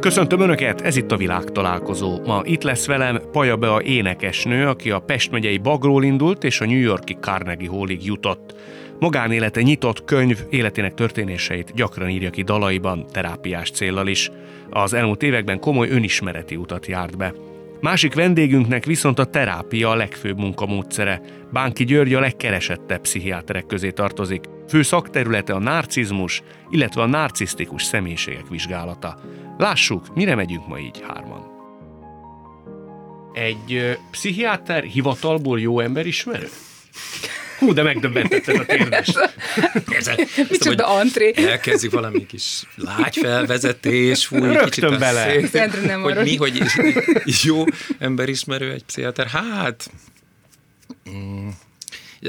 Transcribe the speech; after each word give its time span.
Köszöntöm 0.00 0.40
Önöket, 0.40 0.80
ez 0.80 0.96
itt 0.96 1.12
a 1.12 1.16
világ 1.16 1.44
találkozó. 1.44 2.20
Ma 2.26 2.42
itt 2.44 2.62
lesz 2.62 2.86
velem 2.86 3.20
Paja 3.32 3.56
Bea 3.56 3.82
énekesnő, 3.82 4.66
aki 4.66 4.90
a 4.90 4.98
Pest 4.98 5.30
megyei 5.30 5.58
Bagról 5.58 6.04
indult 6.04 6.44
és 6.44 6.60
a 6.60 6.66
New 6.66 6.78
Yorki 6.78 7.16
Carnegie 7.20 7.68
Hallig 7.68 8.04
jutott. 8.04 8.54
Magánélete 8.98 9.62
nyitott 9.62 10.04
könyv, 10.04 10.38
életének 10.50 10.94
történéseit 10.94 11.74
gyakran 11.74 12.08
írja 12.08 12.30
ki 12.30 12.42
dalaiban, 12.42 13.06
terápiás 13.12 13.70
céllal 13.70 14.06
is. 14.06 14.30
Az 14.70 14.92
elmúlt 14.92 15.22
években 15.22 15.60
komoly 15.60 15.88
önismereti 15.88 16.56
utat 16.56 16.86
járt 16.86 17.16
be. 17.16 17.32
Másik 17.80 18.14
vendégünknek 18.14 18.84
viszont 18.84 19.18
a 19.18 19.24
terápia 19.24 19.90
a 19.90 19.94
legfőbb 19.94 20.38
munkamódszere. 20.38 21.20
Bánki 21.52 21.84
György 21.84 22.14
a 22.14 22.20
legkeresettebb 22.20 23.00
pszichiáterek 23.00 23.66
közé 23.66 23.90
tartozik. 23.90 24.44
Fő 24.68 24.82
szakterülete 24.82 25.52
a 25.52 25.58
narcizmus, 25.58 26.42
illetve 26.70 27.02
a 27.02 27.06
narcisztikus 27.06 27.82
személyiségek 27.82 28.48
vizsgálata. 28.48 29.20
Lássuk, 29.58 30.14
mire 30.14 30.34
megyünk 30.34 30.68
ma 30.68 30.78
így 30.78 31.02
hárman. 31.08 31.42
Egy 33.32 33.98
pszichiáter 34.10 34.82
hivatalból 34.82 35.60
jó 35.60 35.80
ember 35.80 36.06
ismerő? 36.06 36.48
Hú, 37.60 37.72
de 37.72 37.82
megdöbbentetted 37.82 38.56
a 38.56 38.64
kérdést. 38.64 39.18
Micsoda 40.50 40.86
antré. 40.86 41.32
Elkezdjük 41.36 41.92
valami 41.92 42.26
kis 42.26 42.62
lágy 42.76 43.16
felvezetés, 43.16 44.26
fúj, 44.26 44.40
Rögtön 44.40 44.68
kicsit 44.68 44.98
bele. 44.98 45.46
szét, 45.46 45.86
nem 45.86 46.02
hogy 46.02 46.16
mi, 46.16 46.36
hogy 46.36 46.62
jó 47.42 47.64
emberismerő 47.98 48.72
egy 48.72 48.84
pszichiáter. 48.84 49.26
Hát, 49.26 49.90
mm, 51.10 51.48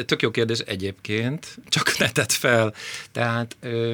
tök 0.05 0.21
jó 0.21 0.31
kérdés 0.31 0.59
egyébként, 0.59 1.57
csak 1.69 1.97
ne 1.97 2.09
tett 2.11 2.31
fel. 2.31 2.73
Tehát 3.11 3.55
ö, 3.61 3.93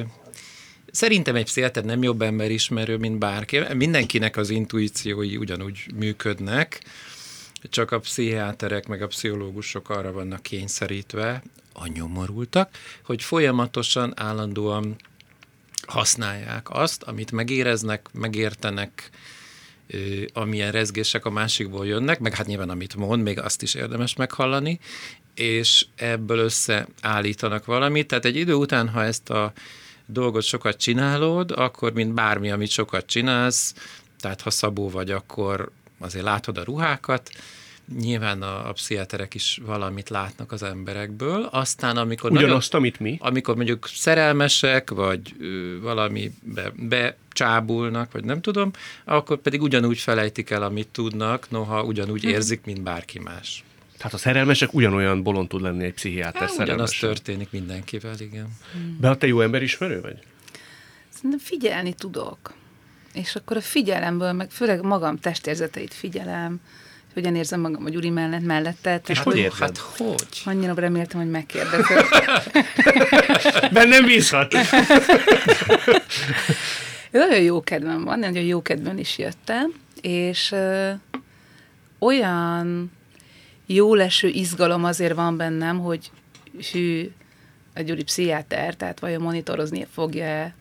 Szerintem 0.90 1.36
egy 1.36 1.44
pszichiáter 1.44 1.84
nem 1.84 2.02
jobb 2.02 2.22
emberismerő, 2.22 2.96
mint 2.96 3.18
bárki. 3.18 3.60
Mindenkinek 3.74 4.36
az 4.36 4.50
intuíciói 4.50 5.36
ugyanúgy 5.36 5.78
működnek, 5.94 6.80
csak 7.62 7.90
a 7.90 7.98
pszichiáterek 7.98 8.86
meg 8.86 9.02
a 9.02 9.06
pszichológusok 9.06 9.90
arra 9.90 10.12
vannak 10.12 10.42
kényszerítve, 10.42 11.42
a 11.72 11.86
nyomorultak, 11.86 12.70
hogy 13.04 13.22
folyamatosan, 13.22 14.12
állandóan 14.16 14.96
használják 15.86 16.70
azt, 16.70 17.02
amit 17.02 17.32
megéreznek, 17.32 18.08
megértenek, 18.12 19.10
amilyen 20.32 20.72
rezgések 20.72 21.24
a 21.24 21.30
másikból 21.30 21.86
jönnek, 21.86 22.18
meg 22.18 22.34
hát 22.34 22.46
nyilván 22.46 22.70
amit 22.70 22.96
mond, 22.96 23.22
még 23.22 23.38
azt 23.38 23.62
is 23.62 23.74
érdemes 23.74 24.16
meghallani, 24.16 24.78
és 25.34 25.86
ebből 25.96 26.38
összeállítanak 26.38 27.64
valamit. 27.64 28.06
Tehát 28.06 28.24
egy 28.24 28.36
idő 28.36 28.54
után, 28.54 28.88
ha 28.88 29.04
ezt 29.04 29.30
a 29.30 29.52
dolgot 30.06 30.42
sokat 30.42 30.76
csinálod, 30.76 31.50
akkor 31.50 31.92
mint 31.92 32.14
bármi, 32.14 32.50
amit 32.50 32.70
sokat 32.70 33.06
csinálsz, 33.06 33.74
tehát 34.20 34.40
ha 34.40 34.50
szabó 34.50 34.90
vagy, 34.90 35.10
akkor 35.10 35.70
azért 35.98 36.24
látod 36.24 36.58
a 36.58 36.64
ruhákat, 36.64 37.30
nyilván 37.98 38.42
a, 38.42 38.68
a 38.68 38.72
pszichiáterek 38.72 39.34
is 39.34 39.60
valamit 39.66 40.08
látnak 40.08 40.52
az 40.52 40.62
emberekből, 40.62 41.42
aztán 41.50 41.96
amikor 41.96 42.30
nagyon- 42.30 42.44
Ugyanazt, 42.44 42.74
amit 42.74 43.00
mi? 43.00 43.16
amikor 43.20 43.56
mondjuk 43.56 43.86
szerelmesek, 43.94 44.90
vagy 44.90 45.34
ö, 45.40 45.78
valamibe 45.80 46.72
becsábulnak, 46.76 48.12
vagy 48.12 48.24
nem 48.24 48.40
tudom, 48.40 48.70
akkor 49.04 49.38
pedig 49.38 49.62
ugyanúgy 49.62 49.98
felejtik 49.98 50.50
el, 50.50 50.62
amit 50.62 50.88
tudnak, 50.88 51.50
noha 51.50 51.82
ugyanúgy 51.82 52.24
érzik, 52.24 52.60
mint 52.64 52.82
bárki 52.82 53.18
más. 53.18 53.64
Tehát 53.96 54.12
a 54.12 54.18
szerelmesek 54.18 54.74
ugyanolyan 54.74 55.22
bolond 55.22 55.48
tud 55.48 55.60
lenni 55.62 55.84
egy 55.84 55.92
pszichiáter 55.94 56.40
Hát, 56.48 56.50
ugyanaz 56.58 56.64
szerelmes. 56.64 56.98
történik 56.98 57.50
mindenkivel, 57.50 58.14
igen. 58.18 58.48
Be, 59.00 59.16
te 59.16 59.26
jó 59.26 59.40
emberismerő 59.40 60.00
vagy? 60.00 60.18
Szerintem 61.08 61.38
figyelni 61.38 61.92
tudok. 61.92 62.52
És 63.18 63.36
akkor 63.36 63.56
a 63.56 63.60
figyelemből, 63.60 64.32
meg 64.32 64.50
főleg 64.50 64.82
magam 64.82 65.18
testérzeteit 65.18 65.94
figyelem, 65.94 66.60
hogy 67.04 67.12
hogyan 67.14 67.36
érzem 67.36 67.60
magam 67.60 67.84
a 67.84 67.88
Gyuri 67.88 68.10
mellett, 68.10 68.44
mellette. 68.44 68.94
És 68.94 69.02
tehát, 69.02 69.22
hogy 69.22 69.36
érzed? 69.36 69.58
Hát 69.58 69.78
hogy? 69.78 70.42
Annyira 70.44 70.74
reméltem, 70.74 71.20
hogy 71.20 71.30
megkérdezed. 71.30 72.04
Bennem 73.72 74.04
bízhat. 74.04 74.54
Nagyon 77.10 77.40
jó 77.40 77.62
kedvem 77.62 78.04
van, 78.04 78.18
nagyon 78.18 78.42
jó 78.42 78.62
kedvben 78.62 78.98
is 78.98 79.18
jöttem, 79.18 79.72
és 80.00 80.52
ö, 80.52 80.90
olyan 81.98 82.92
jó 83.66 83.94
leső 83.94 84.28
izgalom 84.28 84.84
azért 84.84 85.14
van 85.14 85.36
bennem, 85.36 85.78
hogy 85.78 86.10
hű, 86.72 87.10
a 87.74 87.80
Gyuri 87.80 88.02
pszichiáter, 88.02 88.74
tehát 88.74 89.00
vajon 89.00 89.22
monitorozni 89.22 89.86
fogja 89.92 90.52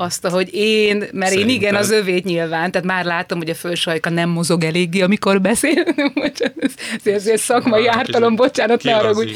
azt, 0.00 0.24
ahogy 0.24 0.54
én, 0.54 1.04
mert 1.12 1.32
én 1.32 1.48
igen, 1.48 1.74
az 1.74 1.90
övét 1.90 2.24
nyilván, 2.24 2.70
tehát 2.70 2.86
már 2.86 3.04
látom, 3.04 3.38
hogy 3.38 3.50
a 3.50 3.54
fősajka 3.54 4.10
nem 4.10 4.28
mozog 4.28 4.64
eléggé, 4.64 5.00
amikor 5.00 5.40
beszél. 5.40 5.84
bocsánat, 6.14 6.72
ez, 7.04 7.26
ez, 7.26 7.40
szakmai 7.40 7.86
Hát, 7.86 7.96
ártalom, 7.96 8.36
bocsánat, 8.36 8.82
ne 8.82 8.92
haragudj. 8.92 9.32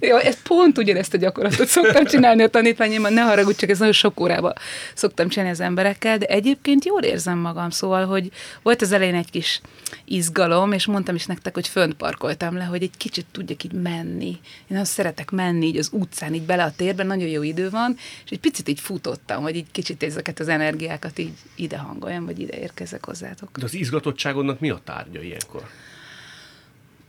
Jó, 0.00 0.16
ez 0.16 0.42
pont 0.42 0.78
ugyanezt 0.78 1.14
a 1.14 1.16
gyakorlatot 1.16 1.66
szoktam 1.66 2.04
csinálni 2.04 2.42
a 2.42 2.48
tanítványaimmal, 2.48 3.10
ne 3.10 3.20
haragudj, 3.20 3.58
csak 3.58 3.70
ez 3.70 3.78
nagyon 3.78 3.92
sok 3.92 4.20
órába 4.20 4.52
szoktam 4.94 5.28
csinálni 5.28 5.52
az 5.52 5.60
emberekkel, 5.60 6.18
de 6.18 6.26
egyébként 6.26 6.84
jól 6.84 7.02
érzem 7.02 7.38
magam, 7.38 7.70
szóval, 7.70 8.06
hogy 8.06 8.30
volt 8.62 8.82
az 8.82 8.92
elején 8.92 9.14
egy 9.14 9.30
kis 9.30 9.60
izgalom, 10.04 10.72
és 10.72 10.86
mondtam 10.86 11.14
is 11.14 11.26
nektek, 11.26 11.54
hogy 11.54 11.68
fönt 11.68 11.94
parkoltam 11.94 12.56
le, 12.56 12.64
hogy 12.64 12.82
egy 12.82 12.96
kicsit 12.96 13.26
tudjak 13.32 13.64
így 13.64 13.72
menni. 13.72 14.26
Én 14.26 14.66
nagyon 14.68 14.84
szeretek 14.84 15.30
menni 15.30 15.66
így 15.66 15.76
az 15.76 15.88
utcán, 15.92 16.34
így 16.34 16.42
bele 16.42 16.64
a 16.64 16.72
térben, 16.76 17.06
nagyon 17.06 17.28
jó 17.28 17.42
idő 17.42 17.70
van, 17.70 17.96
és 18.24 18.30
egy 18.30 18.40
picit 18.40 18.68
így 18.68 18.80
futottam, 18.80 19.42
hogy 19.42 19.56
így 19.56 19.66
kicsit 19.72 19.91
ezeket 19.98 20.40
az 20.40 20.48
energiákat 20.48 21.18
így 21.18 21.32
ide 21.54 21.78
hangoljam, 21.78 22.24
vagy 22.24 22.40
ide 22.40 22.58
érkezek 22.58 23.04
hozzátok. 23.04 23.58
De 23.58 23.64
az 23.64 23.74
izgatottságodnak 23.74 24.60
mi 24.60 24.70
a 24.70 24.80
tárgya 24.84 25.20
ilyenkor? 25.20 25.62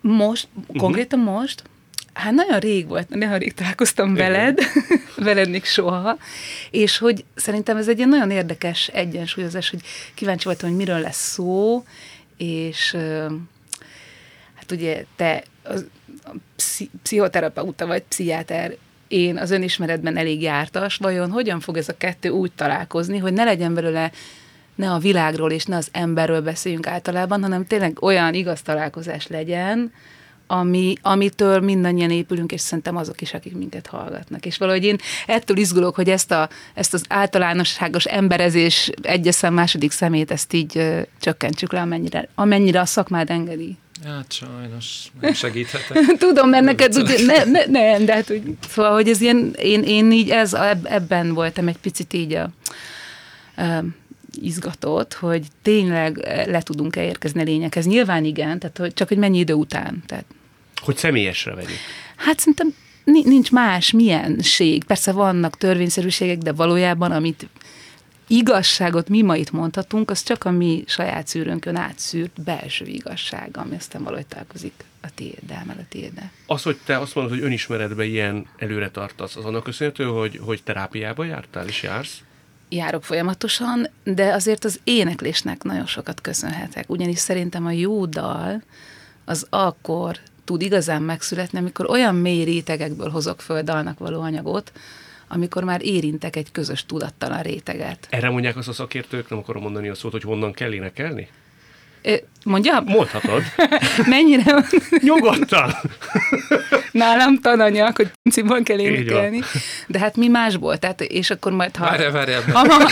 Most, 0.01 0.47
konkrétan 0.77 1.19
most? 1.19 1.63
Hát 2.13 2.33
nagyon 2.33 2.59
rég 2.59 2.87
volt, 2.87 3.09
nagyon 3.09 3.37
rég 3.37 3.53
találkoztam 3.53 4.15
Igen. 4.15 4.31
veled, 4.31 4.59
veled 5.15 5.49
még 5.49 5.65
soha, 5.65 6.17
és 6.71 6.97
hogy 6.97 7.25
szerintem 7.35 7.77
ez 7.77 7.87
egy 7.87 7.97
ilyen 7.97 8.09
nagyon 8.09 8.31
érdekes 8.31 8.87
egyensúlyozás, 8.87 9.69
hogy 9.69 9.81
kíváncsi 10.13 10.45
voltam, 10.45 10.69
hogy 10.69 10.77
miről 10.77 10.99
lesz 10.99 11.31
szó, 11.31 11.83
és 12.37 12.95
hát 14.53 14.71
ugye 14.71 15.05
te 15.15 15.43
az, 15.63 15.85
a 16.23 16.31
pszi, 16.55 16.89
pszichoterapeuta 17.03 17.85
vagy 17.85 18.03
pszichiáter, 18.03 18.77
én 19.07 19.37
az 19.37 19.51
önismeretben 19.51 20.17
elég 20.17 20.41
jártas, 20.41 20.95
vajon 20.95 21.31
hogyan 21.31 21.59
fog 21.59 21.77
ez 21.77 21.89
a 21.89 21.97
kettő 21.97 22.29
úgy 22.29 22.51
találkozni, 22.51 23.17
hogy 23.17 23.33
ne 23.33 23.43
legyen 23.43 23.73
belőle 23.73 24.11
ne 24.75 24.91
a 24.91 24.97
világról 24.97 25.51
és 25.51 25.65
ne 25.65 25.75
az 25.75 25.87
emberről 25.91 26.41
beszéljünk 26.41 26.87
általában, 26.87 27.41
hanem 27.41 27.65
tényleg 27.65 27.97
olyan 28.01 28.33
igaz 28.33 28.61
találkozás 28.61 29.27
legyen, 29.27 29.91
ami, 30.47 30.95
amitől 31.01 31.59
mindannyian 31.59 32.11
épülünk, 32.11 32.51
és 32.51 32.61
szerintem 32.61 32.95
azok 32.95 33.21
is, 33.21 33.33
akik 33.33 33.55
minket 33.55 33.87
hallgatnak. 33.87 34.45
És 34.45 34.57
valahogy 34.57 34.83
én 34.83 34.97
ettől 35.27 35.57
izgulok, 35.57 35.95
hogy 35.95 36.09
ezt, 36.09 36.31
a, 36.31 36.49
ezt 36.73 36.93
az 36.93 37.03
általánosságos 37.09 38.05
emberezés 38.05 38.91
egyes 39.01 39.35
szem, 39.35 39.53
második 39.53 39.91
szemét, 39.91 40.31
ezt 40.31 40.53
így 40.53 40.77
ö, 40.77 41.01
csökkentsük 41.19 41.71
le, 41.71 41.81
amennyire, 41.81 42.27
amennyire 42.35 42.79
a 42.79 42.85
szakmád 42.85 43.29
engedi. 43.29 43.77
Hát 44.05 44.31
sajnos 44.31 45.05
nem 45.21 45.33
segíthetek. 45.33 45.97
Tudom, 46.17 46.49
mert 46.49 46.63
neked 46.63 46.95
ugye, 46.95 47.25
ne, 47.25 47.43
ne, 47.43 47.65
nem, 47.65 48.05
de 48.05 48.13
hát 48.13 48.29
úgy, 48.31 48.41
szóval, 48.69 48.93
hogy 48.93 49.09
ez 49.09 49.21
ilyen, 49.21 49.55
én, 49.59 49.83
én 49.83 50.11
így 50.11 50.29
ez, 50.29 50.53
eb- 50.53 50.85
ebben 50.85 51.33
voltam 51.33 51.67
egy 51.67 51.77
picit 51.77 52.13
így 52.13 52.33
a, 52.33 52.49
a 53.61 53.83
izgatott, 54.41 55.13
hogy 55.13 55.45
tényleg 55.61 56.17
le 56.47 56.61
tudunk-e 56.61 57.03
érkezni 57.03 57.41
a 57.41 57.43
lényeghez. 57.43 57.85
Nyilván 57.85 58.25
igen, 58.25 58.59
tehát 58.59 58.77
hogy 58.77 58.93
csak 58.93 59.07
hogy 59.07 59.17
mennyi 59.17 59.37
idő 59.39 59.53
után. 59.53 60.03
Tehát, 60.05 60.25
Hogy 60.81 60.97
személyesre 60.97 61.53
vegyük. 61.53 61.77
hát 62.15 62.39
szerintem 62.39 62.73
ni- 63.03 63.23
nincs 63.23 63.51
más 63.51 63.91
milyenség. 63.91 64.83
Persze 64.83 65.11
vannak 65.11 65.57
törvényszerűségek, 65.57 66.37
de 66.37 66.51
valójában, 66.51 67.11
amit 67.11 67.47
igazságot 68.37 69.09
mi 69.09 69.21
ma 69.21 69.35
itt 69.35 69.51
mondhatunk, 69.51 70.09
az 70.09 70.23
csak 70.23 70.43
a 70.43 70.51
mi 70.51 70.83
saját 70.87 71.27
szűrőnkön 71.27 71.75
átszűrt 71.75 72.41
belső 72.41 72.85
igazság, 72.85 73.49
ami 73.57 73.75
aztán 73.75 74.03
valahogy 74.03 74.25
találkozik 74.25 74.73
a 75.01 75.07
tiéddel, 75.15 75.63
meg 75.65 75.77
a 75.77 75.85
tiéddel. 75.89 76.31
Az, 76.47 76.63
hogy 76.63 76.77
te 76.85 76.99
azt 76.99 77.15
mondod, 77.15 77.33
hogy 77.33 77.43
önismeretben 77.43 78.05
ilyen 78.05 78.45
előre 78.57 78.89
tartasz, 78.89 79.35
az 79.35 79.45
annak 79.45 79.63
köszönhető, 79.63 80.03
hogy, 80.03 80.39
hogy 80.43 80.63
terápiába 80.63 81.23
jártál 81.23 81.67
és 81.67 81.83
jársz? 81.83 82.21
járok 82.69 83.03
folyamatosan, 83.03 83.89
de 84.03 84.33
azért 84.33 84.65
az 84.65 84.79
éneklésnek 84.83 85.63
nagyon 85.63 85.85
sokat 85.85 86.21
köszönhetek, 86.21 86.89
ugyanis 86.89 87.19
szerintem 87.19 87.65
a 87.65 87.71
jó 87.71 88.05
dal 88.05 88.61
az 89.25 89.47
akkor 89.49 90.17
tud 90.43 90.61
igazán 90.61 91.01
megszületni, 91.01 91.57
amikor 91.57 91.89
olyan 91.89 92.15
mély 92.15 92.43
rétegekből 92.43 93.09
hozok 93.09 93.41
föl 93.41 93.61
dalnak 93.61 93.99
való 93.99 94.21
anyagot, 94.21 94.71
amikor 95.33 95.63
már 95.63 95.81
érintek 95.83 96.35
egy 96.35 96.51
közös 96.51 96.85
tudattalan 96.85 97.41
réteget. 97.41 98.07
Erre 98.09 98.29
mondják 98.29 98.57
azt 98.57 98.67
a 98.67 98.73
szakértők, 98.73 99.29
nem 99.29 99.39
akarom 99.39 99.61
mondani 99.61 99.89
a 99.89 99.95
szót, 99.95 100.11
hogy 100.11 100.23
honnan 100.23 100.53
kell 100.53 100.73
énekelni? 100.73 101.27
Mondjam? 102.43 102.83
Mondhatod. 102.85 103.43
Mennyire 104.05 104.51
van? 104.51 104.65
Nyugodtan. 105.01 105.73
nálam 106.91 107.39
tananya, 107.39 107.91
hogy 107.95 108.11
pinciban 108.21 108.63
kell 108.63 108.79
énekelni. 108.79 109.41
De 109.87 109.99
hát 109.99 110.15
mi 110.15 110.27
másból, 110.27 110.77
tehát, 110.77 111.01
és 111.01 111.29
akkor 111.29 111.51
majd 111.51 111.75
ha... 111.75 111.85
Várjál, 111.85 112.11
várjál, 112.11 112.41
mert, 112.45 112.57
ha, 112.57 112.77
mert, 112.77 112.91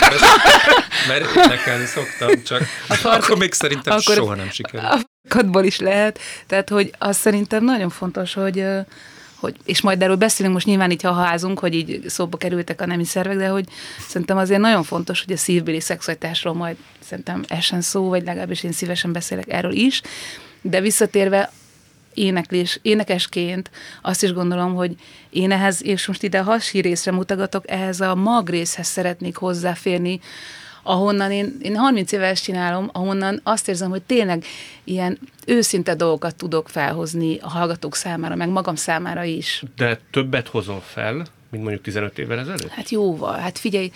mert 1.08 1.36
énekelni 1.36 1.86
szoktam, 1.86 2.44
csak 2.44 2.62
a 2.88 2.94
fark, 2.94 3.24
akkor 3.24 3.38
még 3.38 3.54
szerintem 3.54 3.98
akkor 3.98 4.16
soha 4.16 4.36
nem 4.36 4.50
sikerül. 4.50 4.86
A 4.86 5.00
farkadból 5.28 5.64
is 5.64 5.80
lehet, 5.80 6.20
tehát, 6.48 6.70
hogy 6.70 6.92
az 6.98 7.18
szerintem 7.18 7.64
nagyon 7.64 7.90
fontos, 7.90 8.34
hogy 8.34 8.66
hogy, 9.42 9.56
és 9.66 9.82
majd 9.82 10.02
erről 10.02 10.16
beszélünk 10.16 10.54
most 10.54 10.66
nyilván 10.66 10.92
így, 10.92 11.02
ha 11.02 11.14
házunk, 11.14 11.60
hogy 11.60 11.74
így 11.74 12.04
szóba 12.08 12.38
kerültek 12.38 12.82
a 12.82 12.86
nemi 12.86 13.06
szervek, 13.06 13.38
de 13.38 13.48
hogy 13.48 13.66
szerintem 14.08 14.38
azért 14.38 14.60
nagyon 14.60 14.84
fontos, 14.84 15.24
hogy 15.26 15.34
a 15.34 15.38
szívbéli 15.38 15.80
szexualitásról 15.80 16.54
majd 16.54 16.76
szerintem 17.00 17.44
essen 17.48 17.82
szó, 17.82 18.10
vagy 18.10 18.24
legalábbis 18.24 18.64
én 18.64 18.72
szívesen 18.72 19.12
beszélek 19.12 19.52
erről 19.52 19.72
is, 19.72 20.02
de 20.62 20.82
visszatérve 20.82 21.52
éneklés, 22.14 22.80
énekesként 22.82 23.72
azt 24.02 24.24
is 24.24 24.34
gondolom, 24.34 24.76
hogy 24.76 24.96
én 25.30 25.52
ehhez, 25.52 25.84
és 25.84 26.08
most 26.08 26.24
ide 26.24 26.40
a 26.40 26.60
részre 26.72 27.12
mutogatok, 27.12 27.70
ehhez 27.70 28.02
a 28.02 28.16
mag 28.16 28.50
részhez 28.50 28.88
szeretnék 28.88 29.36
hozzáférni, 29.36 30.20
ahonnan 30.84 31.32
én, 31.32 31.58
én 31.62 31.76
30 31.76 32.12
éve 32.12 32.26
ezt 32.26 32.44
csinálom, 32.44 32.90
ahonnan 32.94 33.40
azt 33.44 33.68
érzem, 33.68 33.90
hogy 33.90 34.02
tényleg 34.02 34.44
ilyen 34.84 35.20
őszinte 35.46 35.96
dolgokat 35.96 36.36
tudok 36.36 36.70
felhozni 36.70 37.38
a 37.42 37.50
hallgatók 37.50 37.96
számára, 37.96 38.36
meg 38.36 38.50
magam 38.50 38.76
számára 38.76 39.24
is. 39.24 39.64
De 39.76 40.00
többet 40.12 40.48
hozom 40.48 40.80
fel, 40.80 41.14
mint 41.50 41.64
mondjuk 41.64 41.82
15 41.82 42.20
évvel 42.20 42.40
ezelőtt? 42.40 42.70
Hát 42.70 42.90
jóval. 42.90 43.38
Hát 43.38 43.58
figyelj, 43.58 43.92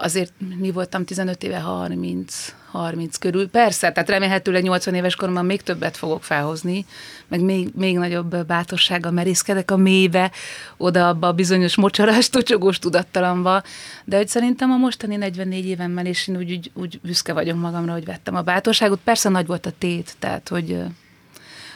azért 0.00 0.32
mi 0.58 0.70
voltam 0.70 1.04
15 1.04 1.42
éve 1.42 1.58
30, 1.58 2.54
30 2.70 3.16
körül. 3.16 3.48
Persze, 3.48 3.92
tehát 3.92 4.08
remélhetőleg 4.08 4.62
80 4.62 4.94
éves 4.94 5.16
koromban 5.16 5.44
még 5.44 5.62
többet 5.62 5.96
fogok 5.96 6.24
felhozni, 6.24 6.86
meg 7.28 7.40
még, 7.40 7.68
még 7.74 7.98
nagyobb 7.98 8.46
bátorsággal 8.46 9.10
merészkedek 9.10 9.70
a 9.70 9.76
mélybe, 9.76 10.30
oda 10.76 11.08
abba 11.08 11.26
a 11.26 11.32
bizonyos 11.32 11.76
mocsaras, 11.76 12.28
tocsogós 12.38 12.78
tudattalamba, 12.78 13.62
de 14.04 14.16
hogy 14.16 14.28
szerintem 14.28 14.70
a 14.70 14.76
mostani 14.76 15.16
44 15.16 15.66
évemmel, 15.66 16.06
és 16.06 16.28
én 16.28 16.36
úgy, 16.36 16.52
úgy, 16.52 16.70
úgy 16.74 17.00
büszke 17.02 17.32
vagyok 17.32 17.60
magamra, 17.60 17.92
hogy 17.92 18.04
vettem 18.04 18.34
a 18.34 18.42
bátorságot. 18.42 19.00
Persze 19.04 19.28
nagy 19.28 19.46
volt 19.46 19.66
a 19.66 19.72
tét, 19.78 20.16
tehát 20.18 20.48
hogy 20.48 20.78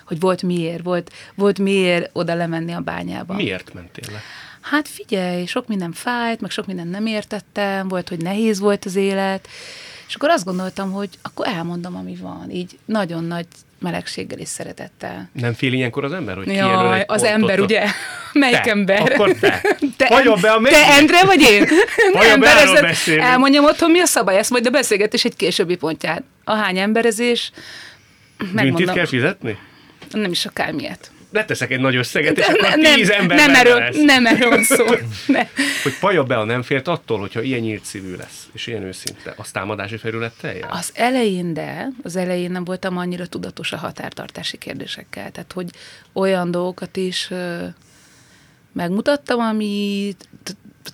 hogy 0.04 0.20
volt 0.20 0.42
miért, 0.42 0.82
volt, 0.82 1.12
volt 1.34 1.58
miért 1.58 2.10
oda 2.12 2.34
lemenni 2.34 2.72
a 2.72 2.80
bányába. 2.80 3.34
Miért 3.34 3.74
mentél 3.74 4.12
le? 4.12 4.20
Hát 4.62 4.88
figyelj, 4.88 5.44
sok 5.44 5.66
minden 5.68 5.92
fájt, 5.92 6.40
meg 6.40 6.50
sok 6.50 6.66
minden 6.66 6.86
nem 6.86 7.06
értettem, 7.06 7.88
volt, 7.88 8.08
hogy 8.08 8.18
nehéz 8.18 8.58
volt 8.58 8.84
az 8.84 8.96
élet, 8.96 9.48
és 10.08 10.14
akkor 10.14 10.28
azt 10.28 10.44
gondoltam, 10.44 10.92
hogy 10.92 11.08
akkor 11.22 11.46
elmondom, 11.46 11.96
ami 11.96 12.16
van, 12.20 12.50
így 12.50 12.78
nagyon 12.84 13.24
nagy 13.24 13.46
melegséggel 13.78 14.38
és 14.38 14.48
szeretettel. 14.48 15.28
Nem 15.32 15.52
fél 15.52 15.72
ilyenkor 15.72 16.04
az 16.04 16.12
ember, 16.12 16.36
hogy 16.36 16.46
Jaj, 16.46 17.04
az 17.06 17.22
ember, 17.22 17.60
ugye? 17.60 17.84
Melyik 18.32 18.60
te, 18.60 18.70
ember? 18.70 19.00
Akkor 19.00 19.32
te. 19.32 19.60
Te, 19.96 20.22
be 20.40 20.52
a 20.52 20.62
te 20.62 20.86
Endre 20.86 21.24
vagy 21.24 21.40
én? 21.40 21.66
Vajon 22.12 22.40
be 22.40 22.94
Elmondjam 23.06 23.64
otthon, 23.64 23.90
mi 23.90 24.00
a 24.00 24.06
szabály, 24.06 24.38
ezt 24.38 24.50
majd 24.50 24.66
a 24.66 24.70
beszélgetés 24.70 25.24
egy 25.24 25.36
későbbi 25.36 25.76
pontján. 25.76 26.24
A 26.44 26.54
hány 26.54 26.78
emberezés, 26.78 27.52
megmondom. 28.38 28.74
Büntit 28.74 28.94
kell 28.94 29.06
fizetni? 29.06 29.58
Nem 30.10 30.30
is 30.30 30.46
akármilyet 30.46 31.10
leteszek 31.32 31.70
egy 31.70 31.80
nagy 31.80 31.96
összeget, 31.96 32.38
és 32.38 32.46
akkor 32.46 32.76
nem, 32.76 32.94
tíz 32.94 33.10
ember 33.10 33.36
nem 33.36 33.54
erről, 33.54 33.78
lesz. 33.78 33.96
Nem 34.02 34.26
erről 34.26 34.62
szó. 34.76 34.84
Ne. 35.26 35.48
Hogy 35.82 35.98
Paja 36.00 36.22
Bea 36.22 36.44
nem 36.44 36.62
félt 36.62 36.88
attól, 36.88 37.18
hogyha 37.18 37.42
ilyen 37.42 37.60
nyílt 37.60 37.84
szívű 37.84 38.14
lesz, 38.16 38.48
és 38.52 38.66
ilyen 38.66 38.82
őszinte, 38.82 39.34
az 39.36 39.50
támadási 39.50 39.96
felülettel 39.96 40.54
jár? 40.54 40.70
Az 40.72 40.90
elején, 40.94 41.54
de 41.54 41.88
az 42.02 42.16
elején 42.16 42.50
nem 42.50 42.64
voltam 42.64 42.96
annyira 42.96 43.26
tudatos 43.26 43.72
a 43.72 43.76
határtartási 43.76 44.58
kérdésekkel. 44.58 45.30
Tehát, 45.30 45.52
hogy 45.52 45.70
olyan 46.12 46.50
dolgokat 46.50 46.96
is 46.96 47.30
ö, 47.30 47.64
megmutattam, 48.72 49.40
amit 49.40 50.28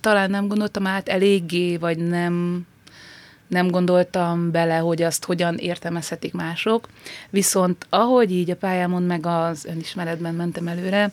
talán 0.01 0.29
nem 0.29 0.47
gondoltam 0.47 0.87
át 0.87 1.09
eléggé, 1.09 1.77
vagy 1.77 1.97
nem 1.97 2.65
nem 3.49 3.67
gondoltam 3.67 4.51
bele, 4.51 4.77
hogy 4.77 5.01
azt 5.01 5.25
hogyan 5.25 5.57
értelmezhetik 5.57 6.33
mások. 6.33 6.87
Viszont 7.29 7.85
ahogy 7.89 8.31
így 8.31 8.49
a 8.49 8.55
pályámon 8.55 9.03
meg 9.03 9.25
az 9.25 9.65
önismeretben 9.65 10.33
mentem 10.33 10.67
előre, 10.67 11.11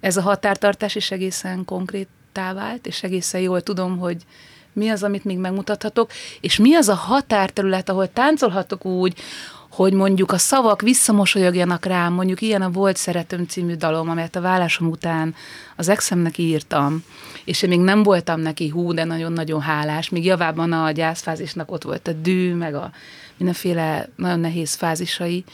ez 0.00 0.16
a 0.16 0.22
határtartás 0.22 0.94
is 0.94 1.10
egészen 1.10 1.64
konkrétá 1.64 2.52
vált, 2.52 2.86
és 2.86 3.02
egészen 3.02 3.40
jól 3.40 3.62
tudom, 3.62 3.98
hogy 3.98 4.16
mi 4.72 4.88
az, 4.88 5.02
amit 5.02 5.24
még 5.24 5.38
megmutathatok, 5.38 6.10
és 6.40 6.56
mi 6.56 6.74
az 6.74 6.88
a 6.88 6.94
határterület, 6.94 7.88
ahol 7.88 8.12
táncolhatok 8.12 8.84
úgy, 8.84 9.18
hogy 9.70 9.92
mondjuk 9.92 10.32
a 10.32 10.38
szavak 10.38 10.80
visszamosolyogjanak 10.80 11.84
rám, 11.84 12.12
mondjuk 12.12 12.40
ilyen 12.40 12.62
a 12.62 12.70
Volt 12.70 12.96
Szeretőm 12.96 13.46
című 13.46 13.74
dalom, 13.74 14.08
amelyet 14.08 14.36
a 14.36 14.40
vállásom 14.40 14.88
után 14.88 15.34
az 15.76 15.88
exemnek 15.88 16.38
írtam, 16.38 17.04
és 17.44 17.62
én 17.62 17.68
még 17.68 17.80
nem 17.80 18.02
voltam 18.02 18.40
neki 18.40 18.68
hú, 18.68 18.92
de 18.92 19.04
nagyon-nagyon 19.04 19.60
hálás, 19.60 20.08
még 20.08 20.24
javában 20.24 20.72
a 20.72 20.90
gyászfázisnak 20.90 21.70
ott 21.72 21.82
volt 21.82 22.08
a 22.08 22.12
dű, 22.12 22.54
meg 22.54 22.74
a 22.74 22.90
mindenféle 23.36 24.08
nagyon 24.16 24.40
nehéz 24.40 24.74
fázisai, 24.74 25.44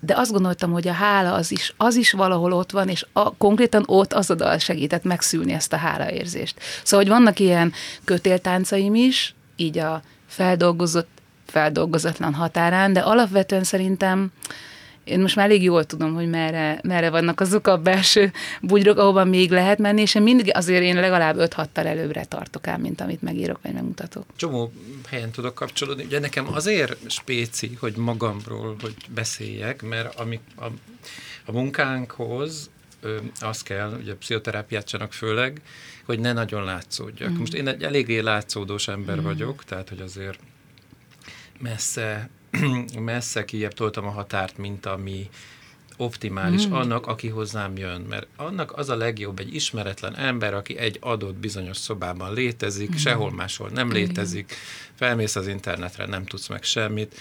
de 0.00 0.14
azt 0.16 0.32
gondoltam, 0.32 0.72
hogy 0.72 0.88
a 0.88 0.92
hála 0.92 1.32
az 1.32 1.50
is, 1.50 1.74
az 1.76 1.96
is 1.96 2.12
valahol 2.12 2.52
ott 2.52 2.70
van, 2.70 2.88
és 2.88 3.06
a, 3.12 3.36
konkrétan 3.36 3.82
ott 3.86 4.12
az 4.12 4.30
a 4.30 4.34
dal 4.34 4.58
segített 4.58 5.04
megszülni 5.04 5.52
ezt 5.52 5.72
a 5.72 5.76
hálaérzést. 5.76 6.60
Szóval, 6.82 7.06
hogy 7.06 7.14
vannak 7.14 7.38
ilyen 7.38 7.72
kötéltáncaim 8.04 8.94
is, 8.94 9.34
így 9.56 9.78
a 9.78 10.02
feldolgozott 10.26 11.08
feldolgozatlan 11.46 12.34
határán, 12.34 12.92
de 12.92 13.00
alapvetően 13.00 13.64
szerintem 13.64 14.32
én 15.06 15.20
most 15.20 15.36
már 15.36 15.44
elég 15.44 15.62
jól 15.62 15.84
tudom, 15.84 16.14
hogy 16.14 16.28
merre, 16.28 16.80
merre 16.82 17.10
vannak 17.10 17.40
azok 17.40 17.66
a 17.66 17.78
belső 17.78 18.32
bugyrok, 18.62 18.98
ahova 18.98 19.24
még 19.24 19.50
lehet 19.50 19.78
menni, 19.78 20.00
és 20.00 20.14
én 20.14 20.22
mindig 20.22 20.50
azért 20.56 20.82
én 20.82 20.94
legalább 20.94 21.36
5-6 21.38 21.66
előbbre 21.72 22.24
tartok 22.24 22.66
ám, 22.66 22.80
mint 22.80 23.00
amit 23.00 23.22
megírok, 23.22 23.58
vagy 23.62 23.72
megmutatok. 23.72 24.24
Csomó 24.36 24.72
helyen 25.08 25.30
tudok 25.30 25.54
kapcsolódni. 25.54 26.04
Ugye 26.04 26.18
nekem 26.18 26.46
azért 26.52 27.10
spéci, 27.10 27.76
hogy 27.80 27.96
magamról, 27.96 28.76
hogy 28.80 28.94
beszéljek, 29.14 29.82
mert 29.82 30.18
ami 30.18 30.40
a, 30.56 30.66
a 31.44 31.52
munkánkhoz 31.52 32.70
ö, 33.00 33.16
az 33.40 33.62
kell, 33.62 33.98
ugye 34.00 34.14
pszichoterápiát 34.14 34.86
csanak 34.86 35.12
főleg, 35.12 35.60
hogy 36.04 36.18
ne 36.18 36.32
nagyon 36.32 36.64
látszódjak. 36.64 37.30
Mm. 37.30 37.36
Most 37.36 37.54
én 37.54 37.68
egy 37.68 37.82
eléggé 37.82 38.18
látszódós 38.18 38.88
ember 38.88 39.20
mm. 39.20 39.22
vagyok, 39.22 39.64
tehát 39.64 39.88
hogy 39.88 40.00
azért 40.00 40.38
messze, 41.58 42.28
messze 42.98 43.44
kijebb 43.44 43.72
toltam 43.72 44.06
a 44.06 44.10
határt, 44.10 44.58
mint 44.58 44.86
ami 44.86 45.28
optimális 45.96 46.66
mm. 46.66 46.72
annak, 46.72 47.06
aki 47.06 47.28
hozzám 47.28 47.76
jön. 47.76 48.00
Mert 48.00 48.26
annak 48.36 48.76
az 48.76 48.88
a 48.88 48.96
legjobb 48.96 49.38
egy 49.38 49.54
ismeretlen 49.54 50.16
ember, 50.16 50.54
aki 50.54 50.76
egy 50.76 50.98
adott 51.00 51.34
bizonyos 51.34 51.76
szobában 51.76 52.34
létezik, 52.34 52.90
mm. 52.90 52.96
sehol 52.96 53.32
máshol 53.32 53.68
nem 53.68 53.92
létezik, 53.92 54.54
felmész 54.94 55.36
az 55.36 55.46
internetre, 55.46 56.06
nem 56.06 56.24
tudsz 56.24 56.48
meg 56.48 56.62
semmit, 56.62 57.14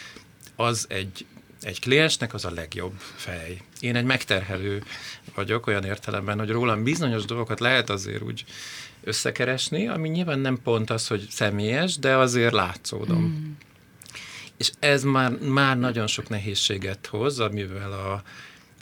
az 0.55 0.85
egy 0.89 1.25
egy 1.61 1.79
kliensnek 1.79 2.33
az 2.33 2.45
a 2.45 2.51
legjobb 2.51 2.93
fej. 2.97 3.61
Én 3.79 3.95
egy 3.95 4.03
megterhelő 4.03 4.83
vagyok 5.35 5.67
olyan 5.67 5.83
értelemben, 5.83 6.39
hogy 6.39 6.49
rólam 6.49 6.83
bizonyos 6.83 7.25
dolgokat 7.25 7.59
lehet 7.59 7.89
azért 7.89 8.21
úgy 8.21 8.45
összekeresni, 9.03 9.87
ami 9.87 10.09
nyilván 10.09 10.39
nem 10.39 10.61
pont 10.63 10.89
az, 10.89 11.07
hogy 11.07 11.27
személyes, 11.29 11.97
de 11.97 12.15
azért 12.15 12.53
látszódom. 12.53 13.21
Mm. 13.21 13.51
És 14.57 14.71
ez 14.79 15.03
már, 15.03 15.31
már 15.31 15.79
nagyon 15.79 16.07
sok 16.07 16.29
nehézséget 16.29 17.05
hoz, 17.05 17.39
amivel 17.39 17.91
a 17.91 18.23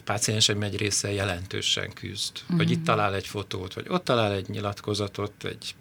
páciensem 0.04 0.62
egy 0.62 0.78
része 0.78 1.12
jelentősen 1.12 1.94
küzd. 1.94 2.32
Mm. 2.54 2.58
Hogy 2.58 2.72
itt 2.72 2.86
talál 2.86 3.16
egy 3.16 3.28
fotót, 3.28 3.74
vagy 3.74 3.86
ott 3.90 4.04
talál 4.04 4.34
egy 4.34 4.50
nyilatkozatot, 4.50 5.34
egy 5.44 5.76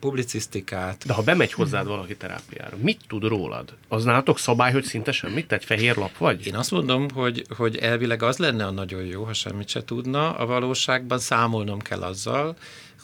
publicisztikát. 0.00 1.06
De 1.06 1.12
ha 1.12 1.22
bemegy 1.22 1.52
hozzád 1.52 1.86
valaki 1.86 2.16
terápiára, 2.16 2.76
mit 2.76 3.00
tud 3.08 3.22
rólad? 3.22 3.74
Az 3.88 4.04
nálatok 4.04 4.38
szabály, 4.38 4.72
hogy 4.72 4.84
szinte 4.84 5.12
semmit? 5.12 5.52
Egy 5.52 5.64
fehér 5.64 5.96
lap 5.96 6.16
vagy? 6.16 6.46
Én 6.46 6.54
azt 6.54 6.70
mondom, 6.70 7.10
hogy, 7.10 7.44
hogy 7.56 7.76
elvileg 7.76 8.22
az 8.22 8.36
lenne 8.36 8.66
a 8.66 8.70
nagyon 8.70 9.04
jó, 9.04 9.24
ha 9.24 9.32
semmit 9.32 9.68
se 9.68 9.84
tudna. 9.84 10.36
A 10.36 10.46
valóságban 10.46 11.18
számolnom 11.18 11.78
kell 11.78 12.02
azzal, 12.02 12.56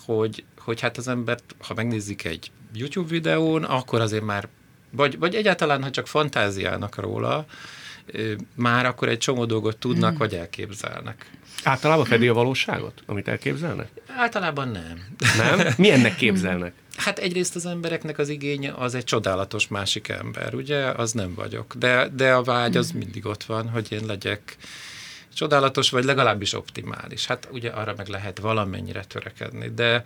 hogy, 0.04 0.44
hogy 0.58 0.80
hát 0.80 0.96
az 0.96 1.08
embert, 1.08 1.56
ha 1.58 1.74
megnézik 1.74 2.24
egy 2.24 2.50
YouTube 2.74 3.08
videón, 3.08 3.64
akkor 3.64 4.00
azért 4.00 4.24
már 4.24 4.48
vagy, 4.92 5.18
vagy 5.18 5.34
egyáltalán, 5.34 5.82
ha 5.82 5.90
csak 5.90 6.06
fantáziálnak 6.06 6.96
róla, 6.96 7.46
már 8.54 8.86
akkor 8.86 9.08
egy 9.08 9.18
csomó 9.18 9.44
dolgot 9.44 9.76
tudnak, 9.76 10.14
mm. 10.14 10.16
vagy 10.16 10.34
elképzelnek. 10.34 11.30
Általában 11.64 12.04
fedi 12.04 12.28
a 12.28 12.34
valóságot, 12.34 13.02
amit 13.06 13.28
elképzelnek? 13.28 13.88
Általában 14.16 14.68
nem. 14.68 15.06
Nem? 15.36 15.66
Milyennek 15.76 16.16
képzelnek? 16.16 16.72
Hát 16.96 17.18
egyrészt 17.18 17.56
az 17.56 17.66
embereknek 17.66 18.18
az 18.18 18.28
igénye 18.28 18.72
az 18.72 18.94
egy 18.94 19.04
csodálatos 19.04 19.68
másik 19.68 20.08
ember, 20.08 20.54
ugye? 20.54 20.84
Az 20.84 21.12
nem 21.12 21.34
vagyok. 21.34 21.74
De, 21.74 22.08
de 22.08 22.32
a 22.32 22.42
vágy 22.42 22.76
az 22.76 22.90
mindig 22.90 23.26
ott 23.26 23.44
van, 23.44 23.68
hogy 23.68 23.92
én 23.92 24.06
legyek 24.06 24.56
csodálatos, 25.34 25.90
vagy 25.90 26.04
legalábbis 26.04 26.52
optimális. 26.52 27.26
Hát 27.26 27.48
ugye 27.52 27.70
arra 27.70 27.94
meg 27.96 28.08
lehet 28.08 28.38
valamennyire 28.38 29.04
törekedni, 29.04 29.68
de 29.74 30.04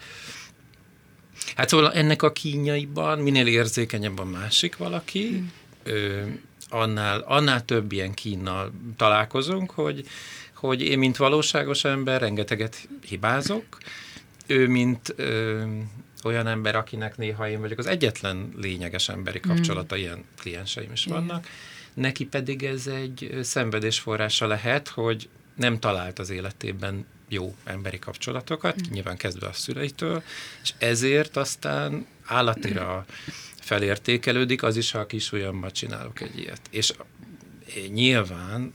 Hát 1.54 1.68
szóval 1.68 1.92
ennek 1.92 2.22
a 2.22 2.32
kínjaiban 2.32 3.18
minél 3.18 3.46
érzékenyebb 3.46 4.18
a 4.18 4.24
másik 4.24 4.76
valaki, 4.76 5.28
mm. 5.30 5.46
ö, 5.82 6.22
annál, 6.68 7.20
annál 7.20 7.64
több 7.64 7.92
ilyen 7.92 8.14
kínnal 8.14 8.72
találkozunk, 8.96 9.70
hogy, 9.70 10.06
hogy 10.54 10.82
én, 10.82 10.98
mint 10.98 11.16
valóságos 11.16 11.84
ember, 11.84 12.20
rengeteget 12.20 12.88
hibázok, 13.06 13.64
ő, 14.46 14.68
mint 14.68 15.14
ö, 15.16 15.62
olyan 16.24 16.46
ember, 16.46 16.76
akinek 16.76 17.16
néha 17.16 17.48
én 17.48 17.60
vagyok 17.60 17.78
az 17.78 17.86
egyetlen 17.86 18.52
lényeges 18.56 19.08
emberi 19.08 19.40
kapcsolata, 19.40 19.94
mm. 19.94 19.98
ilyen 19.98 20.24
klienseim 20.40 20.92
is 20.92 21.04
vannak, 21.04 21.46
neki 21.94 22.24
pedig 22.24 22.62
ez 22.62 22.86
egy 22.86 23.38
szenvedésforrása 23.42 24.46
lehet, 24.46 24.88
hogy 24.88 25.28
nem 25.54 25.78
talált 25.78 26.18
az 26.18 26.30
életében 26.30 27.06
jó 27.28 27.54
emberi 27.64 27.98
kapcsolatokat, 27.98 28.76
mm. 28.76 28.92
nyilván 28.92 29.16
kezdve 29.16 29.46
a 29.46 29.52
szüleitől, 29.52 30.22
és 30.62 30.74
ezért 30.78 31.36
aztán 31.36 32.06
állatira 32.24 33.04
felértékelődik, 33.60 34.62
az 34.62 34.76
is, 34.76 34.90
ha 34.90 34.98
a 34.98 35.06
kisujjammal 35.06 35.70
csinálok 35.70 36.20
egy 36.20 36.38
ilyet. 36.38 36.60
És 36.70 36.92
nyilván 37.92 38.72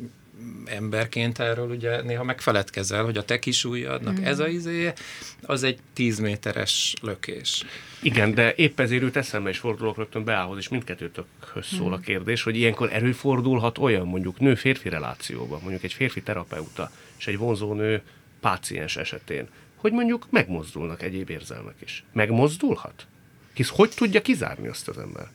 emberként 0.65 1.39
erről 1.39 1.69
ugye 1.69 2.01
néha 2.01 2.23
megfeledkezel, 2.23 3.03
hogy 3.03 3.17
a 3.17 3.25
te 3.25 3.39
kis 3.39 3.65
ujjadnak 3.65 4.19
mm. 4.19 4.23
ez 4.23 4.39
a 4.39 4.47
izé, 4.47 4.93
az 5.41 5.63
egy 5.63 5.79
tíz 5.93 6.19
méteres 6.19 6.93
lökés. 7.01 7.63
Igen, 8.01 8.33
de 8.33 8.53
épp 8.53 8.79
ezért 8.79 9.03
őt 9.03 9.15
eszembe 9.15 9.49
is 9.49 9.57
fordulok 9.57 9.97
rögtön 9.97 10.23
Beához, 10.23 10.57
és 10.57 10.69
mindkettőtökhöz 10.69 11.65
szól 11.65 11.89
mm. 11.89 11.93
a 11.93 11.99
kérdés, 11.99 12.43
hogy 12.43 12.55
ilyenkor 12.55 12.93
erőfordulhat 12.93 13.77
olyan 13.77 14.07
mondjuk 14.07 14.39
nő-férfi 14.39 14.89
relációban, 14.89 15.59
mondjuk 15.61 15.83
egy 15.83 15.93
férfi 15.93 16.21
terapeuta 16.21 16.91
és 17.17 17.27
egy 17.27 17.37
vonzó 17.37 17.73
nő 17.73 18.01
páciens 18.41 18.97
esetén, 18.97 19.47
hogy 19.75 19.91
mondjuk 19.91 20.27
megmozdulnak 20.29 21.01
egyéb 21.01 21.29
érzelmek 21.29 21.75
is. 21.79 22.03
Megmozdulhat? 22.13 23.07
Hisz 23.53 23.69
hogy 23.69 23.89
tudja 23.95 24.21
kizárni 24.21 24.67
azt 24.67 24.87
az 24.87 24.97
ember? 24.97 25.27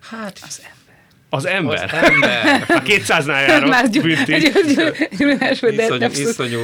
Hát 0.00 0.38
az 0.42 0.60
ember 0.62 0.77
az 1.30 1.46
ember. 1.46 1.84
Az 1.84 2.08
ember. 2.08 2.64
A 2.78 2.82
200-nál 2.82 3.46
járok. 3.46 3.68
Már. 3.68 3.84
Iszonyú, 6.12 6.28
iszonyú, 6.28 6.58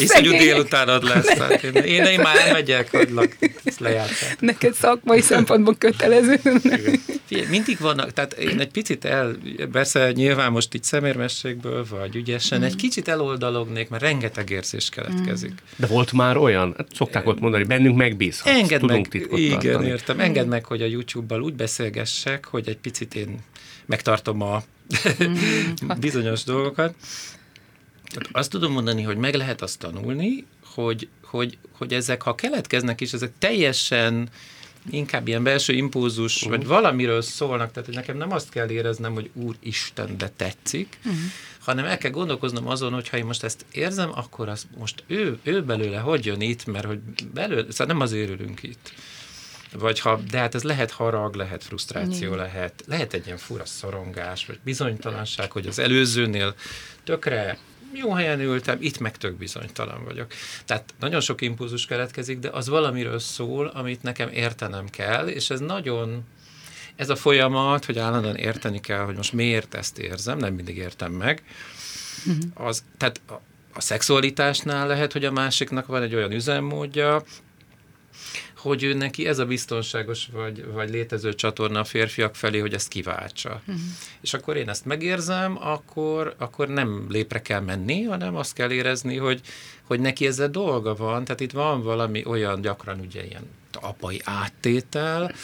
iszonyú 0.00 0.30
délutánod 0.30 1.04
lesz. 1.04 1.38
Hát 1.38 1.62
én, 1.62 1.72
én, 1.72 2.04
én 2.04 2.20
már 2.20 2.36
elmegyek, 2.36 2.90
hogy 2.90 3.08
ezt 3.64 3.80
lejátszák. 3.80 4.40
Neked 4.40 4.74
szakmai 4.74 5.20
szempontból 5.20 5.74
kötelező. 5.78 6.40
Figyelj, 7.26 7.46
mindig 7.50 7.78
vannak, 7.78 8.12
tehát 8.12 8.32
én 8.32 8.60
egy 8.60 8.70
picit 8.70 9.04
el, 9.04 9.36
persze 9.72 10.12
nyilván 10.12 10.52
most 10.52 10.74
így 10.74 10.82
szemérmességből 10.82 11.86
vagy 11.90 12.16
ügyesen, 12.16 12.60
mm. 12.60 12.62
egy 12.62 12.76
kicsit 12.76 13.08
eloldalognék, 13.08 13.88
mert 13.88 14.02
rengeteg 14.02 14.50
érzés 14.50 14.88
keletkezik. 14.88 15.50
Mm. 15.50 15.54
De 15.76 15.86
volt 15.86 16.12
már 16.12 16.36
olyan, 16.36 16.74
hát 16.76 16.86
szokták 16.94 17.26
ott 17.26 17.40
mondani, 17.40 17.64
bennünk 17.64 17.96
megbízhatsz, 17.96 18.56
Engedd 18.56 18.80
tudunk 18.80 19.00
meg, 19.00 19.08
titkot 19.08 19.38
Igen, 19.38 19.60
tartani. 19.60 19.86
értem. 19.86 20.20
Engedd 20.20 20.46
meg, 20.46 20.64
hogy 20.64 20.82
a 20.82 20.86
YouTube-bal 20.86 21.40
úgy 21.40 21.54
beszélgessek, 21.54 22.44
hogy 22.44 22.68
egy 22.68 22.78
picit 22.78 23.14
én 23.14 23.38
megtartom 23.86 24.42
a 24.42 24.62
mm-hmm. 25.22 26.00
bizonyos 26.00 26.44
dolgokat. 26.44 26.94
Tehát 28.08 28.28
azt 28.32 28.50
tudom 28.50 28.72
mondani, 28.72 29.02
hogy 29.02 29.16
meg 29.16 29.34
lehet 29.34 29.62
azt 29.62 29.78
tanulni, 29.78 30.46
hogy, 30.74 31.08
hogy, 31.24 31.58
hogy 31.72 31.92
ezek, 31.92 32.22
ha 32.22 32.34
keletkeznek 32.34 33.00
is, 33.00 33.12
ezek 33.12 33.32
teljesen 33.38 34.28
inkább 34.90 35.28
ilyen 35.28 35.42
belső 35.42 35.72
impulzus, 35.72 36.36
uh-huh. 36.36 36.56
vagy 36.56 36.66
valamiről 36.66 37.22
szólnak, 37.22 37.70
tehát 37.72 37.86
hogy 37.86 37.94
nekem 37.94 38.16
nem 38.16 38.32
azt 38.32 38.48
kell 38.48 38.70
éreznem, 38.70 39.12
hogy 39.12 39.30
Úristen, 39.32 40.18
de 40.18 40.28
tetszik, 40.36 40.98
uh-huh. 40.98 41.20
hanem 41.58 41.84
el 41.84 41.98
kell 41.98 42.10
gondolkoznom 42.10 42.68
azon, 42.68 42.92
hogy 42.92 43.08
ha 43.08 43.16
én 43.16 43.24
most 43.24 43.44
ezt 43.44 43.64
érzem, 43.72 44.10
akkor 44.14 44.48
az 44.48 44.66
most 44.76 45.04
ő, 45.06 45.38
ő 45.42 45.62
belőle 45.62 45.98
hogy 45.98 46.26
jön 46.26 46.40
itt, 46.40 46.66
mert 46.66 46.86
hogy 46.86 47.00
belőle, 47.34 47.70
szóval 47.70 47.86
nem 47.86 48.00
azért 48.00 48.30
ülünk 48.30 48.62
itt. 48.62 48.92
Vagy 49.72 50.00
ha, 50.00 50.20
de 50.30 50.38
hát 50.38 50.54
ez 50.54 50.62
lehet 50.62 50.90
harag, 50.90 51.34
lehet 51.34 51.64
frusztráció, 51.64 52.32
mm. 52.32 52.36
lehet, 52.36 52.84
lehet 52.86 53.12
egy 53.12 53.26
ilyen 53.26 53.38
fura 53.38 53.64
szorongás, 53.64 54.46
vagy 54.46 54.58
bizonytalanság, 54.64 55.50
hogy 55.50 55.66
az 55.66 55.78
előzőnél 55.78 56.54
tökre 57.04 57.58
jó 57.92 58.12
helyen 58.12 58.40
ültem, 58.40 58.78
itt 58.80 58.98
meg 58.98 59.16
tök 59.16 59.36
bizonytalan 59.36 60.04
vagyok. 60.04 60.32
Tehát 60.64 60.94
nagyon 61.00 61.20
sok 61.20 61.40
impulzus 61.40 61.86
keletkezik, 61.86 62.38
de 62.38 62.48
az 62.48 62.68
valamiről 62.68 63.18
szól, 63.18 63.66
amit 63.66 64.02
nekem 64.02 64.28
értenem 64.28 64.88
kell, 64.88 65.26
és 65.26 65.50
ez 65.50 65.60
nagyon, 65.60 66.24
ez 66.96 67.08
a 67.08 67.16
folyamat, 67.16 67.84
hogy 67.84 67.98
állandóan 67.98 68.36
érteni 68.36 68.80
kell, 68.80 69.04
hogy 69.04 69.16
most 69.16 69.32
miért 69.32 69.74
ezt 69.74 69.98
érzem, 69.98 70.38
nem 70.38 70.54
mindig 70.54 70.76
értem 70.76 71.12
meg, 71.12 71.42
mm-hmm. 72.28 72.38
az, 72.54 72.84
tehát 72.98 73.20
a, 73.28 73.32
a 73.72 73.80
szexualitásnál 73.80 74.86
lehet, 74.86 75.12
hogy 75.12 75.24
a 75.24 75.32
másiknak 75.32 75.86
van 75.86 76.02
egy 76.02 76.14
olyan 76.14 76.32
üzemmódja, 76.32 77.22
hogy 78.56 78.82
ő 78.82 78.94
neki 78.94 79.26
ez 79.26 79.38
a 79.38 79.44
biztonságos 79.44 80.28
vagy, 80.32 80.64
vagy 80.72 80.90
létező 80.90 81.34
csatorna 81.34 81.80
a 81.80 81.84
férfiak 81.84 82.34
felé, 82.34 82.58
hogy 82.58 82.74
ezt 82.74 82.88
kiváltsa. 82.88 83.60
Uh-huh. 83.66 83.84
És 84.20 84.34
akkor 84.34 84.56
én 84.56 84.68
ezt 84.68 84.84
megérzem, 84.84 85.58
akkor, 85.60 86.34
akkor 86.38 86.68
nem 86.68 87.06
lépre 87.08 87.42
kell 87.42 87.60
menni, 87.60 88.02
hanem 88.02 88.36
azt 88.36 88.52
kell 88.52 88.70
érezni, 88.70 89.16
hogy, 89.16 89.40
hogy 89.82 90.00
neki 90.00 90.26
ezzel 90.26 90.48
dolga 90.48 90.94
van, 90.94 91.24
tehát 91.24 91.40
itt 91.40 91.52
van 91.52 91.82
valami 91.82 92.24
olyan 92.24 92.60
gyakran 92.60 93.00
ugye 93.00 93.24
ilyen 93.24 93.48
apai 93.80 94.20
áttétel, 94.24 95.34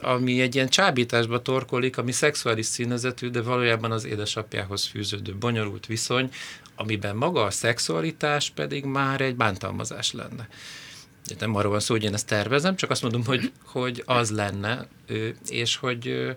ami 0.00 0.40
egy 0.40 0.54
ilyen 0.54 0.68
csábításba 0.68 1.42
torkolik, 1.42 1.98
ami 1.98 2.12
szexuális 2.12 2.66
színezetű, 2.66 3.28
de 3.28 3.42
valójában 3.42 3.92
az 3.92 4.04
édesapjához 4.04 4.84
fűződő 4.84 5.34
bonyolult 5.34 5.86
viszony, 5.86 6.30
amiben 6.74 7.16
maga 7.16 7.44
a 7.44 7.50
szexualitás 7.50 8.50
pedig 8.50 8.84
már 8.84 9.20
egy 9.20 9.36
bántalmazás 9.36 10.12
lenne 10.12 10.48
nem 11.38 11.54
arról 11.54 11.70
van 11.70 11.80
szó, 11.80 11.94
hogy 11.94 12.04
én 12.04 12.14
ezt 12.14 12.26
tervezem, 12.26 12.76
csak 12.76 12.90
azt 12.90 13.02
mondom, 13.02 13.24
hogy, 13.24 13.52
hogy 13.64 14.02
az 14.06 14.30
lenne, 14.30 14.88
és 15.48 15.76
hogy 15.76 16.34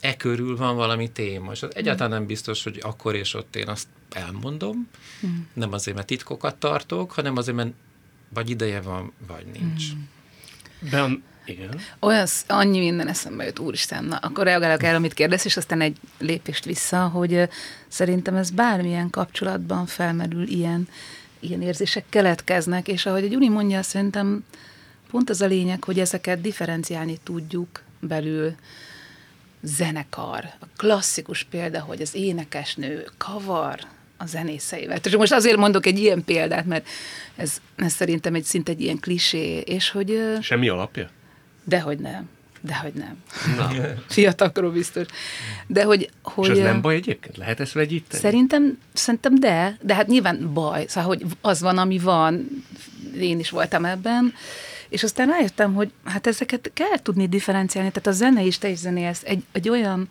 e 0.00 0.16
körül 0.16 0.56
van 0.56 0.76
valami 0.76 1.10
téma. 1.10 1.52
És 1.52 1.62
az 1.62 1.74
egyáltalán 1.74 2.10
nem 2.10 2.26
biztos, 2.26 2.62
hogy 2.62 2.78
akkor 2.82 3.14
és 3.14 3.34
ott 3.34 3.56
én 3.56 3.68
azt 3.68 3.86
elmondom, 4.10 4.88
mm. 5.26 5.38
nem 5.52 5.72
azért, 5.72 5.96
mert 5.96 6.08
titkokat 6.08 6.56
tartok, 6.56 7.12
hanem 7.12 7.36
azért, 7.36 7.56
mert 7.56 7.72
vagy 8.28 8.50
ideje 8.50 8.80
van, 8.80 9.12
vagy 9.26 9.46
nincs. 9.52 9.84
Mm. 9.94 10.00
De 10.90 11.08
igen. 11.46 11.80
Olyan, 11.98 12.26
annyi 12.46 12.78
minden 12.78 13.08
eszembe 13.08 13.44
jött, 13.44 13.58
úristen, 13.58 14.04
na, 14.04 14.16
akkor 14.16 14.44
reagálok 14.44 14.82
el, 14.82 14.94
amit 14.94 15.14
kérdez, 15.14 15.44
és 15.44 15.56
aztán 15.56 15.80
egy 15.80 15.96
lépést 16.18 16.64
vissza, 16.64 17.06
hogy 17.06 17.48
szerintem 17.88 18.34
ez 18.34 18.50
bármilyen 18.50 19.10
kapcsolatban 19.10 19.86
felmerül 19.86 20.48
ilyen 20.48 20.88
ilyen 21.44 21.62
érzések 21.62 22.04
keletkeznek, 22.08 22.88
és 22.88 23.06
ahogy 23.06 23.24
egy 23.24 23.34
Uni 23.34 23.48
mondja, 23.48 23.82
szerintem 23.82 24.44
pont 25.10 25.30
az 25.30 25.40
a 25.40 25.46
lényeg, 25.46 25.84
hogy 25.84 26.00
ezeket 26.00 26.40
differenciálni 26.40 27.18
tudjuk 27.22 27.82
belül 28.00 28.54
zenekar. 29.62 30.44
A 30.60 30.66
klasszikus 30.76 31.42
példa, 31.42 31.80
hogy 31.80 32.00
az 32.00 32.14
énekesnő 32.14 33.08
kavar 33.16 33.78
a 34.16 34.26
zenészeivel. 34.26 34.98
És 35.02 35.16
most 35.16 35.32
azért 35.32 35.56
mondok 35.56 35.86
egy 35.86 35.98
ilyen 35.98 36.24
példát, 36.24 36.64
mert 36.64 36.88
ez, 37.36 37.60
ez 37.76 37.92
szerintem 37.92 38.34
egy 38.34 38.44
szinte 38.44 38.72
egy 38.72 38.80
ilyen 38.80 38.98
klisé, 38.98 39.58
és 39.58 39.90
hogy... 39.90 40.36
Semmi 40.40 40.68
alapja? 40.68 41.10
Dehogy 41.64 41.98
nem. 41.98 42.28
Dehogy 42.66 42.92
nem. 42.94 43.16
Na. 43.56 43.70
Fiatalkorú 44.08 44.70
biztos. 44.70 45.06
De 45.66 45.84
hogy, 45.84 46.10
hogy... 46.22 46.44
És 46.44 46.50
az 46.50 46.58
nem 46.58 46.80
baj 46.80 46.94
egyébként? 46.94 47.36
Lehet 47.36 47.60
ezt 47.60 47.72
vegyíteni? 47.72 48.22
Szerintem, 48.22 48.78
szerintem 48.92 49.34
de, 49.34 49.76
de 49.82 49.94
hát 49.94 50.06
nyilván 50.06 50.52
baj. 50.52 50.84
Szóval, 50.88 51.08
hogy 51.08 51.24
az 51.40 51.60
van, 51.60 51.78
ami 51.78 51.98
van, 51.98 52.64
én 53.20 53.38
is 53.38 53.50
voltam 53.50 53.84
ebben, 53.84 54.34
és 54.88 55.02
aztán 55.02 55.28
rájöttem, 55.28 55.74
hogy 55.74 55.90
hát 56.04 56.26
ezeket 56.26 56.70
kell 56.74 56.98
tudni 57.02 57.26
differenciálni, 57.26 57.90
tehát 57.90 58.06
a 58.06 58.12
zene 58.12 58.42
is, 58.42 58.58
te 58.58 58.68
is 58.68 58.78
zenélsz, 58.78 59.22
egy, 59.24 59.42
egy 59.52 59.68
olyan 59.68 60.08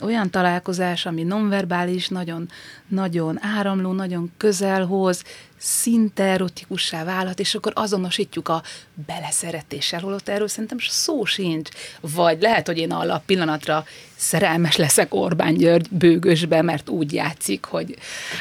olyan 0.00 0.30
találkozás, 0.30 1.06
ami 1.06 1.22
nonverbális, 1.22 2.08
nagyon, 2.08 2.48
nagyon 2.88 3.38
áramló, 3.42 3.92
nagyon 3.92 4.32
közel 4.36 4.84
hoz, 4.84 5.22
szinte 5.56 6.22
erotikussá 6.22 7.04
válhat, 7.04 7.40
és 7.40 7.54
akkor 7.54 7.72
azonosítjuk 7.74 8.48
a 8.48 8.62
beleszeretéssel, 9.06 10.00
holott 10.00 10.28
erről 10.28 10.48
szerintem 10.48 10.78
szó 10.80 11.24
sincs. 11.24 11.68
Vagy 12.00 12.40
lehet, 12.40 12.66
hogy 12.66 12.78
én 12.78 12.92
alap 12.92 13.24
pillanatra 13.24 13.84
szerelmes 14.16 14.76
leszek 14.76 15.14
Orbán 15.14 15.54
György 15.54 15.88
bőgösbe, 15.90 16.62
mert 16.62 16.88
úgy 16.88 17.12
játszik, 17.12 17.64
hogy 17.64 17.96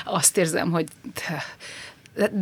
azt 0.06 0.38
érzem, 0.38 0.72
hogy 0.72 0.88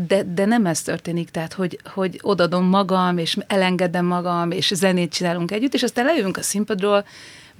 de, 0.08 0.24
de 0.24 0.46
nem 0.46 0.66
ez 0.66 0.82
történik, 0.82 1.30
tehát 1.30 1.54
hogy, 1.54 1.80
hogy 1.94 2.20
odadom 2.22 2.66
magam, 2.66 3.18
és 3.18 3.38
elengedem 3.48 4.06
magam, 4.06 4.52
és 4.52 4.72
zenét 4.74 5.14
csinálunk 5.14 5.52
együtt, 5.52 5.74
és 5.74 5.84
aztán 5.84 6.06
lejövünk 6.06 6.38
a 6.38 6.42
színpadról, 6.42 7.06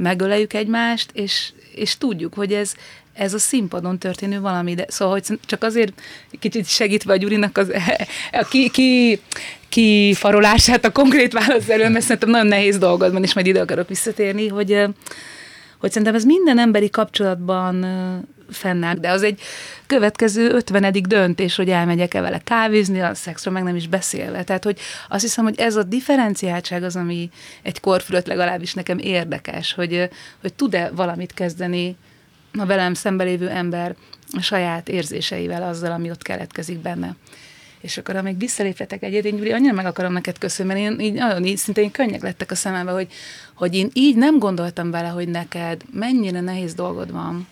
megöleljük 0.02 0.54
egymást, 0.54 1.10
és, 1.14 1.52
és 1.76 1.98
tudjuk, 1.98 2.34
hogy 2.34 2.54
ez, 2.54 2.74
ez 3.14 3.34
a 3.34 3.40
színpadon 3.40 3.98
történő 3.98 4.40
valami, 4.40 4.74
de 4.74 4.86
szóval, 4.88 5.14
hogy 5.14 5.40
csak 5.46 5.64
azért 5.64 5.94
kicsit 6.40 6.68
segítve 6.68 7.14
a 7.14 7.18
Gyurinak 7.18 7.58
az, 7.58 7.72
a 8.32 8.46
ki, 8.50 8.70
ki, 8.70 9.20
kifarolását 9.70 10.86
a 10.86 10.92
konkrét 10.92 11.34
válasz 11.34 11.70
elő, 11.70 11.90
mert 11.90 12.04
szerintem 12.04 12.30
nagyon 12.30 12.48
nehéz 12.48 12.78
dolgod 12.78 13.12
van, 13.12 13.24
és 13.24 13.34
majd 13.34 13.46
ide 13.48 13.62
akarok 13.62 13.88
visszatérni, 13.88 14.48
hogy, 14.48 14.84
hogy 15.78 15.90
szerintem 15.90 16.16
ez 16.16 16.24
minden 16.24 16.60
emberi 16.60 16.90
kapcsolatban 16.90 17.86
fennáll, 18.52 18.96
de 18.96 19.10
az 19.10 19.24
egy 19.24 19.42
következő 19.86 20.50
ötvenedik 20.50 21.06
döntés, 21.06 21.56
hogy 21.56 21.70
elmegyek-e 21.70 22.22
vele 22.22 22.40
kávézni, 22.44 23.02
a 23.02 23.14
szexről 23.14 23.54
meg 23.54 23.64
nem 23.64 23.76
is 23.76 23.88
beszélve. 23.88 24.44
Tehát, 24.44 24.64
hogy 24.64 24.80
azt 25.10 25.22
hiszem, 25.22 25.44
hogy 25.44 25.60
ez 25.60 25.76
a 25.76 25.84
differenciáltság 25.84 26.84
az, 26.84 26.96
ami 26.96 27.30
egy 27.62 27.80
korfülött 27.80 28.28
legalábbis 28.28 28.74
nekem 28.74 28.98
érdekes, 28.98 29.74
hogy, 29.74 30.10
hogy 30.42 30.54
tud-e 30.54 30.92
valamit 30.96 31.34
kezdeni 31.34 31.96
a 32.58 32.66
velem 32.66 32.94
szembelévő 32.94 33.50
ember 33.50 33.96
a 34.38 34.42
saját 34.42 34.90
érzéseivel, 34.90 35.64
azzal, 35.64 35.92
ami 35.92 36.10
ott 36.10 36.22
keletkezik 36.22 36.80
benne. 36.80 37.16
És 37.82 37.98
akkor, 37.98 38.16
amíg 38.16 38.38
visszaléphetek 38.38 39.04
egyet, 39.04 39.26
én 39.26 39.36
Gyuri, 39.36 39.52
annyira 39.52 39.74
meg 39.74 39.86
akarom 39.86 40.14
neked 40.14 40.38
köszönni, 40.38 40.74
mert 40.74 40.80
én 40.80 41.00
így 41.00 41.14
nagyon 41.14 41.46
így, 41.46 41.58
szinte 41.58 41.82
én 41.82 41.92
könnyek 41.92 42.22
lettek 42.22 42.52
a 42.52 42.56
szemembe, 42.56 42.92
hogy, 42.92 43.08
hogy 43.54 43.76
én 43.76 43.90
így 43.94 44.16
nem 44.16 44.40
gondoltam 44.40 44.92
vele, 44.92 45.08
hogy 45.08 45.28
neked 45.28 45.82
mennyire 45.94 46.42
nehéz 46.42 46.74
dolgod 46.74 47.12
van, 47.12 47.48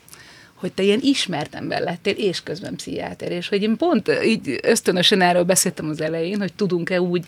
hogy 0.60 0.72
te 0.72 0.84
ilyen 0.84 1.00
ismert 1.02 1.56
ember 1.56 1.82
lettél, 1.82 2.14
és 2.14 2.44
közben 2.44 2.76
pszichiáter, 2.76 3.32
és 3.32 3.50
hogy 3.50 3.62
én 3.62 3.78
pont 3.78 4.12
így 4.26 4.60
ösztönösen 4.62 5.22
erről 5.22 5.44
beszéltem 5.44 5.90
az 5.90 6.02
elején, 6.02 6.40
hogy 6.40 6.54
tudunk-e 6.54 7.02
úgy 7.02 7.26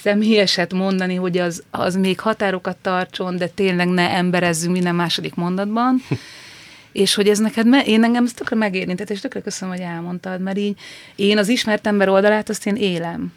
személyeset 0.00 0.72
mondani, 0.72 1.14
hogy 1.14 1.38
az, 1.38 1.62
az 1.70 1.96
még 1.96 2.20
határokat 2.20 2.76
tartson, 2.76 3.36
de 3.36 3.46
tényleg 3.46 3.88
ne 3.88 4.10
emberezzünk 4.10 4.72
minden 4.72 4.94
második 4.94 5.34
mondatban. 5.34 6.02
és 6.92 7.14
hogy 7.14 7.28
ez 7.28 7.38
neked, 7.38 7.66
me- 7.66 7.86
én 7.86 8.04
engem 8.04 8.24
ez 8.24 8.32
tökre 8.32 8.56
megérintett, 8.56 9.10
és 9.10 9.20
tökre 9.20 9.40
köszönöm, 9.40 9.74
hogy 9.74 9.84
elmondtad, 9.84 10.40
mert 10.40 10.58
így 10.58 10.78
én 11.16 11.38
az 11.38 11.48
ismert 11.48 11.86
ember 11.86 12.08
oldalát, 12.08 12.48
azt 12.48 12.66
én 12.66 12.76
élem. 12.76 13.32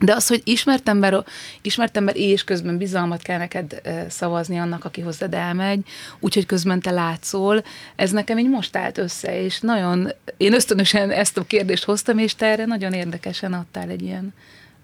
De 0.00 0.14
az, 0.14 0.26
hogy 0.26 0.40
ismert 0.44 0.88
ember, 0.88 1.24
ismert 1.60 1.96
ember 1.96 2.16
és 2.16 2.44
közben 2.44 2.78
bizalmat 2.78 3.22
kell 3.22 3.38
neked 3.38 3.80
szavazni 4.08 4.58
annak, 4.58 4.84
aki 4.84 5.00
hozzád 5.00 5.34
elmegy, 5.34 5.80
úgyhogy 6.20 6.46
közben 6.46 6.80
te 6.80 6.90
látszol, 6.90 7.64
ez 7.96 8.10
nekem 8.10 8.38
így 8.38 8.48
most 8.48 8.76
állt 8.76 8.98
össze, 8.98 9.42
és 9.42 9.60
nagyon, 9.60 10.12
én 10.36 10.52
ösztönösen 10.52 11.10
ezt 11.10 11.38
a 11.38 11.44
kérdést 11.44 11.84
hoztam, 11.84 12.18
és 12.18 12.34
te 12.34 12.46
erre 12.46 12.64
nagyon 12.64 12.92
érdekesen 12.92 13.52
adtál 13.52 13.88
egy 13.88 14.02
ilyen 14.02 14.34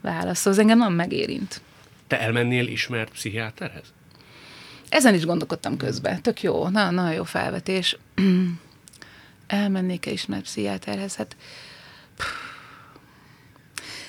választ. 0.01 0.37
Szóval 0.37 0.53
az 0.53 0.59
engem 0.59 0.79
nem 0.79 0.93
megérint. 0.93 1.61
Te 2.07 2.21
elmennél 2.21 2.67
ismert 2.67 3.11
pszichiáterhez? 3.11 3.93
Ezen 4.89 5.15
is 5.15 5.25
gondolkodtam 5.25 5.77
közben. 5.77 6.23
Tök 6.23 6.43
jó, 6.43 6.69
nagyon, 6.69 6.95
nagyon 6.95 7.13
jó 7.13 7.25
felvetés. 7.25 7.97
Elmennék-e 9.47 10.11
ismert 10.11 10.43
pszichiáterhez? 10.43 11.17
Hát 11.17 11.37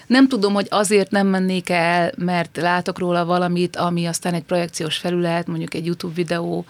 nem 0.07 0.27
tudom, 0.27 0.53
hogy 0.53 0.67
azért 0.69 1.11
nem 1.11 1.27
mennék 1.27 1.69
el, 1.69 2.11
mert 2.17 2.57
látok 2.57 2.99
róla 2.99 3.25
valamit, 3.25 3.75
ami 3.75 4.05
aztán 4.05 4.33
egy 4.33 4.43
projekciós 4.43 4.97
felület, 4.97 5.47
mondjuk 5.47 5.73
egy 5.73 5.85
YouTube 5.85 6.13
videó, 6.13 6.65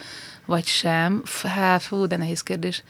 vagy 0.45 0.65
sem. 0.65 1.23
Hát, 1.43 1.81
fú, 1.81 2.05
de 2.07 2.17
nehéz 2.17 2.41
kérdés. 2.41 2.83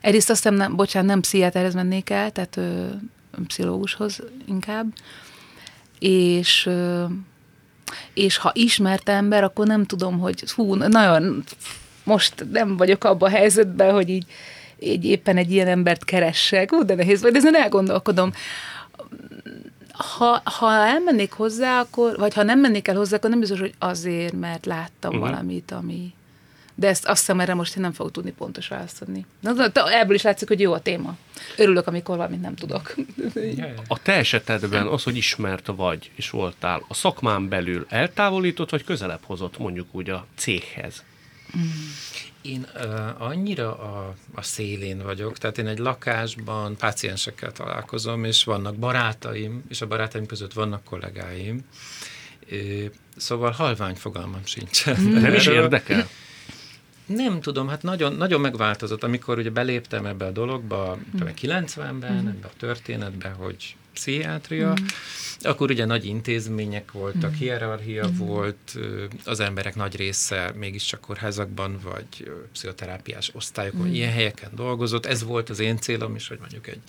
Egyrészt 0.00 0.30
azt 0.30 0.42
hiszem, 0.42 0.58
nem, 0.58 0.76
bocsánat, 0.76 1.08
nem 1.08 1.20
pszichiáterhez 1.20 1.74
mennék 1.74 2.10
el, 2.10 2.30
tehát 2.30 2.56
ö, 2.56 2.86
pszichológushoz 3.46 4.22
inkább. 4.46 4.86
És 5.98 6.66
ö, 6.66 7.04
és 8.14 8.36
ha 8.36 8.50
ismert 8.54 9.08
ember, 9.08 9.44
akkor 9.44 9.66
nem 9.66 9.84
tudom, 9.84 10.18
hogy 10.18 10.50
hú, 10.50 10.74
nagyon 10.74 11.44
most 12.04 12.46
nem 12.52 12.76
vagyok 12.76 13.04
abban 13.04 13.32
a 13.32 13.36
helyzetben, 13.36 13.92
hogy 13.92 14.08
így, 14.08 14.26
így 14.78 15.04
éppen 15.04 15.36
egy 15.36 15.52
ilyen 15.52 15.68
embert 15.68 16.04
keressek. 16.04 16.72
Ú, 16.72 16.84
de 16.84 16.94
nehéz 16.94 17.22
vagy, 17.22 17.32
de 17.32 17.38
ezen 17.38 17.56
elgondolkodom. 17.56 18.32
Ha, 19.94 20.42
ha 20.44 20.72
elmennék 20.72 21.32
hozzá, 21.32 21.80
akkor, 21.80 22.16
vagy 22.16 22.34
ha 22.34 22.42
nem 22.42 22.60
mennék 22.60 22.88
el 22.88 22.96
hozzá, 22.96 23.16
akkor 23.16 23.30
nem 23.30 23.38
biztos, 23.38 23.60
hogy 23.60 23.74
azért, 23.78 24.32
mert 24.32 24.66
láttam 24.66 25.14
uh-huh. 25.14 25.28
valamit, 25.28 25.70
ami... 25.70 26.12
De 26.76 26.88
ezt 26.88 27.06
azt 27.06 27.18
hiszem, 27.18 27.40
erre 27.40 27.54
most 27.54 27.76
én 27.76 27.82
nem 27.82 27.92
fogok 27.92 28.12
tudni 28.12 28.32
pontos 28.32 28.68
választ 28.68 29.02
adni. 29.02 29.26
Ebből 29.74 30.14
is 30.14 30.22
látszik, 30.22 30.48
hogy 30.48 30.60
jó 30.60 30.72
a 30.72 30.80
téma. 30.80 31.16
Örülök, 31.56 31.86
amikor 31.86 32.16
valamit 32.16 32.40
nem 32.40 32.54
tudok. 32.54 32.94
A 33.88 34.02
te 34.02 34.12
esetedben 34.12 34.86
az, 34.86 35.02
hogy 35.02 35.16
ismert 35.16 35.66
vagy 35.66 36.10
és 36.14 36.30
voltál, 36.30 36.84
a 36.88 36.94
szakmán 36.94 37.48
belül 37.48 37.86
eltávolított, 37.88 38.70
vagy 38.70 38.84
közelebb 38.84 39.20
hozott 39.22 39.58
mondjuk 39.58 39.86
úgy 39.92 40.10
a 40.10 40.26
céghez? 40.36 41.04
Én 42.44 42.66
uh, 42.74 43.22
annyira 43.22 43.78
a, 43.78 44.14
a 44.34 44.42
szélén 44.42 45.02
vagyok, 45.02 45.38
tehát 45.38 45.58
én 45.58 45.66
egy 45.66 45.78
lakásban 45.78 46.76
páciensekkel 46.76 47.52
találkozom, 47.52 48.24
és 48.24 48.44
vannak 48.44 48.76
barátaim, 48.76 49.64
és 49.68 49.80
a 49.80 49.86
barátaim 49.86 50.26
között 50.26 50.52
vannak 50.52 50.84
kollégáim, 50.84 51.64
szóval 53.16 53.50
halvány 53.50 53.94
fogalmam 53.94 54.44
sincsen. 54.44 55.00
Nem 55.02 55.34
is 55.34 55.46
érdekel? 55.46 56.08
Nem 57.06 57.40
tudom, 57.40 57.68
hát 57.68 57.82
nagyon, 57.82 58.12
nagyon 58.12 58.40
megváltozott, 58.40 59.02
amikor 59.02 59.38
ugye 59.38 59.50
beléptem 59.50 60.06
ebbe 60.06 60.24
a 60.24 60.30
dologba, 60.30 60.98
mm. 61.16 61.26
90-ben, 61.40 62.22
mm. 62.22 62.26
ebbe 62.26 62.46
a 62.46 62.52
történetbe, 62.56 63.28
hogy 63.28 63.76
pszichiátria, 63.92 64.70
mm. 64.70 64.84
akkor 65.40 65.70
ugye 65.70 65.84
nagy 65.84 66.04
intézmények 66.04 66.92
voltak, 66.92 67.30
mm. 67.30 67.34
hierarchia 67.34 68.08
mm. 68.08 68.16
volt, 68.16 68.78
az 69.24 69.40
emberek 69.40 69.74
nagy 69.74 69.96
része 69.96 70.52
mégiscsak 70.56 71.00
kórházakban, 71.00 71.78
vagy 71.82 72.32
pszichoterápiás 72.52 73.30
osztályokon, 73.34 73.86
mm. 73.86 73.92
ilyen 73.92 74.12
helyeken 74.12 74.50
dolgozott. 74.54 75.06
Ez 75.06 75.22
volt 75.24 75.50
az 75.50 75.58
én 75.58 75.78
célom 75.78 76.14
is, 76.14 76.28
hogy 76.28 76.38
mondjuk 76.38 76.66
egy 76.66 76.80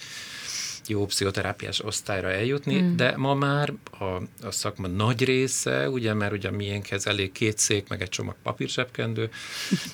jó 0.87 1.05
pszichoterápiás 1.05 1.83
osztályra 1.83 2.31
eljutni, 2.31 2.81
mm. 2.81 2.95
de 2.95 3.17
ma 3.17 3.33
már 3.33 3.73
a, 3.99 4.03
a 4.41 4.51
szakma 4.51 4.87
nagy 4.87 5.23
része, 5.23 5.89
ugye, 5.89 6.13
mert 6.13 6.31
ugye 6.31 6.51
miénkhez 6.51 7.07
elég 7.07 7.31
két 7.31 7.57
szék, 7.57 7.87
meg 7.87 8.01
egy 8.01 8.09
csomag 8.09 8.35
papírsepkendő, 8.43 9.29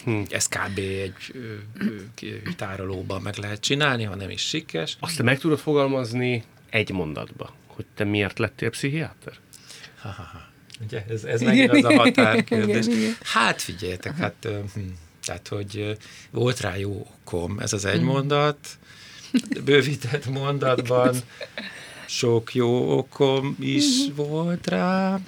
hm. 0.04 0.22
ez 0.30 0.48
kb. 0.48 0.78
egy 0.78 2.42
tárolóban 2.56 3.22
meg 3.22 3.36
lehet 3.36 3.60
csinálni, 3.60 4.04
ha 4.04 4.16
nem 4.16 4.30
is 4.30 4.42
sikes. 4.42 4.98
Azt 5.00 5.18
te 5.18 5.24
meg 5.24 5.40
tudod 5.40 5.60
fogalmazni 5.60 6.44
egy 6.70 6.92
mondatba, 6.92 7.54
hogy 7.68 7.86
te 7.96 8.04
miért 8.04 8.40
lettél 8.40 8.70
pszichiáter? 8.70 9.34
Ha-ha-ha. 10.02 10.50
Ugye, 10.86 11.06
ez, 11.10 11.24
ez 11.24 11.42
megint 11.42 11.72
az 11.72 11.84
a 11.84 11.94
határkérdés. 11.94 12.86
Hát 13.24 13.62
figyeljetek, 13.62 14.18
hát 14.18 14.48
hm, 14.74 14.80
tehát, 15.26 15.48
hogy 15.48 15.98
volt 16.32 16.60
rá 16.60 16.78
jó 16.78 17.08
okom, 17.20 17.60
ez 17.60 17.74
az 17.74 17.86
egy 17.86 18.02
mm. 18.02 18.06
mondat, 18.06 18.58
bővített 19.64 20.30
mondatban 20.30 21.16
sok 22.06 22.54
jó 22.54 22.98
okom 22.98 23.56
is 23.60 23.86
uh-huh. 24.00 24.28
volt 24.28 24.68
rá. 24.68 25.20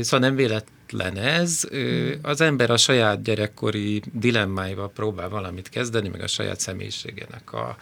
Szóval 0.00 0.20
nem 0.20 0.34
véletlen 0.34 1.16
ez. 1.16 1.62
Az 2.22 2.40
ember 2.40 2.70
a 2.70 2.76
saját 2.76 3.22
gyerekkori 3.22 4.02
dilemmáival 4.12 4.90
próbál 4.90 5.28
valamit 5.28 5.68
kezdeni, 5.68 6.08
meg 6.08 6.22
a 6.22 6.26
saját 6.26 6.60
személyiségének 6.60 7.52
a, 7.52 7.76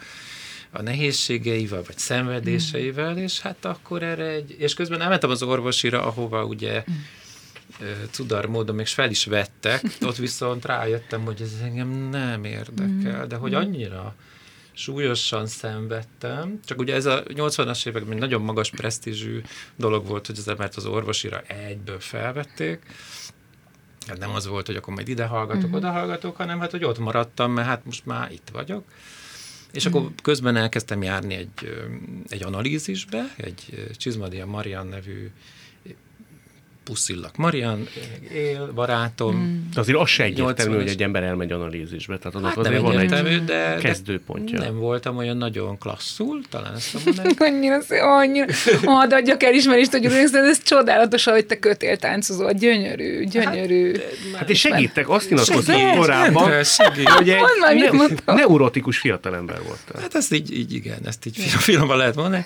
a 0.71 0.81
nehézségeivel, 0.81 1.83
vagy 1.85 1.97
szenvedéseivel, 1.97 3.17
és 3.17 3.39
hát 3.39 3.65
akkor 3.65 4.03
erre 4.03 4.27
egy... 4.27 4.55
És 4.59 4.73
közben 4.73 5.01
elmentem 5.01 5.29
az 5.29 5.43
orvosira, 5.43 6.05
ahova 6.05 6.45
ugye 6.45 6.83
cudar 8.11 8.45
módon 8.45 8.75
még 8.75 8.85
fel 8.87 9.09
is 9.09 9.25
vettek, 9.25 9.83
ott 10.07 10.17
viszont 10.17 10.65
rájöttem, 10.65 11.25
hogy 11.25 11.41
ez 11.41 11.53
engem 11.63 11.89
nem 11.89 12.43
érdekel, 12.43 13.27
de 13.27 13.35
hogy 13.35 13.53
annyira 13.53 14.15
súlyosan 14.79 15.47
szenvedtem, 15.47 16.59
csak 16.65 16.79
ugye 16.79 16.95
ez 16.95 17.05
a 17.05 17.23
80-as 17.23 17.87
években 17.87 18.17
nagyon 18.17 18.41
magas 18.41 18.69
presztízsű 18.69 19.41
dolog 19.75 20.07
volt, 20.07 20.27
hogy 20.27 20.37
az 20.37 20.47
embert 20.47 20.75
az 20.75 20.85
orvosira 20.85 21.41
egyből 21.41 21.99
felvették, 21.99 22.85
hát 24.07 24.17
nem 24.17 24.33
az 24.33 24.47
volt, 24.47 24.65
hogy 24.65 24.75
akkor 24.75 24.93
majd 24.93 25.07
ide 25.07 25.25
hallgatok, 25.25 25.63
uh-huh. 25.63 25.75
oda 25.75 25.91
hallgatok, 25.91 26.35
hanem 26.35 26.59
hát, 26.59 26.71
hogy 26.71 26.83
ott 26.83 26.99
maradtam, 26.99 27.51
mert 27.51 27.67
hát 27.67 27.85
most 27.85 28.05
már 28.05 28.31
itt 28.31 28.49
vagyok. 28.53 28.83
És 29.71 29.85
uh-huh. 29.85 30.01
akkor 30.01 30.15
közben 30.21 30.55
elkezdtem 30.55 31.03
járni 31.03 31.33
egy, 31.33 31.83
egy 32.27 32.43
analízisbe, 32.43 33.33
egy 33.37 33.89
Csizmadia 33.97 34.45
Marian 34.45 34.87
nevű 34.87 35.31
puszillak. 36.89 37.35
Marian 37.37 37.87
él, 38.33 38.71
barátom. 38.75 39.35
Mm. 39.35 39.69
De 39.73 39.79
azért 39.79 39.97
az 39.97 40.09
se 40.09 40.23
egyértelmű, 40.23 40.75
hogy 40.75 40.87
egy 40.87 41.03
ember 41.03 41.23
elmegy 41.23 41.51
analízisbe. 41.51 42.17
Tehát 42.17 42.35
annak 42.35 42.49
hát 42.49 42.57
azért 42.57 42.81
van 42.81 42.99
egy 42.99 43.43
de, 43.43 43.77
kezdőpontja. 43.81 44.59
Nem 44.59 44.77
voltam 44.77 45.17
olyan 45.17 45.37
nagyon 45.37 45.77
klasszul, 45.77 46.41
talán 46.49 46.75
ezt 46.75 46.93
mondani. 47.05 47.29
annyira 47.37 47.81
szép, 47.81 48.01
annyira. 48.01 48.45
Hadd 48.83 49.13
adjak 49.13 49.43
elismerést, 49.43 49.91
hogy 49.91 50.05
ez, 50.05 50.33
ez 50.33 50.63
csodálatos, 50.63 51.23
hogy 51.23 51.45
te 51.45 51.59
kötél 51.59 51.97
táncozol. 51.97 52.51
Gyönyörű, 52.51 53.23
gyönyörű. 53.23 53.91
Hát, 53.91 54.35
hát 54.35 54.49
és 54.49 54.59
segítek, 54.59 55.09
azt 55.09 55.29
nyilatkoztam 55.29 55.95
korábban, 55.95 56.43
hogy 56.43 57.05
egy 57.69 57.91
ne, 58.25 58.33
neurotikus 58.33 58.97
fiatalember 58.97 59.61
volt. 59.63 60.01
Hát 60.01 60.15
ezt 60.15 60.33
így, 60.33 60.57
így 60.57 60.73
igen, 60.73 60.99
ezt 61.05 61.25
így 61.25 61.37
finoman 61.67 61.97
lehet 61.97 62.15
mondani. 62.15 62.45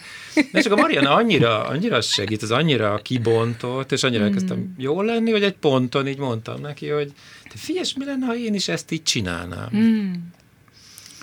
De 0.52 0.62
csak 0.62 0.72
a 0.72 0.76
Mariana 0.76 1.16
annyira, 1.16 1.68
annyira 1.68 2.02
segít, 2.02 2.42
az 2.42 2.52
annyira 2.52 3.00
kibontott, 3.04 3.92
és 3.92 4.04
annyira 4.04 4.30
elkezdtem 4.34 4.58
mm. 4.58 4.74
jól 4.78 5.06
lenni, 5.06 5.32
hogy 5.32 5.44
egy 5.44 5.56
ponton 5.56 6.08
így 6.08 6.18
mondtam 6.18 6.62
neki, 6.62 6.88
hogy 6.88 7.12
te 7.44 7.56
figyelj, 7.56 7.86
mi 7.98 8.06
lenne, 8.06 8.26
ha 8.26 8.36
én 8.36 8.54
is 8.54 8.68
ezt 8.68 8.92
így 8.92 9.04
csinálnám. 9.04 9.70
Mm. 9.76 10.12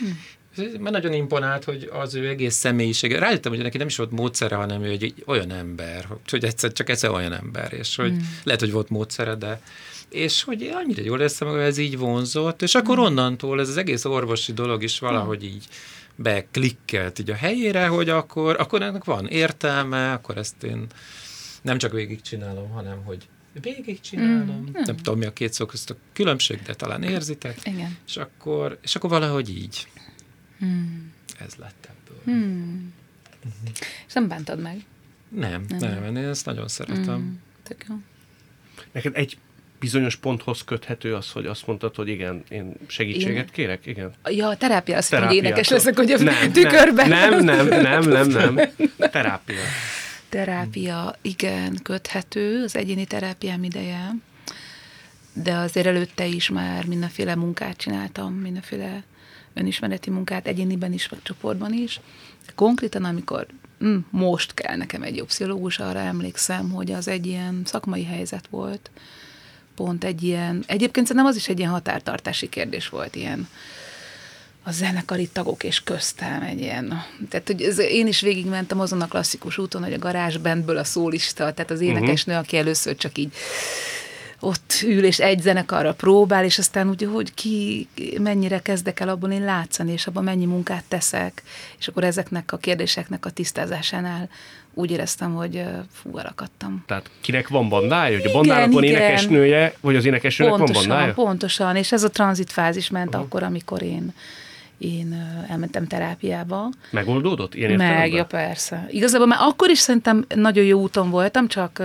Mm. 0.04 0.10
Mert 0.56 0.90
nagyon 0.90 1.12
imponált, 1.12 1.64
hogy 1.64 1.90
az 1.92 2.14
ő 2.14 2.28
egész 2.28 2.54
személyisége. 2.54 3.18
Rájöttem, 3.18 3.52
hogy 3.52 3.62
neki 3.62 3.78
nem 3.78 3.86
is 3.86 3.96
volt 3.96 4.10
módszere, 4.10 4.54
hanem 4.54 4.82
ő 4.82 4.88
egy 4.88 5.14
olyan 5.26 5.50
ember, 5.50 6.06
hogy 6.26 6.44
egyszer, 6.44 6.72
csak 6.72 6.88
egyszer 6.88 7.10
olyan 7.10 7.32
ember, 7.32 7.72
és 7.72 7.96
hogy 7.96 8.12
mm. 8.12 8.18
lehet, 8.44 8.60
hogy 8.60 8.72
volt 8.72 8.88
módszere, 8.88 9.34
de 9.34 9.60
és 10.08 10.42
hogy 10.42 10.70
annyira 10.74 11.02
jól 11.02 11.18
éreztem, 11.18 11.48
hogy 11.48 11.60
ez 11.60 11.78
így 11.78 11.98
vonzott, 11.98 12.62
és 12.62 12.74
akkor 12.74 12.98
mm. 12.98 13.02
onnantól 13.02 13.60
ez 13.60 13.68
az 13.68 13.76
egész 13.76 14.04
orvosi 14.04 14.52
dolog 14.52 14.82
is 14.82 14.98
valahogy 14.98 15.44
így 15.44 15.64
beklikkelt 16.14 17.18
így 17.18 17.30
a 17.30 17.34
helyére, 17.34 17.86
hogy 17.86 18.08
akkor, 18.08 18.56
akkor 18.58 18.82
ennek 18.82 19.04
van 19.04 19.26
értelme, 19.26 20.12
akkor 20.12 20.36
ezt 20.36 20.62
én 20.62 20.86
nem 21.62 21.78
csak 21.78 21.92
végigcsinálom, 21.92 22.70
hanem 22.70 23.02
hogy 23.04 23.28
végigcsinálom. 23.60 24.66
Mm. 24.68 24.72
Nem 24.72 24.96
tudom, 24.96 25.18
mi 25.18 25.24
a 25.26 25.32
két 25.32 25.52
szó 25.52 25.66
közt 25.66 25.90
a 25.90 25.96
különbség, 26.12 26.62
de 26.62 26.74
talán 26.74 27.02
érzitek. 27.02 27.56
Igen. 27.64 27.96
És 28.06 28.16
akkor, 28.16 28.78
és 28.82 28.96
akkor 28.96 29.10
valahogy 29.10 29.48
így. 29.50 29.88
Hmm. 30.58 31.12
Ez 31.38 31.54
lett 31.54 31.88
ebből. 31.88 32.20
Hmm. 32.24 32.92
És 34.06 34.12
nem 34.12 34.28
bántad 34.28 34.60
meg? 34.60 34.84
Nem, 35.28 35.64
nem, 35.68 35.78
nem, 35.78 36.16
én 36.16 36.28
ezt 36.28 36.46
nagyon 36.46 36.68
szeretem. 36.68 37.14
Hmm. 37.14 37.40
Tök 37.62 37.84
jó. 37.88 37.94
Neked 38.92 39.16
egy 39.16 39.38
bizonyos 39.80 40.16
ponthoz 40.16 40.64
köthető 40.64 41.14
az, 41.14 41.30
hogy 41.30 41.46
azt 41.46 41.66
mondtad, 41.66 41.94
hogy 41.94 42.08
igen, 42.08 42.44
én 42.48 42.74
segítséget 42.86 43.44
Én- 43.44 43.52
kérek, 43.52 43.86
igen. 43.86 44.12
Ja, 44.24 44.48
a 44.48 44.56
terápia, 44.56 44.96
azt 44.96 45.10
hittem, 45.10 45.26
hogy 45.26 45.36
énekes 45.36 45.68
leszek, 45.68 45.96
hogy 45.96 46.10
a 46.10 46.18
Nem, 46.22 46.52
tükörben. 46.52 47.08
Nem, 47.08 47.44
nem, 47.44 47.66
nem, 47.68 48.02
nem, 48.08 48.28
nem. 48.28 48.58
Terápia. 49.10 49.60
Terápia, 50.30 51.14
igen, 51.22 51.78
köthető, 51.82 52.62
az 52.62 52.76
egyéni 52.76 53.04
terápiám 53.04 53.62
ideje, 53.62 54.14
de 55.32 55.54
azért 55.54 55.86
előtte 55.86 56.26
is 56.26 56.48
már 56.48 56.84
mindenféle 56.84 57.34
munkát 57.34 57.76
csináltam, 57.76 58.34
mindenféle 58.34 59.02
önismereti 59.54 60.10
munkát, 60.10 60.46
egyéniben 60.46 60.92
is, 60.92 61.06
vagy 61.06 61.22
csoportban 61.22 61.72
is. 61.72 62.00
Konkrétan, 62.54 63.04
amikor 63.04 63.46
hm, 63.78 63.96
most 64.10 64.54
kell 64.54 64.76
nekem 64.76 65.02
egy 65.02 65.16
jó 65.16 65.24
pszichológus, 65.24 65.78
arra 65.78 65.98
emlékszem, 65.98 66.70
hogy 66.70 66.92
az 66.92 67.08
egy 67.08 67.26
ilyen 67.26 67.62
szakmai 67.64 68.04
helyzet 68.04 68.46
volt, 68.50 68.90
pont 69.74 70.04
egy 70.04 70.22
ilyen, 70.22 70.64
egyébként 70.66 71.06
szerintem 71.06 71.30
az 71.30 71.36
is 71.36 71.48
egy 71.48 71.58
ilyen 71.58 71.70
határtartási 71.70 72.48
kérdés 72.48 72.88
volt, 72.88 73.14
ilyen 73.14 73.48
a 74.62 74.70
zenekari 74.72 75.28
tagok 75.32 75.64
és 75.64 75.82
köztem 75.82 76.42
egy 76.42 76.60
ilyen, 76.60 77.02
tehát 77.28 77.46
hogy 77.46 77.62
ez, 77.62 77.78
én 77.78 78.06
is 78.06 78.20
végigmentem 78.20 78.80
azon 78.80 79.00
a 79.00 79.08
klasszikus 79.08 79.58
úton, 79.58 79.82
hogy 79.82 79.92
a 79.92 79.98
garázsbandből 79.98 80.76
a 80.76 80.84
szólista, 80.84 81.52
tehát 81.52 81.70
az 81.70 81.80
énekesnő, 81.80 82.34
aki 82.34 82.56
először 82.56 82.96
csak 82.96 83.18
így 83.18 83.32
ott 84.40 84.80
ül, 84.84 85.04
és 85.04 85.18
egy 85.18 85.40
zenekarra 85.40 85.94
próbál, 85.94 86.44
és 86.44 86.58
aztán 86.58 86.88
úgy, 86.88 87.08
hogy 87.12 87.34
ki 87.34 87.88
mennyire 88.18 88.58
kezdek 88.58 89.00
el 89.00 89.08
abból 89.08 89.30
én 89.30 89.44
látszani, 89.44 89.92
és 89.92 90.06
abban 90.06 90.24
mennyi 90.24 90.44
munkát 90.44 90.84
teszek, 90.88 91.42
és 91.78 91.88
akkor 91.88 92.04
ezeknek 92.04 92.52
a 92.52 92.56
kérdéseknek 92.56 93.26
a 93.26 93.30
tisztázásánál 93.30 94.28
úgy 94.74 94.90
éreztem, 94.90 95.34
hogy 95.34 95.62
fú, 95.92 96.18
elakadtam. 96.18 96.84
Tehát 96.86 97.10
kinek 97.20 97.48
van 97.48 97.68
bandája? 97.68 98.18
Hogy 98.18 98.30
a 98.30 98.32
bandának 98.32 98.72
van 98.72 98.82
énekesnője, 98.82 99.74
vagy 99.80 99.96
az 99.96 100.04
énekesnőnek 100.04 100.56
van 100.56 100.64
Pontosan, 100.64 100.88
bandája? 100.88 101.12
pontosan, 101.12 101.76
és 101.76 101.92
ez 101.92 102.02
a 102.02 102.10
tranzitfázis 102.10 102.90
ment 102.90 103.08
uh-huh. 103.08 103.22
akkor, 103.22 103.42
amikor 103.42 103.82
én, 103.82 104.14
én 104.80 105.44
elmentem 105.48 105.86
terápiába. 105.86 106.68
Megoldódott? 106.90 107.54
Ilyen 107.54 107.72
Meg, 107.72 108.12
ja 108.12 108.24
persze. 108.24 108.86
Igazából 108.90 109.26
már 109.26 109.38
akkor 109.42 109.70
is 109.70 109.78
szerintem 109.78 110.24
nagyon 110.34 110.64
jó 110.64 110.80
úton 110.80 111.10
voltam, 111.10 111.48
csak 111.48 111.82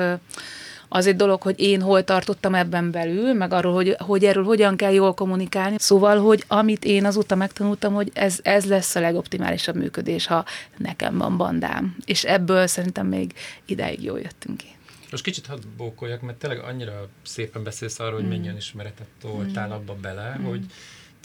az 0.88 1.08
egy 1.08 1.16
dolog, 1.16 1.42
hogy 1.42 1.60
én 1.60 1.82
hol 1.82 2.04
tartottam 2.04 2.56
ebben 2.56 2.92
belül, 2.92 3.34
meg 3.34 3.54
arról, 3.54 3.74
hogy, 3.74 3.96
hogy 4.00 4.26
erről 4.26 4.44
hogyan 4.44 4.76
kell 4.76 4.94
jól 4.94 5.14
kommunikálni. 5.14 5.76
Szóval, 5.80 6.20
hogy 6.20 6.44
amit 6.48 6.86
én 6.86 7.06
azóta 7.06 7.36
megtanultam, 7.36 7.94
hogy 7.94 8.12
ez, 8.14 8.40
ez 8.44 8.66
lesz 8.66 8.96
a 8.96 9.00
legoptimálisabb 9.00 9.76
működés, 9.76 10.26
ha 10.26 10.46
nekem 10.78 11.18
van 11.18 11.38
bandám. 11.38 11.96
És 12.06 12.24
ebből 12.24 12.68
szerintem 12.68 13.08
még 13.08 13.34
ideig 13.66 14.04
jól 14.04 14.20
jöttünk 14.20 14.58
ki. 14.58 14.68
Most 15.12 15.24
kicsit 15.24 15.46
hadd 15.46 15.60
bókoljak, 15.78 16.22
mert 16.22 16.38
tényleg 16.38 16.60
annyira 16.60 17.08
szépen 17.24 17.64
beszélsz 17.64 18.00
arról, 18.00 18.20
hogy 18.20 18.30
mennyi 18.30 18.48
önismeretet 18.48 19.08
toltál 19.22 19.72
abba 19.72 19.96
bele, 20.02 20.40
hogy 20.44 20.66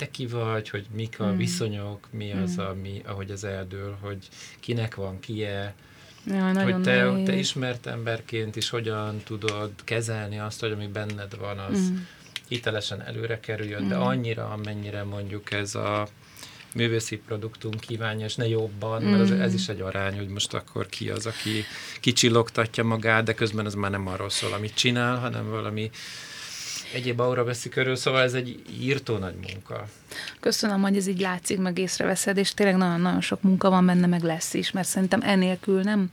te 0.01 0.11
ki 0.11 0.27
vagy, 0.27 0.69
hogy 0.69 0.85
mik 0.95 1.19
a 1.19 1.35
viszonyok, 1.35 2.07
mi 2.11 2.31
az, 2.31 2.57
ami, 2.57 3.01
ahogy 3.05 3.29
ez 3.29 3.43
eldől, 3.43 3.97
hogy 4.01 4.27
kinek 4.59 4.95
van 4.95 5.19
kie, 5.19 5.73
nagyon 6.23 6.63
hogy 6.63 6.81
te, 6.81 7.03
nehéz. 7.03 7.25
te 7.25 7.35
ismert 7.35 7.85
emberként 7.85 8.55
is 8.55 8.69
hogyan 8.69 9.21
tudod 9.23 9.71
kezelni 9.83 10.39
azt, 10.39 10.59
hogy 10.59 10.71
ami 10.71 10.87
benned 10.87 11.37
van, 11.37 11.57
az 11.57 11.91
hitelesen 12.47 13.01
előre 13.01 13.39
kerüljön, 13.39 13.87
de 13.87 13.95
annyira, 13.95 14.49
amennyire 14.49 15.03
mondjuk 15.03 15.51
ez 15.51 15.75
a 15.75 16.07
művészi 16.75 17.17
produktum 17.17 17.71
kívánja, 17.71 18.25
és 18.25 18.35
ne 18.35 18.47
jobban, 18.47 19.01
mert 19.01 19.21
az, 19.21 19.31
ez 19.31 19.53
is 19.53 19.69
egy 19.69 19.81
arány, 19.81 20.17
hogy 20.17 20.27
most 20.27 20.53
akkor 20.53 20.87
ki 20.89 21.09
az, 21.09 21.25
aki 21.25 21.63
kicsillogtatja 21.99 22.83
magát, 22.83 23.23
de 23.23 23.33
közben 23.33 23.65
ez 23.65 23.73
már 23.73 23.91
nem 23.91 24.07
arról 24.07 24.29
szól, 24.29 24.53
amit 24.53 24.73
csinál, 24.73 25.19
hanem 25.19 25.49
valami 25.49 25.89
egyéb 26.93 27.19
aura 27.19 27.43
veszi 27.43 27.69
körül, 27.69 27.95
szóval 27.95 28.21
ez 28.21 28.33
egy 28.33 28.61
írtó 28.81 29.17
nagy 29.17 29.35
munka. 29.47 29.87
Köszönöm, 30.39 30.81
hogy 30.81 30.97
ez 30.97 31.07
így 31.07 31.19
látszik, 31.19 31.57
meg 31.57 31.77
észreveszed, 31.77 32.37
és 32.37 32.53
tényleg 32.53 32.77
nagyon-nagyon 32.77 33.21
sok 33.21 33.41
munka 33.41 33.69
van 33.69 33.85
benne, 33.85 34.07
meg 34.07 34.23
lesz 34.23 34.53
is, 34.53 34.71
mert 34.71 34.87
szerintem 34.87 35.21
enélkül 35.21 35.81
nem, 35.81 36.09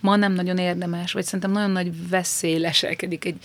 ma 0.00 0.16
nem 0.16 0.32
nagyon 0.32 0.58
érdemes, 0.58 1.12
vagy 1.12 1.24
szerintem 1.24 1.50
nagyon 1.50 1.70
nagy 1.70 2.08
veszély 2.08 2.58
leselkedik 2.58 3.24
egy 3.24 3.36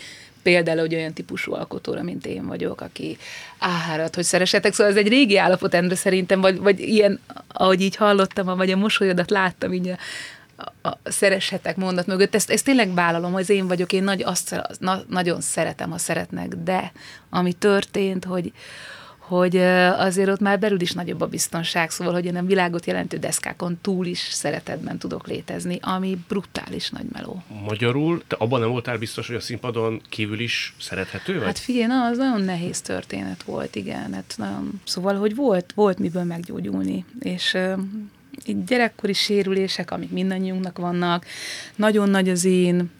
például 0.43 0.79
hogy 0.79 0.95
olyan 0.95 1.13
típusú 1.13 1.53
alkotóra, 1.53 2.03
mint 2.03 2.25
én 2.25 2.45
vagyok, 2.45 2.81
aki 2.81 3.17
áhárat, 3.57 4.15
hogy 4.15 4.23
szeressetek. 4.23 4.73
Szóval 4.73 4.91
ez 4.91 4.97
egy 4.97 5.07
régi 5.07 5.37
állapot, 5.37 5.73
Endre, 5.73 5.95
szerintem, 5.95 6.41
vagy, 6.41 6.57
vagy 6.57 6.79
ilyen, 6.79 7.19
ahogy 7.47 7.81
így 7.81 7.95
hallottam, 7.95 8.57
vagy 8.57 8.71
a 8.71 8.77
mosolyodat 8.77 9.29
láttam 9.29 9.73
így 9.73 9.87
a, 9.87 9.97
a, 10.81 10.97
szeressetek 11.03 11.75
mondat 11.75 12.07
mögött, 12.07 12.35
ezt, 12.35 12.49
ezt 12.49 12.65
tényleg 12.65 12.93
vállalom, 12.93 13.31
hogy 13.31 13.49
én 13.49 13.67
vagyok, 13.67 13.93
én 13.93 14.03
nagy, 14.03 14.21
azt, 14.21 14.61
na, 14.79 15.01
nagyon 15.09 15.41
szeretem, 15.41 15.91
ha 15.91 15.97
szeretnek, 15.97 16.47
de 16.47 16.91
ami 17.29 17.53
történt, 17.53 18.25
hogy, 18.25 18.51
hogy 19.17 19.57
azért 19.97 20.29
ott 20.29 20.39
már 20.39 20.59
belül 20.59 20.81
is 20.81 20.91
nagyobb 20.91 21.21
a 21.21 21.27
biztonság, 21.27 21.89
szóval, 21.89 22.13
hogy 22.13 22.25
én 22.25 22.35
a 22.35 22.43
világot 22.43 22.85
jelentő 22.85 23.17
deszkákon 23.17 23.77
túl 23.81 24.05
is 24.05 24.19
szeretetben 24.19 24.97
tudok 24.97 25.27
létezni, 25.27 25.79
ami 25.81 26.17
brutális 26.27 26.89
nagy 26.89 27.05
meló. 27.11 27.43
Magyarul, 27.67 28.23
te 28.27 28.35
abban 28.39 28.59
nem 28.59 28.69
voltál 28.69 28.97
biztos, 28.97 29.27
hogy 29.27 29.35
a 29.35 29.39
színpadon 29.39 30.01
kívül 30.09 30.39
is 30.39 30.75
szerethető 30.79 31.33
vagy? 31.33 31.45
Hát 31.45 31.59
figyelj, 31.59 31.85
na, 31.85 32.05
az 32.05 32.17
nagyon 32.17 32.41
nehéz 32.41 32.81
történet 32.81 33.43
volt, 33.43 33.75
igen. 33.75 34.13
Hát 34.13 34.33
nagyon, 34.37 34.81
szóval, 34.85 35.15
hogy 35.15 35.35
volt, 35.35 35.71
volt 35.75 35.99
miből 35.99 36.23
meggyógyulni, 36.23 37.05
és 37.19 37.57
gyerekkori 38.65 39.13
sérülések, 39.13 39.91
amik 39.91 40.11
mindannyiunknak 40.11 40.77
vannak, 40.77 41.25
nagyon 41.75 42.09
nagy 42.09 42.29
az 42.29 42.45
én 42.45 42.91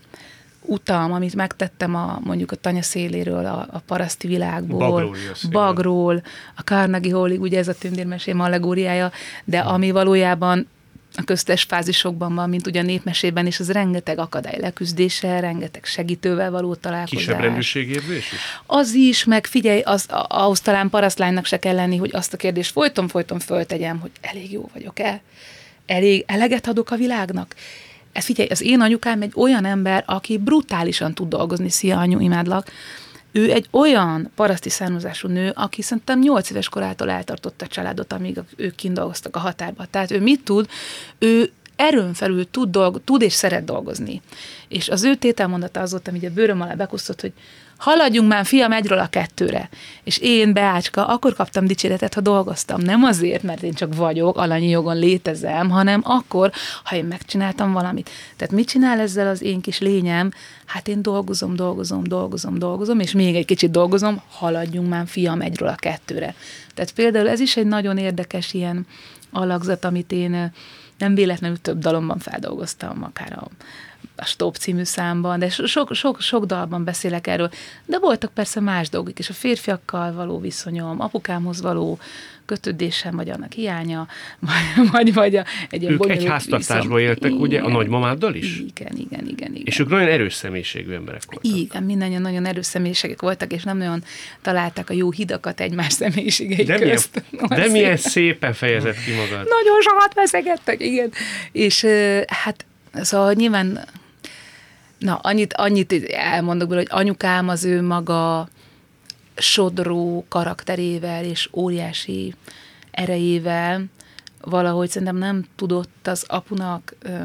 utam, 0.65 1.11
amit 1.11 1.35
megtettem 1.35 1.95
a, 1.95 2.19
mondjuk 2.23 2.51
a 2.51 2.55
tanya 2.55 2.81
széléről, 2.81 3.45
a, 3.45 3.67
a 3.71 3.79
paraszti 3.85 4.27
világból, 4.27 4.77
Bagról 4.77 5.17
jössz. 5.27 5.43
Bagról, 5.43 6.23
a 6.55 6.61
Carnegie 6.61 7.13
Hallig, 7.13 7.41
ugye 7.41 7.57
ez 7.57 7.67
a 7.67 7.73
tündérmesém 7.73 8.39
allegóriája, 8.39 9.11
de 9.43 9.59
ami 9.59 9.91
valójában 9.91 10.67
a 11.15 11.23
köztes 11.23 11.63
fázisokban 11.63 12.36
van, 12.36 12.49
mint 12.49 12.67
ugye 12.67 12.80
a 12.80 12.84
népmesében 12.84 13.45
is, 13.45 13.60
az 13.60 13.71
rengeteg 13.71 14.19
akadály 14.19 14.60
leküzdése, 14.60 15.39
rengeteg 15.39 15.86
segítővel 15.86 16.52
való 16.52 16.76
találkozás. 16.76 17.26
Kisebb 17.26 17.39
rendőrségérzés 17.39 18.32
is? 18.32 18.39
Az 18.65 18.93
is, 18.93 19.23
meg 19.23 19.47
figyelj, 19.47 19.82
az, 19.82 20.06
ahhoz 20.28 20.60
talán 20.60 20.89
parasztlánynak 20.89 21.45
se 21.45 21.60
kell 21.60 21.76
lenni, 21.76 21.97
hogy 21.97 22.10
azt 22.13 22.34
a 22.34 22.38
kérdést 22.38 22.71
folyton-folyton 22.71 23.39
föltegyem, 23.39 23.99
hogy 23.99 24.12
elég 24.21 24.52
jó 24.52 24.69
vagyok-e? 24.73 25.21
Elég 25.86 26.23
eleget 26.28 26.67
adok 26.67 26.91
a 26.91 26.95
világnak? 26.95 27.56
Ez 28.12 28.26
figyelj, 28.26 28.49
az 28.49 28.62
én 28.62 28.82
anyukám 28.82 29.21
egy 29.21 29.32
olyan 29.36 29.65
ember, 29.65 30.04
aki 30.08 30.38
brutálisan 30.38 31.13
tud 31.13 31.28
dolgozni, 31.28 31.69
szia 31.69 31.97
anyu, 31.97 32.19
imádlak. 32.19 32.71
Ő 33.35 33.51
egy 33.51 33.67
olyan 33.71 34.31
paraszti 34.35 34.69
származású 34.69 35.27
nő, 35.27 35.51
aki 35.55 35.81
szerintem 35.81 36.19
8 36.19 36.49
éves 36.49 36.69
korától 36.69 37.09
eltartotta 37.09 37.65
a 37.65 37.67
családot, 37.67 38.13
amíg 38.13 38.39
ők 38.55 38.75
kint 38.75 38.95
dolgoztak 38.95 39.35
a 39.35 39.39
határba. 39.39 39.85
Tehát 39.85 40.11
ő 40.11 40.19
mit 40.19 40.43
tud? 40.43 40.69
Ő 41.17 41.51
erőn 41.75 42.13
felül 42.13 42.49
tud, 42.49 42.69
dolg, 42.69 43.03
tud 43.03 43.21
és 43.21 43.33
szeret 43.33 43.65
dolgozni. 43.65 44.21
És 44.67 44.89
az 44.89 45.03
ő 45.03 45.15
tételmondata 45.15 45.79
az 45.79 45.91
volt, 45.91 46.07
amit 46.07 46.23
a 46.23 46.29
bőröm 46.29 46.61
alá 46.61 46.73
bekusztott, 46.73 47.21
hogy 47.21 47.33
haladjunk 47.83 48.27
már, 48.27 48.45
fiam, 48.45 48.71
egyről 48.71 48.99
a 48.99 49.07
kettőre. 49.07 49.69
És 50.03 50.17
én, 50.17 50.53
Beácska, 50.53 51.07
akkor 51.07 51.33
kaptam 51.33 51.67
dicséretet, 51.67 52.13
ha 52.13 52.21
dolgoztam. 52.21 52.81
Nem 52.81 53.03
azért, 53.03 53.43
mert 53.43 53.63
én 53.63 53.73
csak 53.73 53.95
vagyok, 53.95 54.37
alanyi 54.37 54.69
jogon 54.69 54.97
létezem, 54.97 55.69
hanem 55.69 56.01
akkor, 56.03 56.51
ha 56.83 56.95
én 56.95 57.05
megcsináltam 57.05 57.71
valamit. 57.71 58.09
Tehát 58.35 58.53
mit 58.53 58.67
csinál 58.67 58.99
ezzel 58.99 59.27
az 59.27 59.41
én 59.41 59.61
kis 59.61 59.79
lényem? 59.79 60.31
Hát 60.65 60.87
én 60.87 61.01
dolgozom, 61.01 61.55
dolgozom, 61.55 62.03
dolgozom, 62.03 62.57
dolgozom, 62.57 62.99
és 62.99 63.11
még 63.11 63.35
egy 63.35 63.45
kicsit 63.45 63.71
dolgozom, 63.71 64.21
haladjunk 64.31 64.89
már, 64.89 65.07
fiam, 65.07 65.41
egyről 65.41 65.67
a 65.67 65.75
kettőre. 65.75 66.35
Tehát 66.73 66.91
például 66.91 67.29
ez 67.29 67.39
is 67.39 67.57
egy 67.57 67.67
nagyon 67.67 67.97
érdekes 67.97 68.53
ilyen 68.53 68.87
alakzat, 69.31 69.85
amit 69.85 70.11
én 70.11 70.51
nem 70.97 71.15
véletlenül 71.15 71.57
több 71.57 71.79
dalomban 71.79 72.19
feldolgoztam, 72.19 73.03
akár 73.03 73.33
a, 73.33 73.47
a 74.15 74.26
Stop 74.26 74.56
című 74.56 74.84
számban, 74.84 75.39
de 75.39 75.49
so- 75.49 75.67
sok, 75.67 75.93
sok, 75.93 76.21
sok 76.21 76.45
dalban 76.45 76.84
beszélek 76.84 77.28
erről. 77.28 77.49
De 77.86 77.99
voltak 77.99 78.34
persze 78.34 78.60
más 78.60 78.89
dolgok 78.89 79.19
is, 79.19 79.30
a 79.30 79.34
férfiakkal 79.34 80.13
való 80.13 80.39
viszonyom, 80.39 81.02
apukámhoz 81.02 81.62
való 81.62 81.99
kötődésem, 82.45 83.15
vagy 83.15 83.30
annak 83.30 83.52
hiánya, 83.52 84.08
vagy, 84.39 84.89
vagy, 84.91 85.13
vagy 85.13 85.36
a, 85.36 85.45
egy 85.69 85.82
ilyen 85.82 85.93
Ők 85.93 86.10
egy 86.10 86.26
háztartásban 86.26 86.99
éltek, 86.99 87.32
ugye, 87.32 87.58
a 87.58 87.62
Igen. 87.62 87.71
nagymamáddal 87.71 88.36
is? 88.36 88.60
Igen, 88.60 88.97
igen, 88.97 89.28
igen, 89.28 89.56
igen. 89.56 89.62
És 89.63 89.80
ők 89.80 89.89
nagyon 89.89 90.08
erős 90.08 90.34
személyiségű 90.34 90.93
emberek 90.93 91.21
voltak. 91.26 91.58
Igen, 91.58 91.84
mindannyian 91.84 92.21
nagyon 92.21 92.45
erős 92.45 92.65
személyiségek 92.65 93.21
voltak, 93.21 93.52
és 93.54 93.63
nem 93.63 93.78
nagyon 93.78 94.04
találták 94.41 94.89
a 94.89 94.93
jó 94.93 95.12
hidakat 95.12 95.60
egymás 95.60 95.93
személyiségei 95.93 96.65
De 96.65 96.78
milyen, 96.78 96.89
közt. 96.89 97.23
de 97.47 97.67
milyen 97.67 97.97
szépen 97.97 98.54
fejezett 98.54 99.04
ki 99.06 99.12
magad. 99.12 99.47
Nagyon 99.47 99.82
sokat 99.82 100.13
veszegettek, 100.13 100.82
igen. 100.82 101.12
És 101.52 101.86
hát, 102.28 102.65
szóval 103.02 103.34
nyilván, 103.34 103.86
na, 105.03 105.15
annyit, 105.15 105.53
annyit 105.53 105.93
elmondok 106.09 106.67
belőle, 106.67 106.87
hogy 106.89 106.99
anyukám 106.99 107.49
az 107.49 107.63
ő 107.63 107.81
maga 107.81 108.47
sodró 109.35 110.25
karakterével 110.29 111.25
és 111.25 111.49
óriási 111.53 112.33
erejével 112.91 113.85
valahogy 114.41 114.89
szerintem 114.89 115.17
nem 115.17 115.45
tudott 115.55 116.07
az 116.07 116.25
apunak 116.27 116.95
ö, 117.01 117.23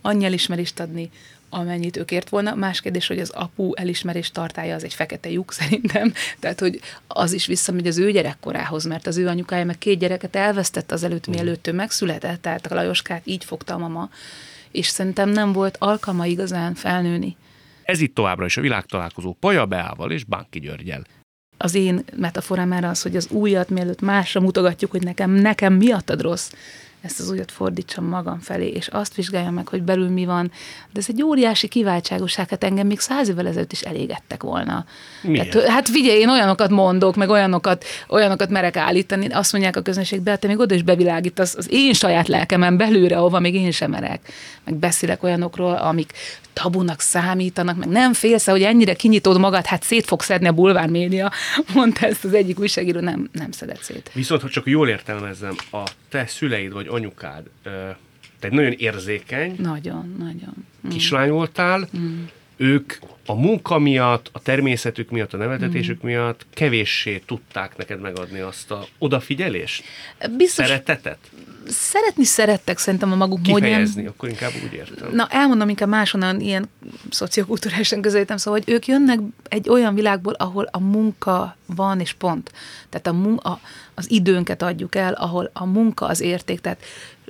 annyi 0.00 0.24
elismerést 0.24 0.80
adni, 0.80 1.10
amennyit 1.48 1.96
ő 1.96 2.04
kért 2.04 2.28
volna. 2.28 2.54
Más 2.54 2.80
kérdés, 2.80 3.06
hogy 3.06 3.18
az 3.18 3.30
apu 3.30 3.74
elismerés 3.74 4.30
tartája 4.30 4.74
az 4.74 4.84
egy 4.84 4.94
fekete 4.94 5.30
lyuk 5.30 5.52
szerintem, 5.60 6.12
tehát 6.38 6.60
hogy 6.60 6.80
az 7.06 7.32
is 7.32 7.46
visszamegy 7.46 7.86
az 7.86 7.98
ő 7.98 8.10
gyerekkorához, 8.10 8.84
mert 8.84 9.06
az 9.06 9.16
ő 9.16 9.26
anyukája 9.26 9.64
meg 9.64 9.78
két 9.78 9.98
gyereket 9.98 10.36
elvesztett 10.36 10.92
az 10.92 11.02
előtt, 11.02 11.26
mielőtt 11.26 11.66
ő 11.66 11.72
megszületett, 11.72 12.42
tehát 12.42 12.66
a 12.66 12.74
Lajoskát 12.74 13.22
így 13.24 13.44
fogta 13.44 13.74
a 13.74 13.78
mama, 13.78 14.10
és 14.72 14.86
szerintem 14.86 15.28
nem 15.28 15.52
volt 15.52 15.76
alkalma 15.78 16.26
igazán 16.26 16.74
felnőni. 16.74 17.36
Ez 17.82 18.00
itt 18.00 18.14
továbbra 18.14 18.44
is 18.44 18.56
a 18.56 18.60
világtalálkozó 18.60 19.36
Paja 19.40 19.66
Beával 19.66 20.10
és 20.10 20.24
Bánki 20.24 20.60
Györgyel. 20.60 21.04
Az 21.56 21.74
én 21.74 22.04
metaforám 22.16 22.72
erre 22.72 22.88
az, 22.88 23.02
hogy 23.02 23.16
az 23.16 23.30
újat 23.30 23.70
mielőtt 23.70 24.00
másra 24.00 24.40
mutogatjuk, 24.40 24.90
hogy 24.90 25.02
nekem, 25.02 25.30
nekem 25.30 25.72
miattad 25.72 26.20
rossz, 26.20 26.52
ezt 27.02 27.20
az 27.20 27.30
újat 27.30 27.52
fordítsam 27.52 28.04
magam 28.04 28.38
felé, 28.38 28.68
és 28.68 28.88
azt 28.88 29.14
vizsgáljam 29.14 29.54
meg, 29.54 29.68
hogy 29.68 29.82
belül 29.82 30.08
mi 30.08 30.24
van. 30.24 30.50
De 30.92 31.00
ez 31.00 31.06
egy 31.08 31.22
óriási 31.22 31.68
kiváltságosság, 31.68 32.48
hát 32.48 32.64
engem 32.64 32.86
még 32.86 33.00
száz 33.00 33.28
évvel 33.28 33.46
ezelőtt 33.46 33.72
is 33.72 33.80
elégettek 33.80 34.42
volna. 34.42 34.84
Miért? 35.22 35.50
Tehát, 35.50 35.68
hát 35.68 35.88
figyelj, 35.88 36.18
én 36.18 36.28
olyanokat 36.28 36.70
mondok, 36.70 37.16
meg 37.16 37.28
olyanokat, 37.28 37.84
olyanokat 38.08 38.50
merek 38.50 38.76
állítani, 38.76 39.26
azt 39.26 39.52
mondják 39.52 39.76
a 39.76 39.82
közönségbe, 39.82 40.30
hát 40.30 40.40
te 40.40 40.46
még 40.46 40.58
oda 40.58 40.74
is 40.74 40.82
bevilágítasz 40.82 41.54
az 41.54 41.66
én 41.70 41.92
saját 41.92 42.28
lelkemen 42.28 42.76
belőle, 42.76 43.16
ahova 43.16 43.40
még 43.40 43.54
én 43.54 43.70
sem 43.70 43.90
merek. 43.90 44.32
Meg 44.64 44.74
beszélek 44.74 45.22
olyanokról, 45.22 45.74
amik 45.74 46.12
tabunak 46.52 47.00
számítanak, 47.00 47.76
meg 47.76 47.88
nem 47.88 48.12
félsz, 48.12 48.46
hogy 48.46 48.62
ennyire 48.62 48.94
kinyitod 48.94 49.38
magad, 49.38 49.66
hát 49.66 49.82
szét 49.82 50.04
fogsz 50.04 50.24
szedni 50.24 50.48
a 50.48 50.52
bulvár 50.52 50.88
média, 50.88 51.30
mondta 51.74 52.06
ezt 52.06 52.24
az 52.24 52.34
egyik 52.34 52.60
újságíró, 52.60 53.00
nem, 53.00 53.28
nem 53.32 53.50
szedett 53.50 53.82
szét. 53.82 54.10
Viszont, 54.14 54.42
ha 54.42 54.48
csak 54.48 54.66
jól 54.66 54.88
értelmezzem, 54.88 55.54
a 55.72 55.82
te 56.08 56.26
szüleid 56.26 56.72
vagy 56.72 56.88
anyukád, 56.90 57.50
te 58.38 58.46
egy 58.46 58.52
nagyon 58.52 58.72
érzékeny 58.72 59.54
Nagyon, 59.58 60.14
nagyon. 60.18 60.54
Mm. 60.86 60.90
kislány 60.90 61.30
voltál, 61.30 61.88
ők 62.60 62.92
a 63.26 63.34
munka 63.34 63.78
miatt, 63.78 64.30
a 64.32 64.40
természetük 64.42 65.10
miatt, 65.10 65.34
a 65.34 65.36
nevetetésük 65.36 66.02
miatt 66.02 66.46
kevéssé 66.54 67.22
tudták 67.26 67.76
neked 67.76 68.00
megadni 68.00 68.38
azt 68.40 68.70
a 68.70 68.86
odafigyelést, 68.98 69.82
Biztos, 70.36 70.66
szeretetet, 70.66 71.18
szeretni 71.68 72.24
szerettek 72.24 72.78
szerintem 72.78 73.12
a 73.12 73.14
maguk 73.16 73.38
módján. 73.38 73.60
kifejezni, 73.60 74.06
akkor 74.06 74.28
inkább 74.28 74.50
úgy 74.64 74.72
értem. 74.72 75.08
Na, 75.12 75.26
elmondom 75.30 75.68
inkább 75.68 75.88
máshonnan 75.88 76.40
ilyen 76.40 76.70
szociokulturálisan 77.10 78.00
közelítem, 78.00 78.36
szóval, 78.36 78.60
hogy 78.64 78.74
ők 78.74 78.86
jönnek 78.86 79.18
egy 79.48 79.68
olyan 79.68 79.94
világból, 79.94 80.32
ahol 80.32 80.68
a 80.70 80.80
munka 80.80 81.56
van, 81.66 82.00
és 82.00 82.12
pont. 82.12 82.52
Tehát 82.88 83.06
a, 83.06 83.12
mun- 83.12 83.44
a, 83.44 83.60
az 83.94 84.10
időnket 84.10 84.62
adjuk 84.62 84.94
el, 84.94 85.12
ahol 85.12 85.50
a 85.52 85.64
munka 85.66 86.06
az 86.06 86.20
érték. 86.20 86.60
Tehát 86.60 86.82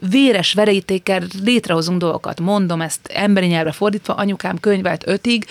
véres 0.09 0.53
verítékkel 0.53 1.23
létrehozunk 1.43 1.99
dolgokat. 1.99 2.41
Mondom 2.41 2.81
ezt 2.81 3.07
emberi 3.07 3.47
nyelvre 3.47 3.73
fordítva, 3.73 4.15
anyukám 4.15 4.59
könyvelt 4.61 5.07
ötig, 5.07 5.47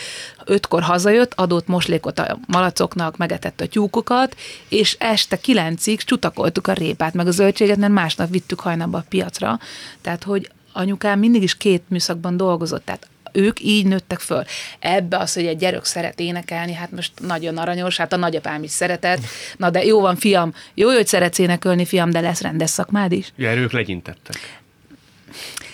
ötkor 0.45 0.81
hazajött, 0.81 1.33
adott 1.35 1.67
moslékot 1.67 2.19
a 2.19 2.39
malacoknak, 2.47 3.17
megetett 3.17 3.61
a 3.61 3.67
tyúkokat, 3.67 4.35
és 4.69 4.95
este 4.99 5.37
kilencig 5.39 6.01
csutakoltuk 6.01 6.67
a 6.67 6.73
répát, 6.73 7.13
meg 7.13 7.27
a 7.27 7.31
zöldséget, 7.31 7.77
mert 7.77 7.93
másnap 7.93 8.29
vittük 8.29 8.59
hajnalba 8.59 8.97
a 8.97 9.05
piacra. 9.09 9.59
Tehát, 10.01 10.23
hogy 10.23 10.49
anyukám 10.73 11.19
mindig 11.19 11.43
is 11.43 11.57
két 11.57 11.83
műszakban 11.87 12.37
dolgozott, 12.37 12.85
tehát 12.85 13.07
ők 13.33 13.59
így 13.59 13.85
nőttek 13.85 14.19
föl. 14.19 14.43
Ebbe 14.79 15.17
az, 15.17 15.33
hogy 15.33 15.45
egy 15.45 15.57
gyerek 15.57 15.85
szeret 15.85 16.19
énekelni, 16.19 16.73
hát 16.73 16.91
most 16.91 17.11
nagyon 17.19 17.57
aranyos, 17.57 17.97
hát 17.97 18.13
a 18.13 18.17
nagyapám 18.17 18.63
is 18.63 18.71
szeretett. 18.71 19.19
Na 19.57 19.69
de 19.69 19.85
jó 19.85 20.01
van, 20.01 20.15
fiam, 20.15 20.53
jó, 20.73 20.89
hogy 20.89 21.07
szeretsz 21.07 21.37
énekelni, 21.37 21.85
fiam, 21.85 22.09
de 22.09 22.19
lesz 22.19 22.41
rendes 22.41 22.69
szakmád 22.69 23.11
is. 23.11 23.33
Ja, 23.35 23.53
ők 23.53 23.71
legyintettek. 23.71 24.59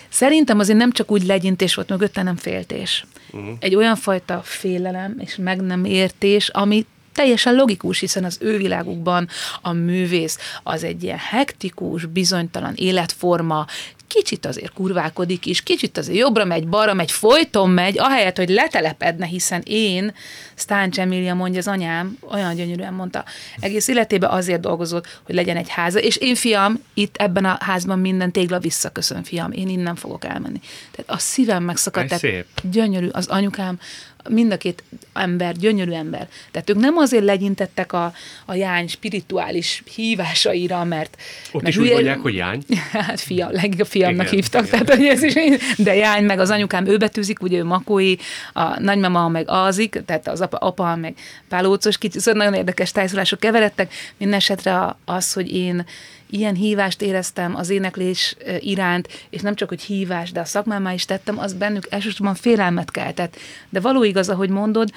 Szerintem 0.08 0.58
azért 0.58 0.78
nem 0.78 0.92
csak 0.92 1.10
úgy 1.10 1.22
legyintés 1.22 1.74
volt 1.74 1.88
mögötte, 1.88 2.22
nem 2.22 2.36
féltés. 2.36 3.04
Uh-huh. 3.30 3.56
Egy 3.60 3.74
olyan 3.74 3.96
fajta 3.96 4.40
félelem 4.44 5.16
és 5.18 5.36
meg 5.36 5.60
nem 5.60 5.84
értés, 5.84 6.48
ami 6.48 6.86
teljesen 7.16 7.54
logikus, 7.54 7.98
hiszen 7.98 8.24
az 8.24 8.38
ő 8.40 8.56
világukban 8.56 9.28
a 9.62 9.72
művész 9.72 10.38
az 10.62 10.84
egy 10.84 11.02
ilyen 11.02 11.18
hektikus, 11.18 12.04
bizonytalan 12.04 12.74
életforma, 12.74 13.66
kicsit 14.08 14.46
azért 14.46 14.72
kurválkodik 14.72 15.46
is, 15.46 15.62
kicsit 15.62 15.98
azért 15.98 16.18
jobbra 16.18 16.44
megy, 16.44 16.68
balra 16.68 16.94
megy, 16.94 17.10
folyton 17.10 17.70
megy, 17.70 17.98
ahelyett, 17.98 18.36
hogy 18.36 18.48
letelepedne, 18.48 19.26
hiszen 19.26 19.62
én, 19.64 20.14
Stáncs 20.54 20.98
Emília 20.98 21.34
mondja, 21.34 21.58
az 21.58 21.68
anyám 21.68 22.18
olyan 22.30 22.54
gyönyörűen 22.54 22.94
mondta, 22.94 23.24
egész 23.60 23.88
életében 23.88 24.30
azért 24.30 24.60
dolgozott, 24.60 25.20
hogy 25.22 25.34
legyen 25.34 25.56
egy 25.56 25.68
háza, 25.68 25.98
és 25.98 26.16
én 26.16 26.34
fiam, 26.34 26.82
itt 26.94 27.16
ebben 27.16 27.44
a 27.44 27.56
házban 27.60 27.98
minden 27.98 28.32
tégla 28.32 28.58
visszaköszön, 28.58 29.22
fiam, 29.22 29.52
én 29.52 29.68
innen 29.68 29.94
fogok 29.94 30.24
elmenni. 30.24 30.60
Tehát 30.90 31.10
a 31.10 31.18
szívem 31.18 31.62
megszakadt, 31.62 32.06
tehát 32.06 32.22
szép. 32.22 32.46
gyönyörű, 32.62 33.08
az 33.08 33.26
anyukám, 33.26 33.78
mind 34.28 34.52
a 34.52 34.56
két 34.56 34.82
ember, 35.12 35.56
gyönyörű 35.56 35.90
ember. 35.90 36.28
Tehát 36.50 36.70
ők 36.70 36.76
nem 36.76 36.96
azért 36.96 37.24
legyintettek 37.24 37.92
a, 37.92 38.12
a 38.44 38.54
jány 38.54 38.88
spirituális 38.88 39.82
hívásaira, 39.94 40.84
mert... 40.84 41.16
Ott 41.52 41.62
mert 41.62 41.76
is 41.76 41.82
úgy 41.82 41.92
mondják, 41.92 42.18
hogy 42.18 42.34
jány. 42.34 42.62
Hát 42.92 43.20
fia, 43.20 43.48
legjobb 43.50 43.86
fiamnak 43.86 44.26
Igen, 44.26 44.34
hívtak, 44.34 44.66
igen. 44.66 44.70
tehát 44.70 44.94
hogy 44.98 45.06
ez 45.06 45.22
is, 45.22 45.34
de 45.76 45.94
jány, 45.94 46.24
meg 46.24 46.38
az 46.38 46.50
anyukám 46.50 46.86
ő 46.86 46.96
betűzik, 46.96 47.42
ugye 47.42 47.58
ő 47.58 47.64
makói, 47.64 48.14
a 48.52 48.80
nagymama 48.80 49.28
meg 49.28 49.44
azik, 49.48 50.02
tehát 50.06 50.28
az 50.28 50.40
apa, 50.40 50.56
apa 50.56 50.96
meg 50.96 51.14
pálócos 51.48 51.98
kicsi, 51.98 52.18
szóval 52.18 52.40
nagyon 52.40 52.58
érdekes 52.58 52.92
tájszolások 52.92 53.40
keveredtek. 53.40 53.92
Minden 54.16 54.38
esetre 54.38 54.96
az, 55.04 55.32
hogy 55.32 55.52
én 55.52 55.84
ilyen 56.30 56.54
hívást 56.54 57.02
éreztem 57.02 57.56
az 57.56 57.70
éneklés 57.70 58.36
iránt, 58.60 59.08
és 59.30 59.40
nem 59.40 59.54
csak, 59.54 59.68
hogy 59.68 59.82
hívás, 59.82 60.32
de 60.32 60.40
a 60.40 60.44
szakmámá 60.44 60.92
is 60.92 61.04
tettem, 61.04 61.38
az 61.38 61.54
bennük 61.54 61.86
elsősorban 61.90 62.34
félelmet 62.34 62.90
keltett. 62.90 63.36
De 63.68 63.80
való 63.80 64.04
igaz, 64.04 64.28
ahogy 64.28 64.48
mondod, 64.48 64.90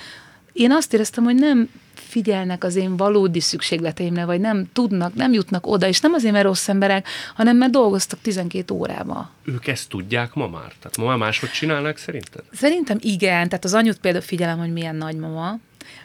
én 0.53 0.71
azt 0.71 0.93
éreztem, 0.93 1.23
hogy 1.23 1.35
nem 1.35 1.69
figyelnek 1.93 2.63
az 2.63 2.75
én 2.75 2.97
valódi 2.97 3.39
szükségleteimre, 3.39 4.25
vagy 4.25 4.39
nem 4.39 4.65
tudnak, 4.73 5.13
nem 5.13 5.33
jutnak 5.33 5.67
oda, 5.67 5.87
és 5.87 5.99
nem 5.99 6.13
azért, 6.13 6.33
mert 6.33 6.45
rossz 6.45 6.67
emberek, 6.67 7.07
hanem 7.35 7.57
mert 7.57 7.71
dolgoztak 7.71 8.19
12 8.21 8.73
órába. 8.73 9.29
Ők 9.43 9.67
ezt 9.67 9.89
tudják 9.89 10.33
ma 10.33 10.47
már? 10.47 10.73
Tehát 10.79 10.97
ma 10.97 11.05
már 11.05 11.17
máshogy 11.17 11.51
csinálnak 11.51 11.97
szerinted? 11.97 12.43
Szerintem 12.53 12.97
igen, 13.01 13.49
tehát 13.49 13.65
az 13.65 13.73
anyut 13.73 13.99
például 13.99 14.23
figyelem, 14.23 14.57
hogy 14.57 14.73
milyen 14.73 14.95
nagymama, 14.95 15.59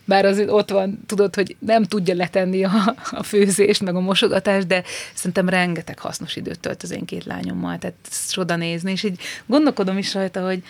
bár 0.04 0.24
azért 0.24 0.50
ott 0.50 0.70
van, 0.70 1.00
tudod, 1.06 1.34
hogy 1.34 1.56
nem 1.58 1.84
tudja 1.84 2.14
letenni 2.14 2.64
a, 2.64 2.94
a 3.10 3.22
főzést, 3.22 3.82
meg 3.82 3.94
a 3.94 4.00
mosogatást, 4.00 4.66
de 4.66 4.82
szerintem 5.14 5.48
rengeteg 5.48 5.98
hasznos 5.98 6.36
időt 6.36 6.60
tölt 6.60 6.82
az 6.82 6.90
én 6.90 7.04
két 7.04 7.24
lányommal, 7.24 7.78
tehát 7.78 7.96
ezt 8.10 8.32
csoda 8.32 8.56
nézni, 8.56 8.90
és 8.90 9.02
így 9.02 9.20
gondolkodom 9.46 9.98
is 9.98 10.14
rajta, 10.14 10.44
hogy, 10.44 10.62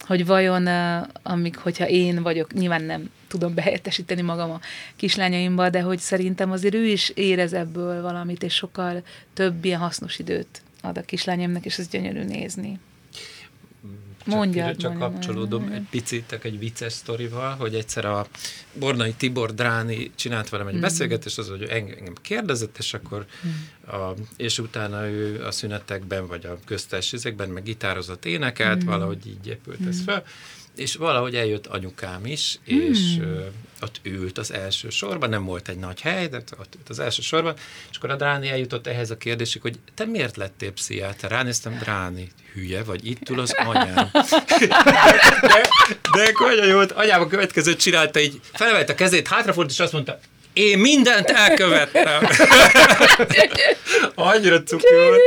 hogy 0.00 0.26
vajon, 0.26 0.66
amíg, 1.22 1.56
hogyha 1.56 1.88
én 1.88 2.22
vagyok, 2.22 2.52
nyilván 2.52 2.82
nem 2.82 3.10
tudom 3.28 3.54
behelyettesíteni 3.54 4.22
magam 4.22 4.50
a 4.50 4.60
kislányaimba, 4.96 5.70
de 5.70 5.80
hogy 5.80 5.98
szerintem 5.98 6.50
azért 6.50 6.74
ő 6.74 6.86
is 6.86 7.08
érez 7.08 7.52
ebből 7.52 8.02
valamit, 8.02 8.42
és 8.42 8.54
sokkal 8.54 9.02
több 9.34 9.64
ilyen 9.64 9.80
hasznos 9.80 10.18
időt 10.18 10.62
ad 10.82 10.98
a 10.98 11.02
kislányomnak, 11.02 11.64
és 11.64 11.78
ez 11.78 11.88
gyönyörű 11.88 12.22
nézni. 12.22 12.78
Csak, 14.24 14.34
Mondjad, 14.36 14.76
csak 14.76 14.90
mondjad, 14.90 15.12
kapcsolódom 15.12 15.60
mondjad. 15.60 15.80
egy 15.82 15.88
picit 15.90 16.38
egy 16.42 16.58
vicces 16.58 16.92
sztorival, 16.92 17.54
hogy 17.56 17.74
egyszer 17.74 18.04
a 18.04 18.26
Bornai 18.78 19.12
Tibor 19.12 19.54
Dráni 19.54 20.10
csinált 20.14 20.48
velem 20.48 20.66
egy 20.66 20.72
Mhm. 20.72 20.82
mm. 20.82 20.86
beszélgetést, 20.88 21.38
az, 21.38 21.48
hogy 21.48 21.62
engem 21.62 22.14
kérdezett, 22.22 22.78
és 22.78 22.94
akkor 22.94 23.26
Mhm. 23.42 23.94
a, 24.00 24.14
és 24.36 24.58
utána 24.58 25.08
ő 25.08 25.44
a 25.44 25.50
szünetekben, 25.50 26.26
vagy 26.26 26.46
a 26.46 26.58
köztes 26.64 27.12
izékben 27.12 27.48
meg 27.48 27.62
gitározott, 27.62 28.24
énekelt, 28.24 28.76
Mhm. 28.78 28.86
mm. 28.86 28.90
valahogy 28.90 29.26
így 29.26 29.46
épült 29.46 29.86
ez 29.88 30.02
fel, 30.02 30.24
és 30.78 30.94
valahogy 30.94 31.34
eljött 31.34 31.66
anyukám 31.66 32.26
is, 32.26 32.58
és 32.64 32.98
ö, 33.20 33.40
ott 33.80 34.00
ült 34.02 34.38
az 34.38 34.52
első 34.52 34.90
sorban, 34.90 35.28
nem 35.28 35.44
volt 35.44 35.68
egy 35.68 35.78
nagy 35.78 36.00
hely, 36.00 36.28
de 36.28 36.36
ott 36.36 36.74
ült 36.76 36.88
az 36.88 36.98
első 36.98 37.22
sorban, 37.22 37.54
és 37.90 37.96
akkor 37.96 38.10
a 38.10 38.16
Dráni 38.16 38.48
eljutott 38.48 38.86
ehhez 38.86 39.10
a 39.10 39.16
kérdésig, 39.16 39.62
hogy 39.62 39.78
te 39.94 40.04
miért 40.04 40.36
lettél 40.36 40.72
pszichiáter? 40.72 41.30
Ránéztem, 41.30 41.78
Dráni, 41.78 42.32
hülye 42.54 42.82
vagy, 42.82 43.06
itt 43.06 43.28
ül 43.28 43.40
az 43.40 43.54
anyám. 43.58 44.10
De, 45.40 45.68
de 46.12 46.32
nagyon 46.38 46.66
jó 46.66 46.74
volt, 46.74 46.92
anyám 46.92 47.20
a 47.20 47.26
következőt 47.26 47.80
csinálta, 47.80 48.20
így 48.20 48.40
felemelte 48.52 48.92
a 48.92 48.96
kezét, 48.96 49.28
hátrafordult, 49.28 49.70
és 49.70 49.80
azt 49.80 49.92
mondta, 49.92 50.18
én 50.52 50.78
mindent 50.78 51.30
elkövettem. 51.30 52.28
Annyira 54.14 54.62
cuki 54.62 54.94
volt. 54.94 55.20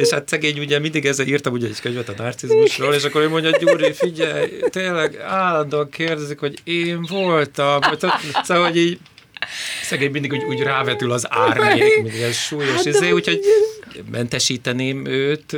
És 0.00 0.08
hát 0.10 0.28
szegény 0.28 0.58
ugye 0.58 0.78
mindig 0.78 1.06
ezzel 1.06 1.26
írtam 1.26 1.52
ugye 1.52 1.66
egy 1.66 1.80
könyvet 1.80 2.08
a 2.08 2.14
narcizmusról, 2.16 2.94
és 2.94 3.04
akkor 3.04 3.22
ő 3.22 3.28
mondja, 3.28 3.50
Gyuri, 3.50 3.92
figyelj, 3.92 4.48
tényleg 4.70 5.16
állandóan 5.26 5.88
kérdezik, 5.90 6.38
hogy 6.38 6.58
én 6.64 7.02
voltam. 7.08 7.80
Szóval, 8.42 8.64
hogy 8.64 8.76
így 8.76 8.98
szegény 9.82 10.10
mindig 10.10 10.32
úgy, 10.32 10.42
úgy 10.44 10.60
rávetül 10.60 11.12
az 11.12 11.26
árnyék, 11.30 12.02
mint 12.02 12.14
ilyen 12.14 12.32
súlyos 12.32 12.74
Hát, 12.74 12.86
izé, 12.86 13.04
hogy 13.04 13.12
úgyhogy 13.12 13.40
mentesíteném 14.10 15.06
őt 15.06 15.56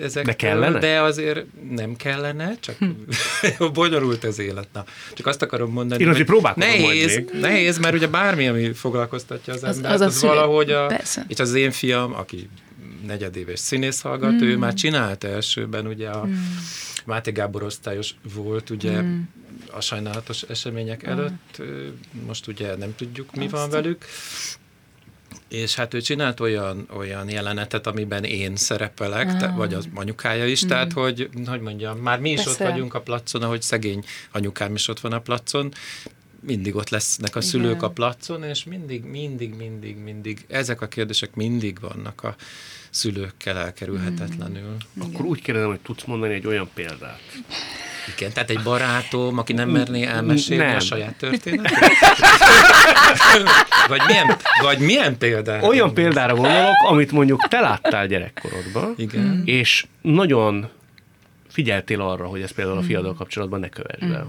ezektől. 0.00 0.22
De 0.24 0.36
kellene? 0.36 0.78
De 0.78 1.00
azért 1.00 1.44
nem 1.70 1.96
kellene, 1.96 2.56
csak 2.60 2.76
bonyolult 3.72 4.24
az 4.24 4.38
élet. 4.38 4.68
Na, 4.72 4.84
csak 5.14 5.26
azt 5.26 5.42
akarom 5.42 5.70
mondani, 5.72 6.02
Én 6.02 6.08
azért 6.08 6.26
próbálkozom 6.26 6.68
majd 6.70 6.82
nehéz, 6.84 7.14
még. 7.16 7.30
nehéz, 7.40 7.78
mert 7.78 7.94
ugye 7.94 8.06
bármi, 8.06 8.48
ami 8.48 8.72
foglalkoztatja 8.72 9.52
az, 9.52 9.62
Az- 9.62 9.76
embert, 9.76 9.94
az 9.94 10.00
az, 10.00 10.14
az 10.14 10.22
valahogy 10.22 10.70
a, 10.70 10.86
Persze. 10.86 11.24
itt 11.28 11.38
az 11.38 11.54
én 11.54 11.70
fiam, 11.70 12.14
aki 12.14 12.48
negyedéves 13.06 13.58
színész 13.58 14.00
hallgató, 14.00 14.44
mm. 14.44 14.48
ő 14.48 14.56
már 14.56 14.74
csinált 14.74 15.24
elsőben, 15.24 15.86
ugye 15.86 16.08
a 16.08 16.24
mm. 16.24 16.34
Máté 17.04 17.30
Gábor 17.30 17.62
osztályos 17.62 18.14
volt, 18.34 18.70
ugye 18.70 19.02
mm. 19.02 19.20
a 19.72 19.80
sajnálatos 19.80 20.42
események 20.42 21.06
mm. 21.06 21.10
előtt, 21.10 21.62
most 22.26 22.46
ugye 22.46 22.76
nem 22.76 22.94
tudjuk, 22.96 23.34
mi 23.34 23.44
Azt. 23.44 23.52
van 23.52 23.70
velük, 23.70 24.04
és 25.48 25.74
hát 25.74 25.94
ő 25.94 26.00
csinált 26.00 26.40
olyan, 26.40 26.88
olyan 26.96 27.30
jelenetet, 27.30 27.86
amiben 27.86 28.24
én 28.24 28.56
szerepelek, 28.56 29.28
ah. 29.28 29.36
te, 29.36 29.48
vagy 29.48 29.74
az 29.74 29.88
anyukája 29.94 30.46
is, 30.46 30.64
mm. 30.64 30.68
tehát 30.68 30.92
hogy, 30.92 31.28
hogy 31.46 31.60
mondjam, 31.60 31.98
már 31.98 32.20
mi 32.20 32.30
is 32.30 32.42
Persze. 32.42 32.64
ott 32.64 32.70
vagyunk 32.70 32.94
a 32.94 33.00
placon, 33.00 33.42
ahogy 33.42 33.62
szegény 33.62 34.04
anyukám 34.32 34.74
is 34.74 34.88
ott 34.88 35.00
van 35.00 35.12
a 35.12 35.20
placon, 35.20 35.72
mindig 36.46 36.74
ott 36.74 36.88
lesznek 36.88 37.36
a 37.36 37.38
Igen. 37.38 37.50
szülők 37.50 37.82
a 37.82 37.90
placon, 37.90 38.42
és 38.42 38.64
mindig, 38.64 39.04
mindig, 39.04 39.54
mindig, 39.54 39.96
mindig, 39.96 40.44
ezek 40.48 40.80
a 40.80 40.88
kérdések 40.88 41.34
mindig 41.34 41.80
vannak 41.80 42.22
a 42.22 42.36
szülőkkel 42.94 43.58
elkerülhetetlenül. 43.58 44.76
Mm. 44.98 45.02
Akkor 45.02 45.24
úgy 45.24 45.42
kérdezem, 45.42 45.68
hogy 45.68 45.80
tudsz 45.80 46.04
mondani 46.04 46.34
egy 46.34 46.46
olyan 46.46 46.68
példát. 46.74 47.20
Igen, 48.16 48.32
tehát 48.32 48.50
egy 48.50 48.62
barátom, 48.62 49.38
aki 49.38 49.52
nem 49.52 49.68
merné 49.68 50.04
elmesélni 50.04 50.64
nem. 50.64 50.76
a 50.76 50.80
saját 50.80 51.14
történetet? 51.14 51.90
vagy, 53.88 54.00
milyen, 54.06 54.36
vagy 54.62 54.78
milyen 54.78 55.18
példára? 55.18 55.66
Olyan 55.66 55.94
példára 55.94 56.34
gondolok, 56.34 56.74
amit 56.88 57.12
mondjuk 57.12 57.48
te 57.48 57.60
láttál 57.60 58.06
gyerekkorodban, 58.06 58.94
Igen. 58.96 59.42
és 59.44 59.86
nagyon 60.02 60.68
figyeltél 61.48 62.00
arra, 62.00 62.26
hogy 62.26 62.42
ez 62.42 62.50
például 62.50 62.78
a 62.78 62.82
fiaddal 62.82 63.14
kapcsolatban 63.14 63.60
ne 63.60 63.68
kövess 63.68 64.00
be. 64.00 64.26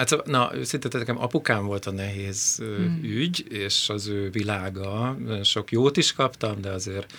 Hát 0.00 0.26
na, 0.26 0.50
őszintén 0.54 0.90
nekem 0.94 1.20
apukám 1.20 1.64
volt 1.64 1.86
a 1.86 1.90
nehéz 1.90 2.62
mm. 2.62 3.02
ügy, 3.02 3.46
és 3.48 3.88
az 3.88 4.06
ő 4.06 4.30
világa, 4.30 5.16
sok 5.42 5.70
jót 5.70 5.96
is 5.96 6.12
kaptam, 6.12 6.60
de 6.60 6.70
azért 6.70 7.12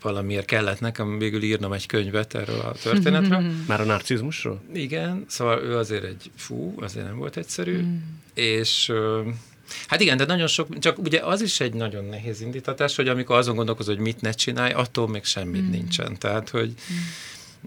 valamiért 0.00 0.46
kellett 0.46 0.80
nekem 0.80 1.18
végül 1.18 1.42
írnom 1.42 1.72
egy 1.72 1.86
könyvet 1.86 2.34
erről 2.34 2.60
a 2.60 2.72
történetről. 2.72 3.52
Már 3.68 3.80
a 3.80 3.84
narcizmusról? 3.84 4.62
Igen, 4.74 5.24
szóval 5.28 5.62
ő 5.62 5.76
azért 5.76 6.04
egy, 6.04 6.30
fú, 6.36 6.74
azért 6.80 7.06
nem 7.06 7.16
volt 7.16 7.36
egyszerű, 7.36 7.78
mm. 7.78 7.96
és 8.34 8.92
Hát 9.88 10.00
igen, 10.00 10.16
de 10.16 10.24
nagyon 10.24 10.46
sok, 10.46 10.78
csak 10.78 10.98
ugye 10.98 11.20
az 11.20 11.42
is 11.42 11.60
egy 11.60 11.74
nagyon 11.74 12.04
nehéz 12.04 12.40
indítatás, 12.40 12.96
hogy 12.96 13.08
amikor 13.08 13.36
azon 13.36 13.56
gondolkozol, 13.56 13.94
hogy 13.94 14.04
mit 14.04 14.20
ne 14.20 14.30
csinálj, 14.30 14.72
attól 14.72 15.08
még 15.08 15.24
semmit 15.24 15.62
mm. 15.62 15.70
nincsen. 15.70 16.18
Tehát, 16.18 16.48
hogy 16.48 16.68
mm 16.68 16.96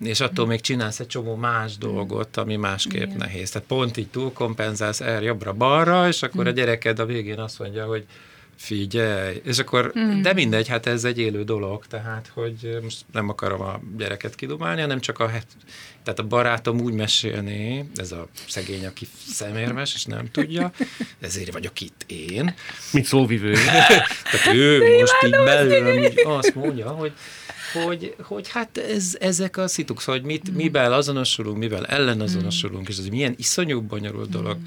és 0.03 0.19
attól 0.19 0.45
még 0.45 0.61
csinálsz 0.61 0.99
egy 0.99 1.07
csomó 1.07 1.35
más 1.35 1.77
dolgot, 1.77 2.37
ami 2.37 2.55
másképp 2.55 3.01
Igen. 3.01 3.17
nehéz. 3.17 3.49
Tehát 3.49 3.67
pont 3.67 3.97
így 3.97 4.07
túlkompenzálsz 4.07 5.01
el 5.01 5.23
jobbra-balra, 5.23 6.07
és 6.07 6.21
akkor 6.21 6.47
a 6.47 6.51
mm. 6.51 6.53
gyereked 6.53 6.99
a 6.99 7.05
végén 7.05 7.39
azt 7.39 7.59
mondja, 7.59 7.85
hogy 7.85 8.05
figyelj, 8.55 9.41
és 9.43 9.59
akkor, 9.59 9.91
mm. 9.99 10.21
de 10.21 10.33
mindegy, 10.33 10.67
hát 10.67 10.85
ez 10.85 11.03
egy 11.03 11.19
élő 11.19 11.43
dolog, 11.43 11.85
tehát, 11.85 12.31
hogy 12.33 12.79
most 12.83 13.05
nem 13.11 13.29
akarom 13.29 13.61
a 13.61 13.79
gyereket 13.97 14.35
kidumálni, 14.35 14.81
hanem 14.81 14.99
csak 14.99 15.19
a, 15.19 15.31
tehát 16.03 16.19
a 16.19 16.23
barátom 16.23 16.79
úgy 16.79 16.93
mesélni, 16.93 17.89
ez 17.95 18.11
a 18.11 18.27
szegény, 18.47 18.85
aki 18.85 19.07
szemérmes, 19.27 19.93
és 19.93 20.05
nem 20.05 20.31
tudja, 20.31 20.71
ezért 21.19 21.53
vagyok 21.53 21.81
itt 21.81 22.03
én. 22.07 22.53
Mint 22.93 23.05
szóvivő. 23.05 23.53
tehát 24.31 24.53
ő 24.53 24.99
most 24.99 25.23
így 25.25 25.31
belőlem 25.31 26.11
azt 26.25 26.55
mondja, 26.55 26.89
hogy 26.89 27.13
hogy, 27.73 28.15
hogy 28.21 28.49
hát 28.49 28.77
ez, 28.77 29.17
ezek 29.19 29.57
a 29.57 29.67
szituk, 29.67 29.99
szóval, 29.99 30.19
hogy 30.19 30.29
mit, 30.29 30.51
mm. 30.51 30.55
mivel 30.55 30.93
azonosulunk, 30.93 31.57
mivel 31.57 31.85
ellenazonosulunk, 31.85 32.87
mm. 32.87 32.89
és 32.91 32.97
ez 32.97 33.07
milyen 33.07 33.33
iszonyú 33.37 33.81
bonyolult 33.81 34.29
dolog. 34.29 34.57
Mm. 34.57 34.63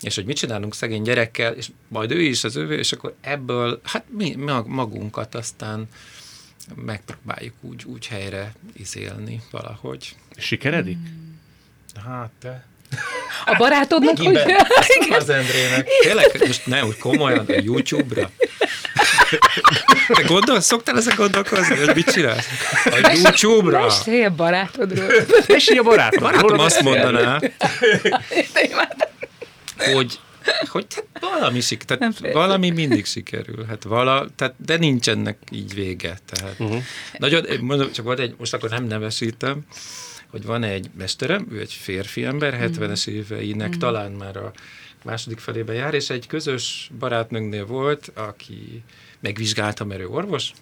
És 0.00 0.14
hogy 0.14 0.24
mit 0.24 0.36
csinálunk 0.36 0.74
szegény 0.74 1.02
gyerekkel, 1.02 1.52
és 1.52 1.70
majd 1.88 2.10
ő 2.10 2.20
is 2.20 2.44
az 2.44 2.56
ő, 2.56 2.78
és 2.78 2.92
akkor 2.92 3.14
ebből, 3.20 3.80
hát 3.82 4.04
mi 4.08 4.34
magunkat 4.66 5.34
aztán 5.34 5.88
megpróbáljuk 6.74 7.54
úgy, 7.60 7.84
úgy 7.84 8.06
helyre 8.06 8.54
izélni 8.72 9.42
valahogy. 9.50 10.14
Sikeredik? 10.36 10.96
Mm. 10.96 11.28
Hát, 12.04 12.30
te... 12.40 12.66
A 13.44 13.56
barátodnak, 13.58 14.18
hogy... 14.18 14.36
Az 15.10 15.28
Endrének. 15.28 15.88
Tényleg, 16.02 16.46
most 16.46 16.66
ne 16.66 16.84
úgy 16.84 16.98
komolyan, 16.98 17.46
a 17.48 17.52
YouTube-ra. 17.52 18.30
Te 20.06 20.22
gondolsz, 20.26 20.64
szoktál 20.64 20.96
ezzel 20.96 21.16
gondolkozni, 21.16 21.76
hogy 21.76 21.94
mit 21.94 22.10
csinálsz? 22.12 22.46
A 22.84 23.18
YouTube-ra? 23.22 23.82
Mesélj 23.82 24.24
a 24.24 24.30
barátodról. 24.30 25.08
Mesélj 25.48 25.78
a 25.78 25.82
barátodról. 25.82 26.30
Barátom 26.30 26.58
azt 26.58 26.82
mondaná, 26.82 27.40
hogy 29.92 30.18
hogy 30.68 30.86
valami, 31.20 31.60
sik, 31.60 31.82
tehát 31.82 32.32
valami 32.32 32.70
mindig 32.70 33.04
sikerül, 33.04 33.64
hát 33.64 33.82
vala, 33.82 34.26
tehát, 34.36 34.54
de 34.56 34.76
nincs 34.76 35.08
ennek 35.08 35.38
így 35.50 35.74
vége. 35.74 36.18
Tehát. 36.26 36.54
Uh-huh. 36.58 36.82
Nagyon, 37.18 37.44
mondom, 37.60 37.92
csak 37.92 38.04
volt 38.04 38.18
egy, 38.18 38.34
most 38.38 38.54
akkor 38.54 38.70
nem 38.70 38.84
nevesítem, 38.84 39.60
hogy 40.30 40.44
van 40.44 40.62
egy 40.62 40.90
mesterem, 40.98 41.46
ő 41.52 41.60
egy 41.60 41.72
férfi 41.72 42.24
ember, 42.24 42.70
70-es 42.72 43.06
éveinek 43.06 43.66
uh-huh. 43.66 43.82
talán 43.82 44.12
már 44.12 44.36
a 44.36 44.52
második 45.04 45.38
felébe 45.38 45.72
jár, 45.72 45.94
és 45.94 46.10
egy 46.10 46.26
közös 46.26 46.90
barátnőnknél 46.98 47.66
volt, 47.66 48.12
aki 48.14 48.82
megvizsgálta, 49.20 49.84
mert 49.84 50.00
ő 50.00 50.08
orvos, 50.08 50.52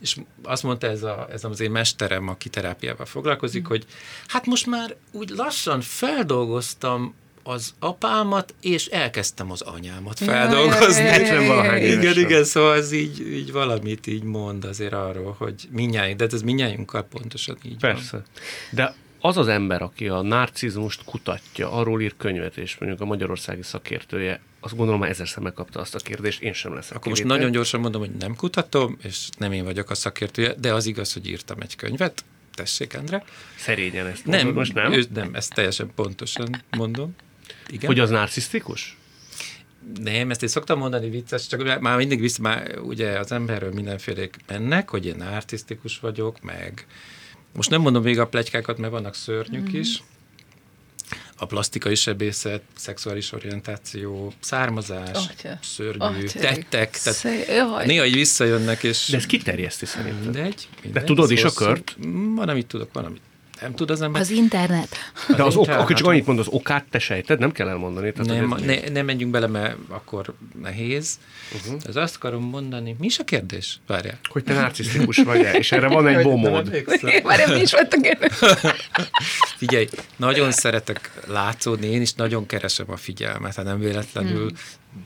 és 0.00 0.16
azt 0.42 0.62
mondta 0.62 0.86
ez, 0.86 1.02
a, 1.02 1.28
ez 1.32 1.44
az 1.44 1.60
én 1.60 1.70
mesterem, 1.70 2.28
aki 2.28 2.48
terápiával 2.48 3.06
foglalkozik, 3.06 3.62
mm. 3.62 3.66
hogy 3.66 3.86
hát 4.26 4.46
most 4.46 4.66
már 4.66 4.96
úgy 5.12 5.30
lassan 5.30 5.80
feldolgoztam 5.80 7.14
az 7.42 7.74
apámat, 7.78 8.54
és 8.60 8.86
elkezdtem 8.86 9.50
az 9.50 9.60
anyámat 9.60 10.18
feldolgozni. 10.18 11.02
Ja, 11.02 11.40
ja, 11.40 11.64
ja, 11.64 11.76
igen, 11.76 12.18
igen, 12.18 12.44
szóval 12.44 12.76
ez 12.76 12.92
így, 12.92 13.20
így 13.32 13.52
valamit 13.52 14.06
így 14.06 14.22
mond 14.22 14.64
azért 14.64 14.92
arról, 14.92 15.34
hogy 15.38 15.68
minnyájunk, 15.70 16.18
de 16.18 16.26
ez 16.30 16.42
minnyájunkkal 16.42 17.02
pontosan 17.02 17.58
így 17.64 17.76
Persze. 17.76 18.10
Van. 18.12 18.24
De 18.70 18.94
az 19.20 19.36
az 19.36 19.48
ember, 19.48 19.82
aki 19.82 20.08
a 20.08 20.22
narcizmust 20.22 21.04
kutatja, 21.04 21.72
arról 21.72 22.00
ír 22.00 22.14
könyvet, 22.16 22.56
és 22.56 22.76
mondjuk 22.78 23.00
a 23.00 23.04
magyarországi 23.04 23.62
szakértője, 23.62 24.40
azt 24.60 24.76
gondolom, 24.76 25.00
már 25.00 25.10
ezerszer 25.10 25.42
megkapta 25.42 25.80
azt 25.80 25.94
a 25.94 25.98
kérdést, 25.98 26.42
én 26.42 26.52
sem 26.52 26.74
leszek. 26.74 26.96
Akkor 26.96 27.08
most 27.08 27.24
nagyon 27.24 27.50
gyorsan 27.50 27.80
mondom, 27.80 28.00
hogy 28.00 28.10
nem 28.10 28.36
kutatom, 28.36 28.96
és 29.02 29.28
nem 29.38 29.52
én 29.52 29.64
vagyok 29.64 29.90
a 29.90 29.94
szakértője, 29.94 30.54
de 30.54 30.74
az 30.74 30.86
igaz, 30.86 31.12
hogy 31.12 31.28
írtam 31.28 31.60
egy 31.60 31.76
könyvet. 31.76 32.24
Tessék, 32.54 32.92
Endre. 32.92 33.24
Szerényen 33.56 34.06
ezt 34.06 34.24
nem, 34.24 34.36
mondod, 34.36 34.54
most 34.54 34.74
nem? 34.74 34.92
Ő, 34.92 35.04
nem, 35.14 35.34
ezt 35.34 35.54
teljesen 35.54 35.90
pontosan 35.94 36.62
mondom. 36.70 37.14
Igen? 37.68 37.86
Hogy 37.86 37.98
az 37.98 38.10
narcisztikus? 38.10 38.96
Nem, 40.02 40.30
ezt 40.30 40.42
én 40.42 40.48
szoktam 40.48 40.78
mondani 40.78 41.10
vicces, 41.10 41.46
csak 41.46 41.80
már 41.80 41.96
mindig 41.96 42.20
vissza, 42.20 42.42
már 42.42 42.78
ugye 42.78 43.18
az 43.18 43.32
emberről 43.32 43.72
mindenfélék 43.72 44.36
mennek, 44.46 44.88
hogy 44.88 45.06
én 45.06 45.14
narcisztikus 45.18 45.98
vagyok, 45.98 46.40
meg 46.42 46.86
most 47.54 47.70
nem 47.70 47.80
mondom 47.80 48.02
még 48.02 48.18
a 48.18 48.26
plegykákat, 48.26 48.78
mert 48.78 48.92
vannak 48.92 49.14
szörnyük 49.14 49.68
mm-hmm. 49.68 49.80
is, 49.80 50.02
a 51.40 51.46
plastikai 51.46 51.94
sebészet, 51.94 52.62
szexuális 52.76 53.32
orientáció, 53.32 54.32
származás, 54.40 55.26
Atya. 55.28 55.58
szörnyű, 55.62 56.24
Atya. 56.24 56.40
tettek, 56.40 56.98
tehát 56.98 57.18
Szé- 57.18 57.46
néha 57.86 58.04
így 58.06 58.14
visszajönnek, 58.14 58.82
és... 58.82 59.08
De 59.10 59.16
ez 59.16 59.26
kiterjeszti 59.26 59.86
szerintem. 59.86 60.22
Mindegy, 60.22 60.68
mindegy. 60.82 61.02
De 61.02 61.06
tudod 61.06 61.30
is 61.30 61.44
a 61.44 61.50
kört? 61.50 61.96
Van, 62.34 62.48
amit 62.48 62.66
tudok, 62.66 62.92
van, 62.92 63.04
amit 63.04 63.20
nem 63.60 63.74
tud 63.74 63.90
az 63.90 64.02
ember. 64.02 64.20
Az 64.20 64.30
internet. 64.30 64.96
De 65.36 65.42
az, 65.42 65.46
az 65.46 65.56
ok, 65.56 65.68
akkor 65.68 65.96
csak 65.96 66.06
annyit 66.06 66.26
mond, 66.26 66.38
az 66.38 66.46
okát 66.48 66.84
te 66.90 66.98
sejted, 66.98 67.38
nem 67.38 67.52
kell 67.52 67.68
elmondani. 67.68 68.12
Tehát 68.12 68.40
nem, 68.40 68.64
ne, 68.64 68.88
nem 68.88 69.04
menjünk 69.04 69.32
bele, 69.32 69.46
mert 69.46 69.76
akkor 69.88 70.34
nehéz. 70.62 71.18
Uh-huh. 71.54 71.80
Ez 71.86 71.96
azt 71.96 72.16
akarom 72.16 72.44
mondani, 72.44 72.96
mi 72.98 73.06
is 73.06 73.18
a 73.18 73.24
kérdés? 73.24 73.80
Várjál. 73.86 74.18
Hogy 74.28 74.44
te 74.44 74.54
narcisztikus 74.54 75.16
vagy 75.16 75.40
-e, 75.40 75.52
és 75.52 75.72
erre 75.72 75.88
van 75.88 76.06
egy 76.06 76.22
bomód. 76.22 76.84
Várjál, 77.22 77.54
mi 77.54 77.60
is 77.60 77.72
volt 77.72 77.94
a? 77.94 77.98
Figyelj, 79.56 79.88
nagyon 80.16 80.52
szeretek 80.52 81.10
látszódni, 81.26 81.86
én 81.86 82.00
is 82.00 82.12
nagyon 82.12 82.46
keresem 82.46 82.90
a 82.90 82.96
figyelmet, 82.96 83.54
hát 83.54 83.64
nem 83.64 83.78
véletlenül 83.78 84.48
hmm 84.48 84.56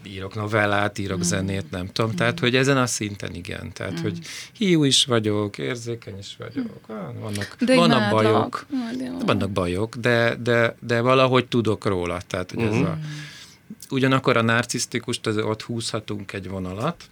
írok 0.06 0.34
novellát, 0.34 0.98
írok 0.98 1.18
mm. 1.18 1.20
zenét, 1.20 1.70
nem 1.70 1.86
tudom. 1.92 2.10
Mm. 2.10 2.14
Tehát, 2.14 2.38
hogy 2.38 2.56
ezen 2.56 2.76
a 2.76 2.86
szinten 2.86 3.34
igen. 3.34 3.72
Tehát, 3.72 4.00
mm. 4.00 4.02
hogy 4.02 4.18
hiú 4.52 4.84
is 4.84 5.04
vagyok, 5.04 5.58
érzékeny 5.58 6.18
is 6.18 6.36
vagyok. 6.38 6.92
Mm. 6.92 7.20
Vannak, 7.20 7.56
de 7.60 7.74
vannak 7.74 8.10
bajok. 8.10 8.66
De 8.98 9.10
vannak 9.24 9.50
bajok, 9.50 9.96
de, 9.96 10.36
de, 10.42 10.76
de 10.80 11.00
valahogy 11.00 11.46
tudok 11.46 11.84
róla. 11.84 12.20
Tehát, 12.26 12.50
hogy 12.50 12.64
mm. 12.64 12.66
ez 12.66 12.80
a, 12.80 12.98
ugyanakkor 13.90 14.36
a 14.36 14.42
narcisztikust 14.42 15.26
az, 15.26 15.36
ott 15.36 15.62
húzhatunk 15.62 16.32
egy 16.32 16.48
vonalat, 16.48 17.04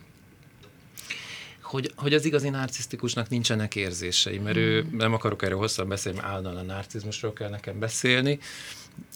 hogy, 1.72 1.92
hogy 1.96 2.14
az 2.14 2.24
igazi 2.24 2.48
narcisztikusnak 2.48 3.28
nincsenek 3.28 3.76
érzései, 3.76 4.38
mert 4.38 4.56
ő, 4.56 4.86
nem 4.90 5.12
akarok 5.12 5.42
erről 5.42 5.58
hosszan 5.58 5.88
beszélni, 5.88 6.18
mert 6.18 6.30
állandóan 6.30 6.56
a 6.56 6.62
narcizmusról 6.62 7.32
kell 7.32 7.48
nekem 7.48 7.78
beszélni, 7.78 8.38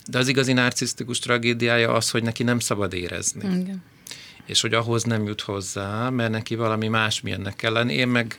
de 0.07 0.19
az 0.19 0.29
igazi 0.29 0.53
narcisztikus 0.53 1.19
tragédiája 1.19 1.93
az, 1.93 2.11
hogy 2.11 2.23
neki 2.23 2.43
nem 2.43 2.59
szabad 2.59 2.93
érezni. 2.93 3.61
Igen. 3.61 3.83
És 4.47 4.61
hogy 4.61 4.75
ahhoz 4.75 5.03
nem 5.03 5.27
jut 5.27 5.41
hozzá, 5.41 6.09
mert 6.09 6.31
neki 6.31 6.55
valami 6.55 6.89
másmilyennek 6.89 7.57
kell 7.57 7.73
lenni. 7.73 7.95
Én 7.95 8.09
meg 8.09 8.39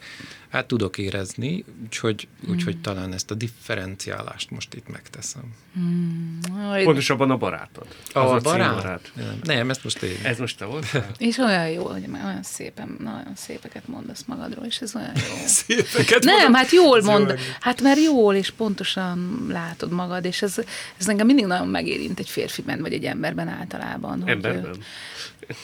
át 0.50 0.66
tudok 0.66 0.98
érezni, 0.98 1.64
úgyhogy, 1.84 2.28
úgyhogy 2.50 2.78
talán 2.78 3.14
ezt 3.14 3.32
a 3.32 3.36
differenciálást 3.36 4.52
most 4.52 4.74
itt 4.74 4.88
megteszem. 4.89 5.54
Mm, 5.80 6.39
Pontosabban 6.84 7.32
a 7.32 7.38
barátod. 7.38 7.88
A, 8.14 8.20
a 8.20 8.39
barát? 8.39 8.76
barát? 8.76 9.12
Nem, 9.16 9.39
nem, 9.43 9.70
ezt 9.70 9.84
most 9.84 10.02
én. 10.02 10.18
Ez 10.24 10.38
most 10.38 10.58
te 10.58 10.66
volt? 10.66 10.86
És 11.18 11.38
olyan 11.38 11.70
jó, 11.70 11.86
hogy 11.86 12.02
már 12.02 12.26
olyan 12.26 12.43
szépen, 12.43 12.98
nagyon 13.00 13.36
szépeket 13.36 13.88
mondasz 13.88 14.24
magadról, 14.28 14.66
és 14.66 14.80
ez 14.80 14.95
olyan 14.95 15.12
jó. 15.16 15.36
szépeket 15.66 16.24
Nem, 16.24 16.34
mondom? 16.34 16.54
hát 16.54 16.72
jól 16.72 17.02
mond, 17.02 17.39
hát 17.60 17.82
mert 17.82 18.00
jól 18.00 18.36
és 18.36 18.52
pontosan 18.52 19.48
látod 19.50 19.91
magad, 19.91 20.26
és 20.26 20.41
ez, 20.41 20.56
ez 20.98 21.08
engem 21.08 21.26
mindig 21.26 21.45
nagyon 21.45 21.68
megérint 21.68 22.20
egy 22.20 22.30
férfiben, 22.30 22.82
vagy 22.82 22.93
egy 22.93 23.06
emberben 23.06 23.48
általában. 23.48 24.22
hogy, 24.22 24.30
Emberben? 24.32 24.76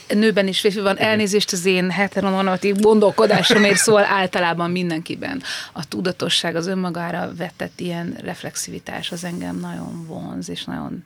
nőben 0.08 0.48
is 0.48 0.60
férfiban 0.60 0.98
elnézést 0.98 1.52
az 1.52 1.66
én 1.66 1.90
heteronormatív 1.92 2.76
gondolkodásomért, 2.76 3.78
szóval 3.78 4.04
általában 4.04 4.72
mindenkiben. 4.74 5.42
A 5.74 5.88
tudatosság, 5.88 6.56
az 6.56 6.68
önmagára 6.68 7.34
vetett 7.36 7.80
ilyen 7.80 8.18
reflexivitás 8.22 9.12
az 9.12 9.24
engem 9.24 9.60
nagyon 9.60 10.06
vonz, 10.06 10.50
és 10.50 10.64
nagyon, 10.64 11.04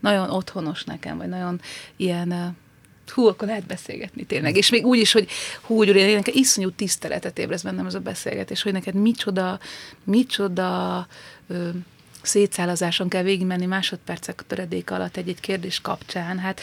nagyon 0.00 0.30
otthonos 0.30 0.84
nekem, 0.84 1.16
vagy 1.16 1.28
nagyon 1.28 1.60
ilyen 1.96 2.56
hú, 3.10 3.26
akkor 3.26 3.48
lehet 3.48 3.66
beszélgetni 3.66 4.24
tényleg. 4.24 4.56
És 4.56 4.70
még 4.70 4.84
úgy 4.84 4.98
is, 4.98 5.12
hogy 5.12 5.28
hú, 5.60 5.76
hogy 5.76 5.88
én 5.88 6.14
neked 6.14 6.34
iszonyú 6.34 6.70
tiszteletet 6.70 7.38
ébreszt 7.38 7.64
bennem 7.64 7.86
ez 7.86 7.94
a 7.94 8.00
beszélgetés, 8.00 8.62
hogy 8.62 8.72
neked 8.72 8.94
micsoda, 8.94 9.58
micsoda 10.04 11.06
ö, 11.48 11.68
szétszálazáson 12.22 13.08
kell 13.08 13.22
végigmenni 13.22 13.66
másodpercek 13.66 14.42
töredék 14.46 14.90
alatt 14.90 15.16
egy-egy 15.16 15.40
kérdés 15.40 15.80
kapcsán. 15.80 16.38
Hát 16.38 16.60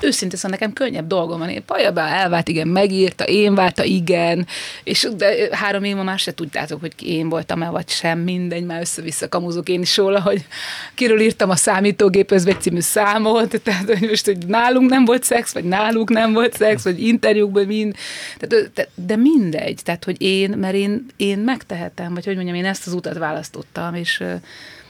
őszintén 0.00 0.38
szóval 0.38 0.58
nekem 0.58 0.72
könnyebb 0.72 1.06
dolgom 1.06 1.38
van. 1.38 1.48
Én 1.48 1.64
Pajaba 1.64 2.00
elvált, 2.00 2.48
igen, 2.48 2.68
megírta, 2.68 3.24
én 3.24 3.54
válta, 3.54 3.84
igen, 3.84 4.46
és 4.84 5.08
de 5.16 5.56
három 5.56 5.84
év 5.84 5.96
már 5.96 6.18
se 6.18 6.34
tudtátok, 6.34 6.80
hogy 6.80 6.92
én 7.02 7.28
voltam-e, 7.28 7.68
vagy 7.68 7.88
sem, 7.88 8.18
mindegy, 8.18 8.64
már 8.64 8.80
össze-vissza 8.80 9.28
kamuzok 9.28 9.68
én 9.68 9.80
is 9.80 9.96
róla, 9.96 10.20
hogy 10.20 10.46
kiről 10.94 11.20
írtam 11.20 11.50
a 11.50 11.56
számítógéphez 11.56 12.46
egy 12.46 12.60
című 12.60 12.80
számot, 12.80 13.60
tehát 13.62 13.86
hogy 13.86 14.08
most, 14.08 14.24
hogy 14.24 14.46
nálunk 14.46 14.90
nem 14.90 15.04
volt 15.04 15.22
szex, 15.22 15.52
vagy 15.52 15.64
náluk 15.64 16.10
nem 16.10 16.32
volt 16.32 16.56
szex, 16.56 16.84
vagy 16.84 17.02
interjúkban 17.02 17.66
mind, 17.66 17.94
tehát, 18.38 18.88
de 18.94 19.16
mindegy, 19.16 19.80
tehát 19.82 20.04
hogy 20.04 20.22
én, 20.22 20.50
mert 20.50 20.74
én, 20.74 21.06
én 21.16 21.38
megtehetem, 21.38 22.14
vagy 22.14 22.24
hogy 22.24 22.34
mondjam, 22.34 22.56
én 22.56 22.64
ezt 22.64 22.86
az 22.86 22.92
utat 22.92 23.18
választottam, 23.18 23.94
és 23.94 24.22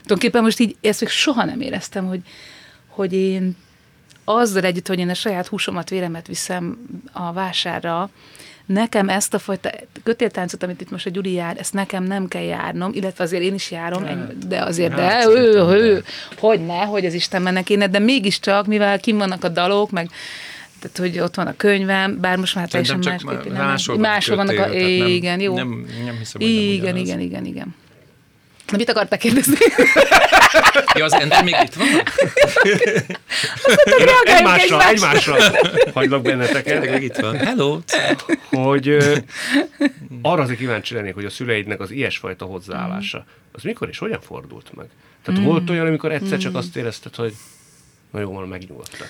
tulajdonképpen 0.07 0.43
most 0.43 0.61
így 0.61 0.77
ezt 0.81 1.01
még 1.01 1.11
soha 1.11 1.45
nem 1.45 1.61
éreztem, 1.61 2.07
hogy, 2.07 2.21
hogy 2.89 3.13
én 3.13 3.57
azzal 4.25 4.63
együtt, 4.63 4.87
hogy 4.87 4.99
én 4.99 5.09
a 5.09 5.15
saját 5.15 5.47
húsomat, 5.47 5.91
véremet 5.91 6.27
viszem 6.27 6.79
a 7.13 7.33
vásárra, 7.33 8.11
nekem 8.67 9.09
ezt 9.09 9.35
a 9.35 9.39
fajta 9.39 9.71
kötéltáncot, 10.03 10.63
amit 10.63 10.81
itt 10.81 10.91
most 10.91 11.07
a 11.07 11.11
Gyuri 11.11 11.33
jár, 11.33 11.57
ezt 11.59 11.73
nekem 11.73 12.05
nem 12.05 12.29
kell 12.29 12.43
járnom, 12.43 12.91
illetve 12.95 13.25
azért 13.25 13.43
én 13.43 13.55
is 13.55 13.71
járom, 13.71 14.07
de 14.47 14.63
azért, 14.63 14.95
de 14.95 15.25
ő, 15.29 15.55
ő, 15.57 16.05
hogy 16.39 16.67
ne, 16.67 16.85
hogy 16.85 17.07
az 17.07 17.15
Istenben 17.15 17.65
kéne, 17.65 17.89
de 17.89 17.99
mégiscsak, 17.99 18.67
mivel 18.67 19.01
kim 19.01 19.19
vannak 19.19 19.45
a 19.45 19.49
dalok, 19.49 19.91
meg 19.91 20.11
tehát, 20.79 20.99
hogy 20.99 21.21
ott 21.21 21.35
van 21.35 21.47
a 21.47 21.57
könyvem, 21.57 22.21
bár 22.21 22.37
most 22.37 22.55
már 22.55 22.69
teljesen 22.69 22.99
másképp. 23.05 23.53
Máshol, 23.53 23.99
máshol 23.99 24.37
vannak 24.37 24.59
a, 24.59 24.75
igen, 25.07 25.41
jó. 25.41 25.55
Nem, 25.55 25.87
nem 26.05 26.17
hiszem, 26.19 26.41
hogy 26.41 26.51
igen, 26.51 26.97
igen, 26.97 27.21
igen, 27.21 27.45
igen. 27.45 27.75
Na, 28.75 28.81
mit 28.81 28.91
akartak 28.91 29.19
kérdezni? 29.19 29.57
ja, 30.95 31.05
az 31.05 31.13
Ender 31.13 31.45
még 31.45 31.57
itt 31.63 31.75
van? 31.75 31.87
egymásra, 34.25 34.89
egymásra 34.89 35.37
hagylak 35.93 36.23
benneteket. 36.23 36.81
Tényleg 36.81 37.03
itt 37.03 37.17
van. 37.17 37.37
Hello! 37.37 37.79
Hogy 38.51 38.89
uh, 38.89 39.17
arra 40.23 40.43
azért 40.43 40.59
kíváncsi 40.59 40.95
lennék, 40.95 41.15
hogy 41.15 41.25
a 41.25 41.31
szüleidnek 41.31 41.81
az 41.81 41.91
ilyesfajta 41.91 42.45
hozzáállása, 42.45 43.25
az 43.53 43.63
mikor 43.63 43.89
és 43.89 43.99
hogyan 43.99 44.21
fordult 44.21 44.75
meg? 44.75 44.87
Tehát 45.23 45.41
mm. 45.41 45.45
volt 45.45 45.71
olyan, 45.71 45.87
amikor 45.87 46.13
egyszer 46.13 46.39
csak 46.39 46.55
azt 46.55 46.77
érezted, 46.77 47.15
hogy 47.15 47.35
na 48.11 48.21
jó, 48.21 48.33
van, 48.33 48.49
megnyugodtak. 48.49 49.09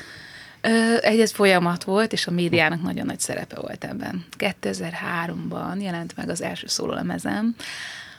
Egy 1.01 1.21
ez 1.21 1.33
folyamat 1.33 1.85
volt, 1.85 2.13
és 2.13 2.27
a 2.27 2.31
médiának 2.31 2.83
nagyon 2.83 3.07
nagy 3.07 3.21
szerepe 3.21 3.61
volt 3.61 3.85
ebben. 3.85 4.25
2003-ban 4.39 5.83
jelent 5.83 6.17
meg 6.17 6.29
az 6.29 6.43
első 6.43 6.67
szólolemezem, 6.67 7.55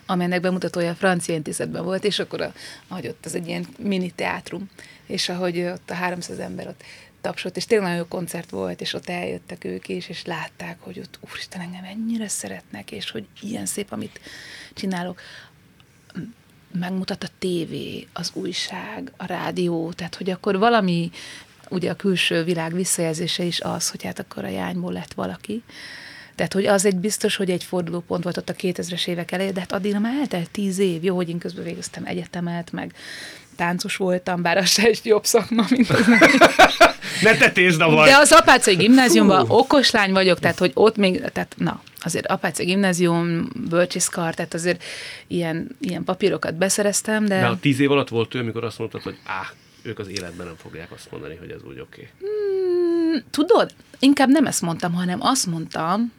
amelynek 0.06 0.41
bemutatója 0.41 0.95
francia 0.95 1.36
intézetben 1.36 1.84
volt, 1.84 2.03
és 2.03 2.20
akkor, 2.20 2.41
a, 2.41 2.53
ahogy 2.88 3.08
ott 3.08 3.26
az 3.26 3.36
egy 3.36 3.47
ilyen 3.47 3.66
mini 3.78 4.12
teátrum, 4.12 4.70
és 5.06 5.30
ahogy 5.30 5.62
ott 5.62 5.89
a 5.89 5.93
300 5.93 6.39
ember 6.39 6.68
ott 6.68 6.84
tapsot, 7.22 7.58
és 7.58 7.66
tényleg 7.66 7.88
nagyon 7.88 8.01
jó 8.03 8.08
koncert 8.08 8.49
volt, 8.49 8.82
és 8.82 8.93
ott 8.93 9.10
eljöttek 9.10 9.64
ők 9.64 9.88
is, 9.88 10.10
és 10.10 10.26
látták, 10.26 10.78
hogy 10.80 10.99
ott 10.99 11.20
úristen 11.30 11.62
engem 11.62 11.84
ennyire 11.84 12.28
szeretnek, 12.28 12.91
és 12.91 13.12
hogy 13.12 13.26
ilyen 13.41 13.66
szép, 13.66 13.91
amit 13.91 14.20
csinálok. 14.74 15.22
Megmutat 16.72 17.24
a 17.24 17.28
tévé, 17.39 18.08
az 18.14 18.32
újság, 18.34 19.12
a 19.18 19.26
rádió, 19.26 19.91
tehát 19.91 20.16
hogy 20.16 20.30
akkor 20.30 20.58
valami, 20.58 21.12
ugye 21.70 21.91
a 21.91 21.95
külső 21.95 22.43
világ 22.43 22.74
visszajelzése 22.74 23.43
is 23.43 23.62
az, 23.62 23.89
hogy 23.89 24.03
hát 24.03 24.20
akkor 24.20 24.43
a 24.43 24.49
jányból 24.49 24.93
lett 24.93 25.14
valaki, 25.14 25.64
tehát, 26.36 26.54
hogy 26.54 26.66
az 26.66 26.86
egy 26.86 26.96
biztos, 26.96 27.36
hogy 27.36 27.50
egy 27.50 27.64
fordulópont 27.64 28.24
volt 28.24 28.38
ott 28.38 28.50
a 28.50 28.54
2000-es 28.54 29.08
évek 29.08 29.32
elején, 29.32 29.54
de 29.54 29.60
hát 29.60 29.72
addig 29.72 29.96
már 30.00 30.14
eltelt 30.20 30.50
tíz 30.50 30.80
év. 30.80 31.04
Jó, 31.04 31.16
hogy 31.16 31.30
én 31.30 31.38
közben 31.38 31.64
végeztem 31.64 32.06
egyetemet, 32.06 32.72
meg 32.72 32.94
táncos 33.56 33.96
voltam, 33.96 34.42
bár 34.42 34.58
az 34.58 34.70
se 34.70 34.84
egy 34.84 35.00
jobb 35.04 35.26
szakma, 35.26 35.66
mint 35.70 35.90
az 35.90 36.06
Ne 37.24 37.38
tetézd 37.38 37.82
a. 37.82 38.06
De 38.06 38.18
az 38.18 38.32
Apácai 38.32 38.76
gimnáziumban 38.76 39.46
okos 39.48 39.92
lány 39.92 40.12
vagyok, 40.12 40.40
tehát 40.40 40.58
hogy 40.58 40.72
ott 40.74 40.98
még, 40.98 41.22
tehát 41.34 41.56
na, 41.58 41.82
azért 42.00 42.26
Apácai 42.26 42.66
gimnázium, 42.66 43.50
bölcsiszkar, 43.70 44.34
tehát 44.34 44.54
azért 44.54 44.84
ilyen, 45.28 45.68
ilyen 45.80 46.04
papírokat 46.04 46.56
beszereztem, 46.56 47.26
de... 47.26 47.40
De 47.40 47.46
a 47.46 47.60
tíz 47.60 47.80
év 47.80 47.92
alatt 47.92 48.10
volt 48.10 48.36
ő, 48.36 48.40
amikor 48.40 48.64
azt 48.64 48.80
mondtad, 48.80 49.02
hogy 49.02 49.18
áh, 49.24 49.48
ők 49.82 50.00
az 50.00 50.08
életben 50.10 50.46
nem 50.46 50.56
fogják 50.62 50.92
azt 50.92 51.12
mondani, 51.12 51.36
hogy 51.36 51.50
ez 51.50 51.62
úgy 51.68 51.80
oké. 51.80 52.10
Okay. 52.20 52.30
Hmm, 52.30 53.24
tudod, 53.32 53.72
inkább 54.00 54.30
nem 54.30 54.46
ezt 54.46 54.62
mondtam, 54.62 54.94
hanem 54.94 55.22
azt 55.22 55.46
mondtam, 55.46 56.12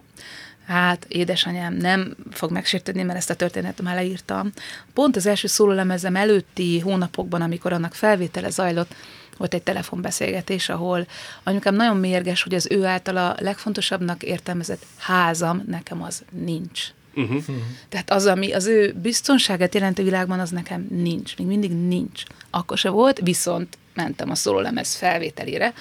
hát 0.66 1.06
édesanyám 1.08 1.74
nem 1.74 2.16
fog 2.30 2.50
megsértődni, 2.50 3.02
mert 3.02 3.18
ezt 3.18 3.30
a 3.30 3.34
történetet 3.34 3.82
már 3.82 3.94
leírtam. 3.94 4.50
Pont 4.94 5.16
az 5.16 5.26
első 5.26 5.46
szólólemezem 5.46 6.16
előtti 6.16 6.80
hónapokban, 6.80 7.42
amikor 7.42 7.72
annak 7.72 7.94
felvétele 7.94 8.50
zajlott, 8.50 8.94
volt 9.36 9.54
egy 9.54 9.62
telefonbeszélgetés, 9.62 10.68
ahol 10.68 11.06
anyukám 11.42 11.74
nagyon 11.74 11.96
mérges, 11.96 12.42
hogy 12.42 12.54
az 12.54 12.66
ő 12.70 12.84
által 12.84 13.16
a 13.16 13.36
legfontosabbnak 13.38 14.22
értelmezett 14.22 14.86
házam, 14.98 15.62
nekem 15.66 16.02
az 16.02 16.22
nincs. 16.30 16.84
Uh-huh. 17.14 17.44
Tehát 17.88 18.10
az, 18.10 18.26
ami 18.26 18.52
az 18.52 18.66
ő 18.66 18.94
biztonságát 19.02 19.74
jelentő 19.74 20.02
világban, 20.02 20.40
az 20.40 20.50
nekem 20.50 20.86
nincs. 20.90 21.36
Még 21.36 21.46
mindig 21.46 21.70
nincs. 21.70 22.22
Akkor 22.50 22.78
se 22.78 22.88
volt, 22.88 23.20
viszont 23.22 23.78
mentem 23.94 24.30
a 24.30 24.34
szólólemez 24.34 24.94
felvételére, 24.94 25.72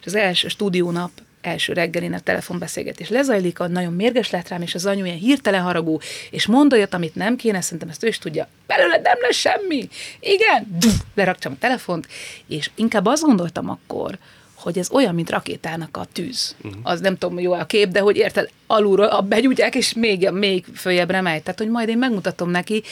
és 0.00 0.06
az 0.06 0.14
első 0.14 0.48
stúdiónap 0.48 1.10
első 1.40 1.72
reggelin 1.72 2.12
a 2.12 2.20
telefonbeszélgetés 2.20 3.08
lezajlik, 3.08 3.60
a 3.60 3.68
nagyon 3.68 3.92
mérges 3.92 4.30
lett 4.30 4.48
rám, 4.48 4.62
és 4.62 4.74
az 4.74 4.86
anyu 4.86 5.04
ilyen 5.04 5.16
hirtelen 5.16 5.62
haragú, 5.62 5.98
és 6.30 6.46
mond 6.46 6.72
olyat, 6.72 6.94
amit 6.94 7.14
nem 7.14 7.36
kéne, 7.36 7.60
szerintem 7.60 7.88
ezt 7.88 8.04
ő 8.04 8.06
is 8.06 8.18
tudja, 8.18 8.48
belőle 8.66 9.00
nem 9.02 9.16
lesz 9.20 9.36
semmi. 9.36 9.88
Igen, 10.20 10.76
leraktam 11.14 11.52
a 11.52 11.58
telefont, 11.58 12.06
és 12.46 12.70
inkább 12.74 13.06
azt 13.06 13.22
gondoltam 13.22 13.70
akkor, 13.70 14.18
hogy 14.60 14.78
ez 14.78 14.90
olyan, 14.90 15.14
mint 15.14 15.30
rakétának 15.30 15.96
a 15.96 16.06
tűz. 16.12 16.56
Uh-huh. 16.62 16.80
Az 16.82 17.00
nem 17.00 17.18
tudom, 17.18 17.38
jó 17.38 17.52
a 17.52 17.64
kép, 17.64 17.88
de 17.88 18.00
hogy 18.00 18.16
érted, 18.16 18.50
alulról 18.66 19.20
begyújtják, 19.20 19.74
és 19.74 19.92
még, 19.92 20.30
még 20.30 20.64
följebbre 20.74 21.20
megy. 21.20 21.42
Tehát, 21.42 21.58
hogy 21.58 21.68
majd 21.68 21.88
én 21.88 21.98
megmutatom 21.98 22.50
neki. 22.50 22.82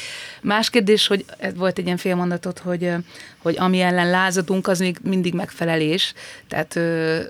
Más 0.43 0.71
kérdés, 0.71 1.07
hogy 1.07 1.25
ez 1.39 1.57
volt 1.57 1.79
egy 1.79 1.85
ilyen 1.85 1.97
félmondatot, 1.97 2.59
hogy, 2.59 2.93
hogy 3.43 3.57
ami 3.59 3.81
ellen 3.81 4.11
lázadunk, 4.11 4.69
az 4.69 4.79
még 4.79 4.99
mindig 5.03 5.35
megfelelés. 5.35 6.15
Tehát 6.49 6.77
ö, 6.77 7.21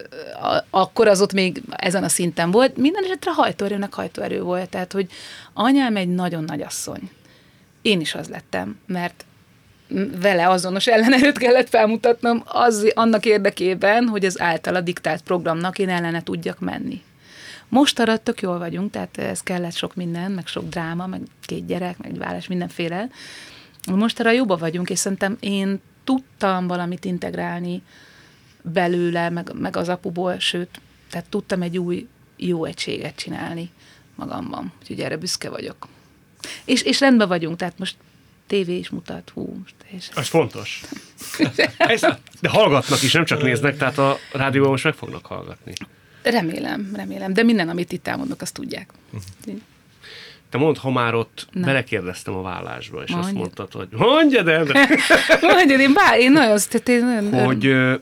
a, 0.43 0.65
akkor 0.71 1.09
az 1.09 1.21
ott 1.21 1.33
még 1.33 1.63
ezen 1.77 2.05
a 2.05 2.09
szinten 2.09 2.51
volt. 2.51 2.77
Minden 2.77 3.05
esetre 3.05 3.33
hajtóerőnek 3.33 3.95
hajtóerő 3.95 4.43
volt. 4.43 4.69
Tehát, 4.69 4.93
hogy 4.93 5.07
anyám 5.53 5.97
egy 5.97 6.09
nagyon 6.09 6.45
nagy 6.45 6.61
asszony. 6.61 7.11
Én 7.83 8.01
is 8.01 8.15
az 8.15 8.29
lettem, 8.29 8.79
mert 8.87 9.25
vele 10.21 10.49
azonos 10.49 10.87
ellenerőt 10.87 11.39
kellett 11.39 11.69
felmutatnom 11.69 12.43
az, 12.45 12.93
annak 12.95 13.25
érdekében, 13.25 14.07
hogy 14.07 14.25
az 14.25 14.41
általa 14.41 14.81
diktált 14.81 15.23
programnak 15.23 15.79
én 15.79 15.89
ellene 15.89 16.23
tudjak 16.23 16.61
menni. 16.61 17.03
Most 17.69 17.99
arra 17.99 18.17
tök 18.19 18.41
jól 18.41 18.59
vagyunk, 18.59 18.91
tehát 18.91 19.19
ez 19.19 19.41
kellett 19.41 19.75
sok 19.75 19.95
minden, 19.95 20.31
meg 20.31 20.47
sok 20.47 20.69
dráma, 20.69 21.07
meg 21.07 21.21
két 21.41 21.67
gyerek, 21.67 21.99
meg 21.99 22.11
egy 22.11 22.19
vállás, 22.19 22.47
mindenféle. 22.47 23.09
Most 23.93 24.21
arra 24.21 24.31
jobban 24.31 24.59
vagyunk, 24.59 24.91
és 24.91 24.99
szerintem 24.99 25.37
én 25.41 25.81
tudtam 26.05 26.67
valamit 26.67 27.05
integrálni 27.05 27.83
belőle, 28.63 29.31
meg, 29.31 29.51
meg 29.55 29.77
az 29.77 29.89
apuból, 29.89 30.39
sőt, 30.39 30.81
tehát 31.11 31.27
tudtam 31.29 31.63
egy 31.63 31.79
új 31.79 32.07
jó 32.37 32.65
egységet 32.65 33.17
csinálni 33.17 33.71
magamban. 34.15 34.73
Úgyhogy 34.81 35.01
erre 35.01 35.17
büszke 35.17 35.51
vagyok. 35.51 35.89
És, 36.65 36.83
és 36.83 37.01
rendben 37.01 37.29
vagyunk, 37.29 37.57
tehát 37.57 37.79
most 37.79 37.97
tévé 38.49 38.77
is 38.77 38.89
mutat, 38.89 39.31
hú, 39.35 39.59
most 39.63 39.75
teljesen. 39.83 40.15
Az 40.17 40.29
fontos. 40.29 40.83
Ez, 41.77 42.01
de 42.41 42.49
hallgatnak 42.49 43.03
is, 43.03 43.13
nem 43.13 43.25
csak 43.25 43.43
néznek, 43.43 43.77
tehát 43.77 43.99
a 43.99 44.19
rádióban 44.33 44.71
most 44.71 44.85
meg 44.85 44.95
fognak 44.95 45.27
hallgatni. 45.27 45.73
Remélem, 46.23 46.91
remélem, 46.95 47.33
de 47.33 47.43
minden, 47.43 47.69
amit 47.69 47.93
itt 47.93 48.09
elmondok, 48.09 48.41
azt 48.41 48.55
tudják. 48.55 48.91
Uh-huh. 49.11 49.61
te 50.51 50.59
mondd, 50.59 50.77
ha 50.77 50.91
már 50.91 51.15
ott 51.15 51.47
Na. 51.53 51.65
belekérdeztem 51.67 52.35
a 52.35 52.43
vállásba, 52.43 53.03
és 53.03 53.11
azt 53.11 53.15
Mondjad. 53.15 53.35
mondtad, 53.35 53.73
hogy 53.73 53.89
mondjad 53.91 54.49
el, 54.49 54.65
Mondjad, 55.41 55.81
én, 55.81 55.93
bár, 55.93 56.19
én 56.19 56.33
nagyon, 56.33 56.59
tehát 56.69 56.89
én 56.89 57.05
nagyon 57.05 57.45
hogy 57.45 57.67
ö, 57.67 57.95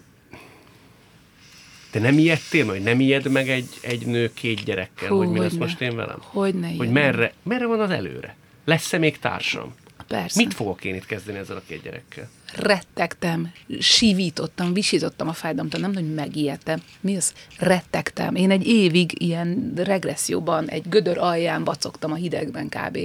te 1.90 1.98
nem 2.00 2.18
ijedtél, 2.18 2.66
vagy 2.66 2.82
nem 2.82 3.00
ijed 3.00 3.30
meg 3.30 3.48
egy, 3.48 3.68
egy 3.80 4.06
nő 4.06 4.30
két 4.34 4.64
gyerekkel, 4.64 5.08
Hú, 5.08 5.16
hogy 5.16 5.28
mi 5.28 5.38
lesz 5.38 5.52
most 5.52 5.80
én 5.80 5.96
velem? 5.96 6.18
Hogy 6.20 6.54
ilyen. 6.54 6.86
merre, 6.86 7.32
merre 7.42 7.66
van 7.66 7.80
az 7.80 7.90
előre? 7.90 8.36
Lesz-e 8.64 8.98
még 8.98 9.18
társam? 9.18 9.74
Persze. 10.08 10.42
Mit 10.42 10.54
fogok 10.54 10.84
én 10.84 10.94
itt 10.94 11.06
kezdeni 11.06 11.38
ezzel 11.38 11.56
a 11.56 11.62
két 11.66 11.82
gyerekkel? 11.82 12.28
rettegtem, 12.56 13.52
sívítottam, 13.78 14.72
visítottam 14.72 15.28
a 15.28 15.32
fájdalomtól, 15.32 15.80
nem, 15.80 15.94
hogy 15.94 16.14
megijedtem. 16.14 16.82
Mi 17.00 17.16
az? 17.16 17.32
Rettegtem. 17.58 18.34
Én 18.34 18.50
egy 18.50 18.66
évig 18.66 19.22
ilyen 19.22 19.72
regresszióban, 19.76 20.68
egy 20.68 20.88
gödör 20.88 21.18
alján 21.18 21.64
vacogtam 21.64 22.12
a 22.12 22.14
hidegben 22.14 22.68
kb. 22.68 22.98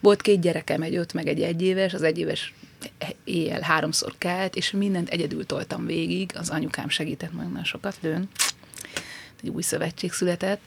Volt 0.00 0.22
két 0.22 0.40
gyerekem, 0.40 0.82
egy 0.82 0.94
öt 0.94 1.12
meg 1.12 1.26
egy 1.26 1.42
egyéves, 1.42 1.94
az 1.94 2.02
egyéves 2.02 2.54
éjjel 3.24 3.60
háromszor 3.60 4.14
kelt, 4.18 4.56
és 4.56 4.70
mindent 4.70 5.08
egyedül 5.08 5.46
toltam 5.46 5.86
végig, 5.86 6.30
az 6.34 6.50
anyukám 6.50 6.88
segített 6.88 7.32
meg 7.32 7.48
nagyon 7.48 7.64
sokat, 7.64 7.96
lőn. 8.00 8.28
Egy 9.42 9.48
új 9.48 9.62
szövetség 9.62 10.12
született. 10.12 10.60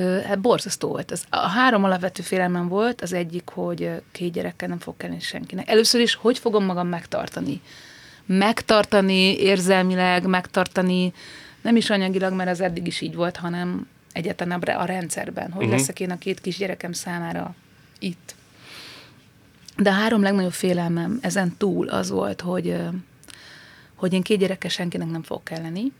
Hát 0.00 0.40
borzasztó 0.40 0.88
volt. 0.88 1.10
Az, 1.10 1.24
a 1.30 1.36
három 1.36 1.84
alapvető 1.84 2.22
félelmem 2.22 2.68
volt, 2.68 3.00
az 3.00 3.12
egyik, 3.12 3.48
hogy 3.48 3.90
két 4.12 4.32
gyerekkel 4.32 4.68
nem 4.68 4.78
fog 4.78 4.96
kelleni 4.96 5.20
senkinek. 5.20 5.68
Először 5.68 6.00
is, 6.00 6.14
hogy 6.14 6.38
fogom 6.38 6.64
magam 6.64 6.88
megtartani? 6.88 7.60
Megtartani 8.26 9.40
érzelmileg, 9.40 10.26
megtartani 10.26 11.12
nem 11.62 11.76
is 11.76 11.90
anyagilag, 11.90 12.32
mert 12.32 12.50
az 12.50 12.60
eddig 12.60 12.86
is 12.86 13.00
így 13.00 13.14
volt, 13.14 13.36
hanem 13.36 13.88
egyáltalán 14.12 14.60
a 14.60 14.84
rendszerben. 14.84 15.52
Hogy 15.52 15.64
uh-huh. 15.64 15.78
leszek 15.78 16.00
én 16.00 16.10
a 16.10 16.18
két 16.18 16.40
kis 16.40 16.56
gyerekem 16.56 16.92
számára 16.92 17.54
itt. 17.98 18.34
De 19.76 19.90
a 19.90 19.92
három 19.92 20.22
legnagyobb 20.22 20.52
félelmem 20.52 21.18
ezen 21.22 21.56
túl 21.56 21.88
az 21.88 22.10
volt, 22.10 22.40
hogy, 22.40 22.76
hogy 23.94 24.12
én 24.12 24.22
két 24.22 24.38
gyerekkel 24.38 24.70
senkinek 24.70 25.10
nem 25.10 25.22
fogok 25.22 25.44
kelleni, 25.44 25.92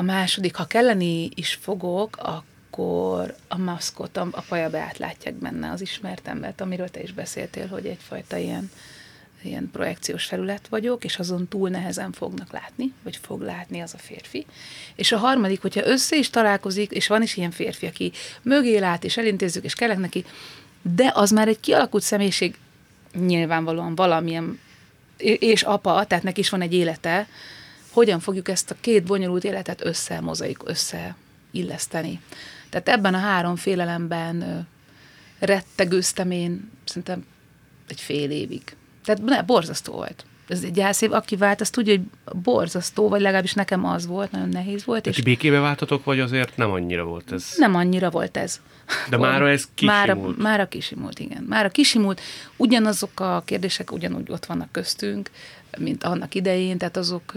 a 0.00 0.02
második, 0.02 0.54
ha 0.56 0.64
kelleni 0.64 1.28
is 1.34 1.58
fogok, 1.60 2.16
akkor 2.16 3.34
a 3.48 3.58
maszkot, 3.58 4.16
a, 4.16 4.28
a 4.30 4.40
paja 4.48 4.70
beátlátják 4.70 5.34
benne 5.34 5.70
az 5.70 5.80
ismert 5.80 6.28
embert, 6.28 6.60
amiről 6.60 6.88
te 6.88 7.02
is 7.02 7.12
beszéltél, 7.12 7.66
hogy 7.66 7.86
egyfajta 7.86 8.36
ilyen, 8.36 8.70
ilyen 9.42 9.70
projekciós 9.72 10.24
felület 10.24 10.68
vagyok, 10.68 11.04
és 11.04 11.18
azon 11.18 11.48
túl 11.48 11.68
nehezen 11.68 12.12
fognak 12.12 12.52
látni, 12.52 12.92
vagy 13.02 13.16
fog 13.22 13.40
látni 13.40 13.80
az 13.80 13.94
a 13.94 13.98
férfi. 13.98 14.46
És 14.94 15.12
a 15.12 15.18
harmadik, 15.18 15.62
hogyha 15.62 15.86
össze 15.86 16.16
is 16.16 16.30
találkozik, 16.30 16.90
és 16.90 17.06
van 17.06 17.22
is 17.22 17.36
ilyen 17.36 17.50
férfi, 17.50 17.86
aki 17.86 18.12
mögé 18.42 18.78
lát, 18.78 19.04
és 19.04 19.16
elintézzük, 19.16 19.64
és 19.64 19.74
kellek 19.74 19.98
neki, 19.98 20.24
de 20.82 21.12
az 21.14 21.30
már 21.30 21.48
egy 21.48 21.60
kialakult 21.60 22.02
személyiség, 22.02 22.56
nyilvánvalóan 23.12 23.94
valamilyen, 23.94 24.60
és 25.18 25.62
apa, 25.62 26.04
tehát 26.04 26.24
neki 26.24 26.40
is 26.40 26.50
van 26.50 26.60
egy 26.62 26.74
élete, 26.74 27.28
hogyan 27.90 28.20
fogjuk 28.20 28.48
ezt 28.48 28.70
a 28.70 28.76
két 28.80 29.04
bonyolult 29.04 29.44
életet 29.44 29.84
össze, 29.84 30.20
mozaik, 30.20 30.58
összeilleszteni. 30.64 32.20
Tehát 32.68 32.88
ebben 32.88 33.14
a 33.14 33.18
három 33.18 33.56
félelemben 33.56 34.68
rettegőztem 35.38 36.30
én 36.30 36.70
szerintem 36.84 37.26
egy 37.88 38.00
fél 38.00 38.30
évig. 38.30 38.76
Tehát 39.04 39.22
ne, 39.22 39.42
borzasztó 39.42 39.92
volt. 39.92 40.24
Ez 40.50 40.62
egy 40.64 40.72
gyászév, 40.72 41.12
aki 41.12 41.36
vált, 41.36 41.60
azt 41.60 41.72
tudja, 41.72 41.92
hogy 41.96 42.34
borzasztó, 42.42 43.08
vagy 43.08 43.20
legalábbis 43.20 43.52
nekem 43.54 43.84
az 43.84 44.06
volt, 44.06 44.30
nagyon 44.30 44.48
nehéz 44.48 44.84
volt, 44.84 45.06
És 45.06 45.16
és 45.16 45.24
békébe 45.24 45.58
váltatok, 45.58 46.04
vagy 46.04 46.20
azért 46.20 46.56
nem 46.56 46.70
annyira 46.70 47.04
volt 47.04 47.32
ez? 47.32 47.52
nem 47.56 47.74
annyira 47.74 48.10
volt 48.10 48.36
ez. 48.36 48.60
De 49.08 49.16
mára 49.16 49.48
ez 49.48 49.68
kisimult. 49.74 50.38
mára 50.38 50.66
kisimult, 50.68 51.18
igen. 51.18 51.42
Mára 51.48 51.68
kisimult. 51.68 52.20
Ugyanazok 52.56 53.20
a 53.20 53.42
kérdések 53.44 53.92
ugyanúgy 53.92 54.30
ott 54.30 54.46
vannak 54.46 54.72
köztünk, 54.72 55.30
mint 55.78 56.04
annak 56.04 56.34
idején, 56.34 56.78
tehát 56.78 56.96
azok 56.96 57.32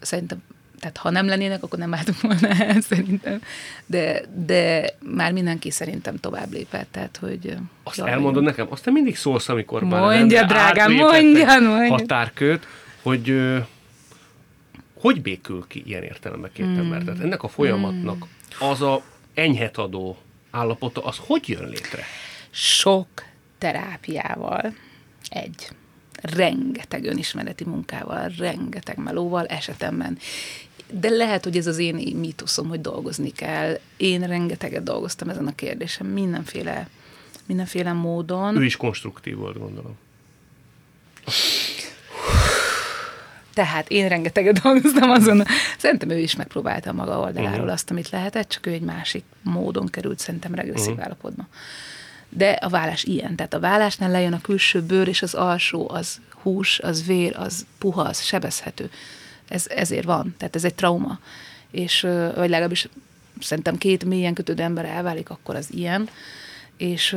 szerintem, 0.00 0.42
tehát 0.86 0.96
ha 0.96 1.10
nem 1.10 1.26
lennének, 1.26 1.62
akkor 1.62 1.78
nem 1.78 1.94
álltunk 1.94 2.20
volna 2.20 2.48
el, 2.48 2.80
szerintem. 2.90 3.40
De, 3.86 4.22
de 4.44 4.90
már 5.14 5.32
mindenki 5.32 5.70
szerintem 5.70 6.16
tovább 6.16 6.52
lépett, 6.52 6.88
tehát 6.90 7.16
hogy... 7.16 7.56
Azt 7.82 7.96
jól 7.96 8.08
elmondod 8.08 8.34
vagyunk. 8.34 8.56
nekem, 8.56 8.72
azt 8.72 8.84
te 8.84 8.90
mindig 8.90 9.16
szólsz, 9.16 9.48
amikor 9.48 9.82
már 9.82 10.02
az 10.02 10.18
Mondja, 10.18 10.44
drágám, 10.44 10.92
mondja, 10.92 11.60
mondja. 11.60 11.88
határkőt, 11.88 12.66
hogy 13.02 13.30
ö, 13.30 13.58
hogy 15.00 15.22
békül 15.22 15.64
ki 15.68 15.82
ilyen 15.86 16.02
értelemben 16.02 16.50
két 16.52 16.64
Hmm. 16.66 16.78
ember? 16.78 17.02
Tehát 17.02 17.20
ennek 17.20 17.42
a 17.42 17.48
folyamatnak 17.48 18.26
az 18.58 18.82
a 18.82 19.02
enyhetadó 19.34 20.16
állapota, 20.50 21.04
az 21.04 21.16
hogy 21.26 21.48
jön 21.48 21.68
létre? 21.68 22.02
sok 22.50 23.08
terápiával, 23.58 24.74
egy, 25.28 25.68
rengeteg 26.22 27.04
önismereti 27.04 27.64
munkával, 27.64 28.32
rengeteg 28.38 28.98
melóval 28.98 29.46
esetemben. 29.46 30.18
De 30.90 31.08
lehet, 31.08 31.44
hogy 31.44 31.56
ez 31.56 31.66
az 31.66 31.78
én 31.78 31.94
mítoszom, 32.16 32.68
hogy 32.68 32.80
dolgozni 32.80 33.30
kell. 33.32 33.78
Én 33.96 34.20
rengeteget 34.26 34.82
dolgoztam 34.82 35.28
ezen 35.28 35.46
a 35.46 35.54
kérdésen, 35.54 36.06
mindenféle, 36.06 36.88
mindenféle 37.46 37.92
módon. 37.92 38.56
Ő 38.56 38.64
is 38.64 38.76
konstruktív 38.76 39.36
volt, 39.36 39.58
gondolom. 39.58 39.96
Tehát 43.54 43.88
én 43.88 44.08
rengeteget 44.08 44.60
dolgoztam 44.62 45.10
azon. 45.10 45.42
Szerintem 45.78 46.10
ő 46.10 46.18
is 46.18 46.36
megpróbálta 46.36 46.92
maga 46.92 47.18
oldaláról 47.20 47.64
Mhm. 47.64 47.72
azt, 47.72 47.90
amit 47.90 48.10
lehetett, 48.10 48.48
csak 48.48 48.66
ő 48.66 48.70
egy 48.70 48.80
másik 48.80 49.24
módon 49.42 49.86
került 49.86 50.18
szerintem 50.18 50.54
regresszív 50.54 50.92
Mhm. 50.92 51.02
állapotba. 51.02 51.46
De 52.28 52.50
a 52.50 52.68
vállás 52.68 53.04
ilyen. 53.04 53.36
Tehát 53.36 53.54
a 53.54 53.60
vállásnál 53.60 54.10
lejön 54.10 54.32
a 54.32 54.40
külső 54.40 54.82
bőr, 54.82 55.08
és 55.08 55.22
az 55.22 55.34
alsó 55.34 55.90
az 55.90 56.20
hús, 56.30 56.78
az 56.78 57.06
vér, 57.06 57.36
az 57.36 57.66
puha, 57.78 58.02
az 58.02 58.22
sebezhető. 58.22 58.90
Ez, 59.48 59.66
ezért 59.68 60.04
van. 60.04 60.34
Tehát 60.38 60.56
ez 60.56 60.64
egy 60.64 60.74
trauma. 60.74 61.18
És, 61.70 62.00
vagy 62.34 62.48
legalábbis 62.48 62.88
szerintem 63.40 63.78
két 63.78 64.04
mélyen 64.04 64.34
kötődő 64.34 64.62
ember 64.62 64.84
elválik, 64.84 65.30
akkor 65.30 65.54
az 65.54 65.68
ilyen. 65.70 66.08
És 66.76 67.08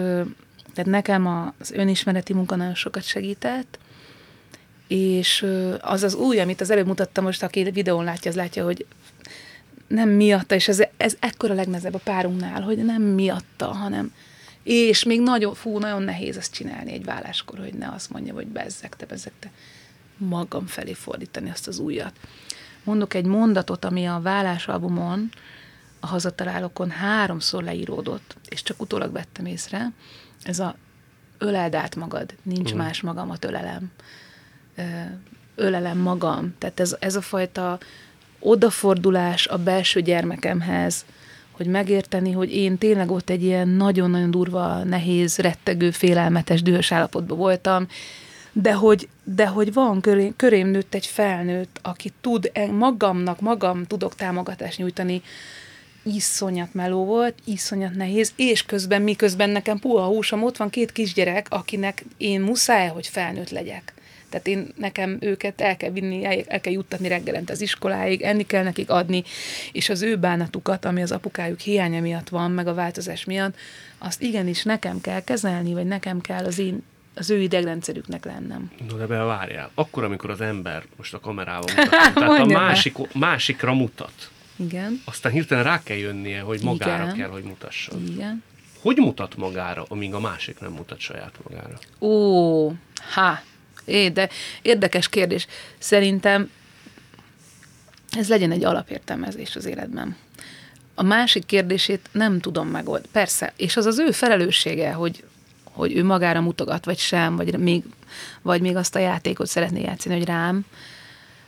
tehát 0.73 0.85
nekem 0.85 1.53
az 1.59 1.71
önismereti 1.71 2.33
munka 2.33 2.55
nagyon 2.55 2.75
sokat 2.75 3.03
segített, 3.03 3.79
és 4.87 5.45
az 5.79 6.03
az 6.03 6.13
új, 6.13 6.39
amit 6.39 6.61
az 6.61 6.69
előbb 6.69 6.87
mutattam, 6.87 7.23
most 7.23 7.43
aki 7.43 7.63
videón 7.63 8.03
látja, 8.03 8.31
az 8.31 8.37
látja, 8.37 8.63
hogy 8.63 8.85
nem 9.87 10.09
miatta, 10.09 10.55
és 10.55 10.67
ez, 10.67 10.83
ez 10.97 11.15
ekkora 11.19 11.53
legnehezebb 11.53 11.93
a 11.93 12.01
párunknál, 12.03 12.61
hogy 12.61 12.85
nem 12.85 13.01
miatta, 13.01 13.67
hanem 13.67 14.13
és 14.63 15.03
még 15.03 15.21
nagyon, 15.21 15.53
fú, 15.53 15.77
nagyon 15.77 16.01
nehéz 16.01 16.37
ezt 16.37 16.53
csinálni 16.53 16.91
egy 16.91 17.05
válláskor, 17.05 17.59
hogy 17.59 17.73
ne 17.73 17.87
azt 17.87 18.09
mondja, 18.09 18.33
hogy 18.33 18.47
bezzek 18.47 18.95
te, 18.95 19.05
bezzek 19.05 19.33
te. 19.39 19.51
Magam 20.19 20.65
felé 20.65 20.93
fordítani 20.93 21.49
azt 21.49 21.67
az 21.67 21.79
újat. 21.79 22.13
Mondok 22.83 23.13
egy 23.13 23.25
mondatot, 23.25 23.85
ami 23.85 24.05
a 24.05 24.19
vállásalbumon, 24.23 25.29
a 25.99 26.07
hazatalálókon 26.07 26.89
háromszor 26.89 27.63
leíródott, 27.63 28.35
és 28.49 28.63
csak 28.63 28.81
utólag 28.81 29.11
vettem 29.11 29.45
észre, 29.45 29.91
ez 30.43 30.59
a 30.59 30.75
öleld 31.37 31.75
át 31.75 31.95
magad, 31.95 32.33
nincs 32.43 32.73
más 32.73 33.01
magamat 33.01 33.45
ölelem 33.45 33.91
ölelem 35.59 35.97
magam. 35.97 36.53
Tehát 36.57 36.79
ez, 36.79 36.95
ez 36.99 37.15
a 37.15 37.21
fajta 37.21 37.77
odafordulás 38.39 39.47
a 39.47 39.57
belső 39.57 40.01
gyermekemhez, 40.01 41.05
hogy 41.51 41.67
megérteni, 41.67 42.31
hogy 42.31 42.55
én 42.55 42.77
tényleg 42.77 43.11
ott 43.11 43.29
egy 43.29 43.43
ilyen 43.43 43.67
nagyon-nagyon 43.67 44.31
durva, 44.31 44.83
nehéz, 44.83 45.37
rettegő, 45.37 45.91
félelmetes, 45.91 46.61
dühös 46.61 46.91
állapotban 46.91 47.37
voltam, 47.37 47.87
de 48.61 48.73
hogy, 48.73 49.07
de 49.23 49.47
hogy 49.47 49.73
van 49.73 50.01
köré, 50.01 50.33
körém 50.35 50.67
nőtt 50.67 50.93
egy 50.93 51.05
felnőtt, 51.05 51.79
aki 51.81 52.11
tud 52.21 52.49
en- 52.53 52.71
magamnak, 52.71 53.41
magam 53.41 53.85
tudok 53.85 54.15
támogatást 54.15 54.77
nyújtani, 54.77 55.21
iszonyat 56.03 56.73
meló 56.73 57.05
volt, 57.05 57.35
iszonyat 57.45 57.95
nehéz, 57.95 58.33
és 58.35 58.63
közben 58.63 59.01
miközben 59.01 59.49
nekem 59.49 59.79
puha 59.79 60.05
húsom, 60.05 60.43
ott 60.43 60.57
van 60.57 60.69
két 60.69 60.91
kisgyerek, 60.91 61.47
akinek 61.49 62.05
én 62.17 62.41
muszáj, 62.41 62.87
hogy 62.87 63.07
felnőtt 63.07 63.49
legyek. 63.49 63.93
Tehát 64.29 64.47
én 64.47 64.67
nekem 64.75 65.17
őket 65.19 65.61
el 65.61 65.77
kell 65.77 65.91
vinni, 65.91 66.25
el, 66.25 66.39
el 66.47 66.61
kell 66.61 66.73
juttatni 66.73 67.07
reggelente 67.07 67.53
az 67.53 67.61
iskoláig, 67.61 68.21
enni 68.21 68.45
kell 68.45 68.63
nekik 68.63 68.89
adni, 68.89 69.23
és 69.71 69.89
az 69.89 70.01
ő 70.01 70.17
bánatukat, 70.17 70.85
ami 70.85 71.01
az 71.01 71.11
apukájuk 71.11 71.59
hiánya 71.59 72.01
miatt 72.01 72.29
van, 72.29 72.51
meg 72.51 72.67
a 72.67 72.73
változás 72.73 73.25
miatt, 73.25 73.55
azt 73.97 74.21
igenis 74.21 74.63
nekem 74.63 75.01
kell 75.01 75.23
kezelni, 75.23 75.73
vagy 75.73 75.85
nekem 75.85 76.21
kell 76.21 76.45
az 76.45 76.59
én 76.59 76.83
az 77.19 77.29
ő 77.29 77.41
idegrendszerüknek 77.41 78.25
lennem. 78.25 78.71
No, 78.89 78.97
de 78.97 79.05
be 79.05 79.17
várjál. 79.17 79.71
Akkor, 79.73 80.03
amikor 80.03 80.29
az 80.29 80.41
ember 80.41 80.83
most 80.97 81.13
a 81.13 81.19
kamerával 81.19 81.73
mutat, 81.75 82.13
tehát 82.13 82.39
a 82.39 82.45
be. 82.45 82.53
másik, 82.53 83.13
másikra 83.13 83.73
mutat, 83.73 84.29
Igen, 84.55 85.01
aztán 85.05 85.31
hirtelen 85.31 85.63
rá 85.63 85.83
kell 85.83 85.97
jönnie, 85.97 86.41
hogy 86.41 86.63
magára 86.63 87.03
Igen. 87.03 87.15
kell, 87.15 87.29
hogy 87.29 87.43
mutasson. 87.43 88.07
igen. 88.07 88.43
Hogy 88.81 88.97
mutat 88.97 89.35
magára, 89.37 89.85
amíg 89.87 90.13
a 90.13 90.19
másik 90.19 90.59
nem 90.59 90.71
mutat 90.71 90.99
saját 90.99 91.39
magára? 91.49 91.77
Ó, 91.99 92.67
ha, 93.13 93.41
é, 93.85 94.09
de 94.09 94.29
érdekes 94.61 95.09
kérdés. 95.09 95.47
Szerintem 95.77 96.49
ez 98.17 98.29
legyen 98.29 98.51
egy 98.51 98.63
alapértelmezés 98.63 99.55
az 99.55 99.65
életben. 99.65 100.15
A 100.95 101.03
másik 101.03 101.45
kérdését 101.45 102.09
nem 102.11 102.39
tudom 102.39 102.67
megold. 102.67 103.05
Persze, 103.11 103.53
és 103.57 103.77
az 103.77 103.85
az 103.85 103.99
ő 103.99 104.11
felelőssége, 104.11 104.91
hogy, 104.91 105.23
hogy 105.79 105.95
ő 105.95 106.03
magára 106.03 106.41
mutogat, 106.41 106.85
vagy 106.85 106.97
sem, 106.97 107.35
vagy 107.35 107.57
még, 107.57 107.83
vagy 108.41 108.61
még 108.61 108.75
azt 108.75 108.95
a 108.95 108.99
játékot 108.99 109.47
szeretné 109.47 109.81
játszani, 109.81 110.15
hogy 110.15 110.25
rám. 110.25 110.65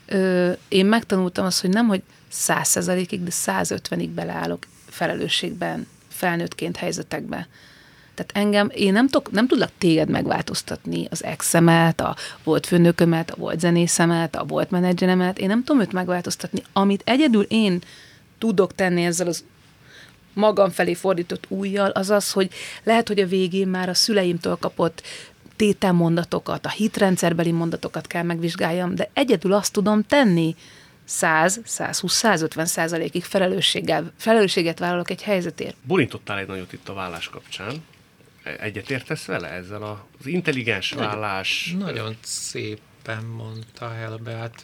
Ö, 0.06 0.52
én 0.68 0.86
megtanultam 0.86 1.46
azt, 1.46 1.62
hogy 1.62 1.70
nem, 1.70 1.88
hogy 1.88 2.02
száz 2.28 2.68
százalékig, 2.68 3.24
de 3.24 3.32
150-ig 3.34 4.10
beleállok 4.16 4.66
felelősségben, 4.88 5.88
felnőttként 6.08 6.78
helyzetekbe. 6.78 7.48
Tehát 8.16 8.46
engem, 8.46 8.70
én 8.74 8.94
nem, 8.94 9.08
tok, 9.08 9.32
nem 9.32 9.48
tudlak 9.48 9.72
téged 9.78 10.10
megváltoztatni, 10.10 11.08
az 11.10 11.24
exemet, 11.24 12.02
a 12.02 12.16
volt 12.44 12.66
főnökömet, 12.66 13.32
a 13.32 13.36
volt 13.36 13.60
zenészemet, 13.60 14.36
a 14.36 14.46
volt 14.46 14.72
menedzseremet, 14.72 15.40
én 15.40 15.48
nem 15.48 15.64
tudom 15.64 15.82
őt 15.82 15.92
megváltoztatni. 15.92 16.62
Amit 16.74 17.02
egyedül 17.06 17.44
én 17.44 17.82
tudok 18.38 18.76
tenni 18.76 19.04
ezzel 19.04 19.28
az 19.28 19.44
magam 20.34 20.70
felé 20.70 20.94
fordított 20.94 21.46
újjal, 21.48 21.90
az 21.90 22.10
az, 22.10 22.32
hogy 22.32 22.50
lehet, 22.84 23.08
hogy 23.08 23.20
a 23.20 23.28
végén 23.28 23.68
már 23.68 23.90
a 23.90 23.94
szüleimtől 23.94 24.56
kapott 24.56 25.04
tételmondatokat, 25.56 26.66
a 26.66 26.70
hitrendszerbeli 26.70 27.52
mondatokat 27.52 28.08
kell 28.08 28.24
megvizsgáljam, 28.24 28.96
de 28.96 29.10
egyedül 29.14 29.54
azt 29.54 29.74
tudom 29.74 30.04
tenni, 30.04 30.56
100, 31.06 31.62
120, 31.64 32.14
150 32.14 32.66
százalékig 32.66 33.24
felelősséggel, 33.24 34.12
felelősséget 34.18 34.80
vállalok 34.80 35.10
egy 35.10 35.22
helyzetért. 35.22 35.76
Borintottál 35.84 36.38
egy 36.38 36.48
nagyot 36.48 36.74
itt 36.74 36.90
a 36.90 36.94
vállás 36.94 37.30
kapcsán. 37.30 37.84
Egyetértesz 38.60 39.26
vele 39.26 39.48
ezzel 39.48 39.84
az 40.20 40.26
intelligens 40.26 40.92
vállás? 40.92 41.76
Nagyon 41.78 42.18
szépen 42.22 43.24
mondta 43.24 43.96
el 43.96 44.18
Beát. 44.18 44.64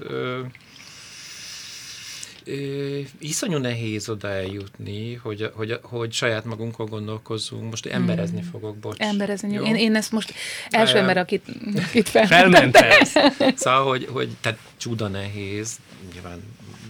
Ö, 2.48 3.00
iszonyú 3.20 3.58
nehéz 3.58 4.10
oda 4.10 4.28
eljutni, 4.28 5.14
hogy, 5.14 5.52
hogy, 5.54 5.80
hogy 5.82 6.12
saját 6.12 6.46
magunkon 6.46 6.86
gondolkozzunk. 6.86 7.70
Most 7.70 7.86
emberezni 7.86 8.40
mm. 8.40 8.50
fogok, 8.52 8.78
bocs. 8.78 9.00
Emberezni. 9.00 9.54
Jó? 9.54 9.64
Én, 9.64 9.76
én 9.76 9.96
ezt 9.96 10.12
most 10.12 10.34
első 10.70 10.98
ember, 10.98 11.18
akit, 11.18 11.44
akit 11.88 12.10
felmentett. 12.10 13.06
szóval, 13.56 13.88
hogy, 13.88 14.08
hogy 14.12 14.30
tehát 14.42 14.60
csuda 14.78 15.08
nehéz, 15.08 15.76
nyilván 16.14 16.42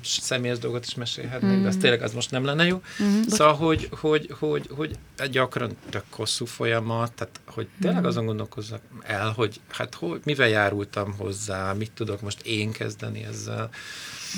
személyes 0.03 0.57
dolgot 0.57 0.85
is 0.85 0.95
mesélhetnék, 0.95 1.57
mm. 1.57 1.61
de 1.61 1.67
ez 1.67 1.75
mm. 1.75 1.79
tényleg 1.79 2.01
az 2.01 2.13
most 2.13 2.31
nem 2.31 2.45
lenne 2.45 2.65
jó. 2.65 2.81
Mm. 3.03 3.21
Szóval, 3.27 3.53
hogy, 3.53 3.89
hogy, 3.91 4.29
hogy, 4.39 4.69
hogy 4.75 4.95
egy 5.17 5.29
gyakran 5.29 5.71
tök 5.89 6.05
hosszú 6.09 6.45
folyamat, 6.45 7.13
tehát 7.13 7.39
hogy 7.45 7.67
tényleg 7.81 8.01
mm. 8.01 8.05
azon 8.05 8.25
gondolkozzak 8.25 8.81
el, 9.03 9.31
hogy 9.31 9.59
hát 9.71 9.95
hogy, 9.95 10.21
mivel 10.23 10.47
járultam 10.47 11.13
hozzá, 11.17 11.73
mit 11.73 11.91
tudok 11.91 12.21
most 12.21 12.41
én 12.41 12.71
kezdeni 12.71 13.23
ezzel, 13.23 13.69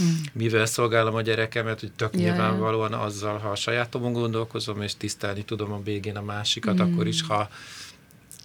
mm. 0.01 0.13
mivel 0.33 0.65
szolgálom 0.65 1.15
a 1.15 1.21
gyerekemet, 1.21 1.79
hogy 1.79 1.91
tök 1.91 2.13
yeah. 2.13 2.25
nyilvánvalóan 2.25 2.93
azzal, 2.93 3.37
ha 3.37 3.49
a 3.49 3.55
sajátomon 3.55 4.13
gondolkozom, 4.13 4.81
és 4.81 4.95
tisztelni 4.95 5.43
tudom 5.43 5.71
a 5.71 5.81
végén 5.83 6.17
a 6.17 6.21
másikat, 6.21 6.75
mm. 6.75 6.79
akkor 6.79 7.07
is, 7.07 7.21
ha 7.21 7.49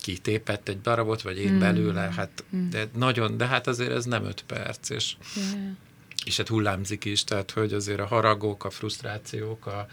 kitépett 0.00 0.68
egy 0.68 0.80
darabot, 0.80 1.22
vagy 1.22 1.38
én 1.38 1.52
mm. 1.52 1.58
belőle, 1.58 2.12
hát 2.16 2.44
mm. 2.56 2.68
de 2.70 2.88
nagyon, 2.96 3.36
de 3.36 3.46
hát 3.46 3.66
azért 3.66 3.92
ez 3.92 4.04
nem 4.04 4.24
öt 4.24 4.44
perc, 4.46 4.90
és 4.90 5.16
yeah 5.36 5.76
és 6.24 6.36
hát 6.36 6.48
hullámzik 6.48 7.04
is, 7.04 7.24
tehát 7.24 7.50
hogy 7.50 7.72
azért 7.72 8.00
a 8.00 8.06
haragok, 8.06 8.64
a 8.64 8.70
frusztrációk, 8.70 9.66
a 9.66 9.86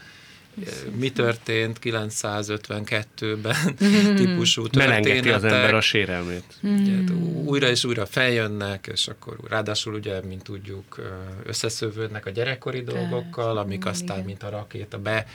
mi 0.98 1.10
történt 1.10 1.78
952-ben 1.82 3.76
típusú 4.16 4.66
történetek. 4.66 5.34
Az 5.34 5.44
ember 5.44 5.74
a 5.74 5.80
sérelmét. 5.80 6.44
Ugye, 6.62 7.12
újra 7.44 7.68
és 7.68 7.84
újra 7.84 8.06
feljönnek, 8.06 8.88
és 8.92 9.08
akkor 9.08 9.36
ráadásul 9.48 9.94
ugye, 9.94 10.20
mint 10.20 10.42
tudjuk, 10.42 11.00
összeszövődnek 11.44 12.26
a 12.26 12.30
gyerekkori 12.30 12.82
dolgokkal, 12.82 13.58
amik 13.58 13.86
aztán, 13.86 14.24
mint 14.24 14.42
a 14.42 14.48
rakéta 14.48 14.98
be, 14.98 15.26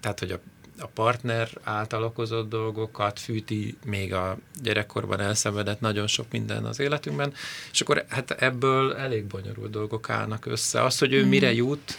tehát 0.00 0.18
hogy 0.18 0.30
a 0.30 0.40
a 0.78 0.86
partner 0.86 1.48
által 1.62 2.02
okozott 2.02 2.48
dolgokat, 2.48 3.18
fűti 3.20 3.76
még 3.84 4.14
a 4.14 4.38
gyerekkorban 4.62 5.20
elszenvedett 5.20 5.80
nagyon 5.80 6.06
sok 6.06 6.26
minden 6.30 6.64
az 6.64 6.80
életünkben, 6.80 7.32
és 7.72 7.80
akkor 7.80 8.04
hát 8.08 8.30
ebből 8.30 8.94
elég 8.94 9.24
bonyolult 9.24 9.70
dolgok 9.70 10.10
állnak 10.10 10.46
össze. 10.46 10.84
Az, 10.84 10.98
hogy 10.98 11.12
ő 11.12 11.24
mm. 11.24 11.28
mire 11.28 11.52
jut, 11.52 11.98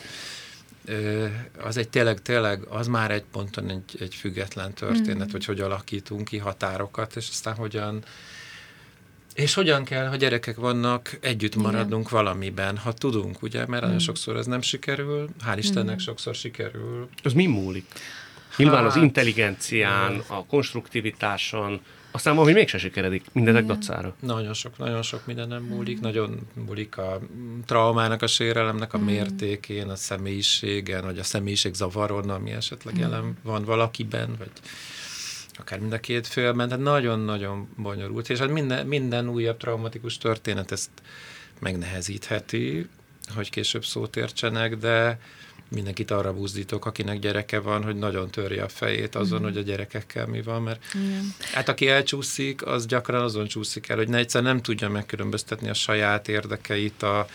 az 1.64 1.78
egy 1.78 1.90
tényleg, 1.90 2.22
tényleg, 2.22 2.64
az 2.70 2.88
már 2.88 3.12
egy 3.12 3.24
ponton 3.32 3.70
egy, 3.70 4.02
egy 4.02 4.16
független 4.16 4.74
történet, 4.74 5.28
mm. 5.28 5.32
hogy 5.32 5.46
hogy 5.46 5.60
alakítunk 5.60 6.28
ki 6.28 6.38
határokat, 6.38 7.16
és 7.16 7.28
aztán 7.30 7.56
hogyan 7.56 8.04
és 9.34 9.54
hogyan 9.54 9.84
kell, 9.84 10.08
ha 10.08 10.16
gyerekek 10.16 10.56
vannak, 10.56 11.18
együtt 11.22 11.56
maradnunk 11.56 12.08
Igen. 12.08 12.24
valamiben, 12.24 12.78
ha 12.78 12.94
tudunk, 12.94 13.42
ugye, 13.42 13.66
mert 13.66 13.82
mm. 13.82 13.86
nagyon 13.86 14.00
sokszor 14.00 14.38
ez 14.38 14.46
nem 14.46 14.62
sikerül, 14.62 15.30
hál' 15.46 15.58
Istennek 15.58 15.96
mm. 15.96 15.98
sokszor 15.98 16.36
sikerül. 16.36 17.10
Az 17.24 17.34
mi 17.34 17.46
múlik? 17.46 17.86
Nyilván 18.58 18.84
hát, 18.84 18.96
az 18.96 18.96
intelligencián, 18.96 20.24
a 20.28 20.46
konstruktivitáson, 20.46 21.82
aztán 22.18 22.36
hogy 22.36 22.54
mégse 22.54 22.78
sikeredik 22.78 23.26
mindezek 23.32 23.64
Igen. 23.64 23.76
dacára. 23.76 24.16
Nagyon 24.20 24.54
sok, 24.54 24.78
nagyon 24.78 25.02
sok 25.02 25.26
minden 25.26 25.48
nem 25.48 25.64
múlik, 25.64 26.00
nagyon 26.00 26.40
múlik 26.54 26.98
a 26.98 27.20
traumának, 27.66 28.22
a 28.22 28.28
sérelemnek 28.28 28.94
a 28.94 28.98
mértékén, 28.98 29.90
a 29.90 29.96
személyiségen, 29.96 31.04
vagy 31.04 31.20
a 31.20 31.24
személyiség 31.24 31.74
zavaron, 31.74 32.30
ami 32.30 32.52
esetleg 32.52 32.98
jelen 32.98 33.38
van 33.44 33.64
valakiben, 33.64 34.36
vagy 34.38 34.52
akár 35.60 35.80
mind 35.80 35.94
a 35.94 36.00
két 36.00 36.28
félben, 36.28 36.68
tehát 36.68 36.84
nagyon-nagyon 36.84 37.68
bonyolult, 37.76 38.30
és 38.30 38.40
hát 38.40 38.50
minden, 38.50 38.88
minden 38.88 39.30
újabb 39.30 39.58
traumatikus 39.58 40.18
történet 40.18 40.72
ezt 40.72 40.90
megnehezítheti, 41.60 42.88
hogy 43.36 43.50
később 43.50 43.86
szót 43.86 44.16
értsenek, 44.16 44.78
de 44.78 45.20
mindenkit 45.70 46.12
arra 46.12 46.34
buzdítok, 46.34 46.86
akinek 46.86 47.20
gyereke 47.20 47.60
van, 47.60 47.84
hogy 47.84 47.96
nagyon 47.96 48.30
törje 48.30 48.64
a 48.64 48.68
fejét 48.68 49.16
azon, 49.16 49.40
mm. 49.40 49.44
hogy 49.44 49.58
a 49.58 49.62
gyerekekkel 49.62 50.28
mi 50.28 50.42
van, 50.42 50.62
mert 50.62 50.84
Igen. 50.94 51.34
hát 51.54 51.70
aki 51.70 51.88
elcsúszik, 51.88 52.66
az 52.66 52.86
gyakran 52.86 53.22
azon 53.22 53.48
csúszik 53.48 53.90
el, 53.90 53.98
hogy 53.98 54.10
ne 54.10 54.18
egyszer 54.18 54.44
nem 54.44 54.62
tudja 54.62 54.90
megkülönböztetni 54.90 55.70
a 55.70 55.74
saját 55.74 56.28
érdekeit, 56.28 57.04
a, 57.04 57.28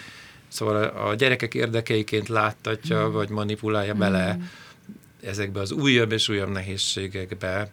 szóval 0.49 0.83
a 0.85 1.15
gyerekek 1.15 1.55
érdekeiként 1.55 2.29
láttatja, 2.29 3.09
mm. 3.09 3.13
vagy 3.13 3.29
manipulálja 3.29 3.95
mm. 3.95 3.99
bele 3.99 4.39
ezekbe 5.23 5.61
az 5.61 5.73
újabb 5.73 6.13
és 6.13 6.29
újabb 6.29 6.51
nehézségekbe, 6.51 7.71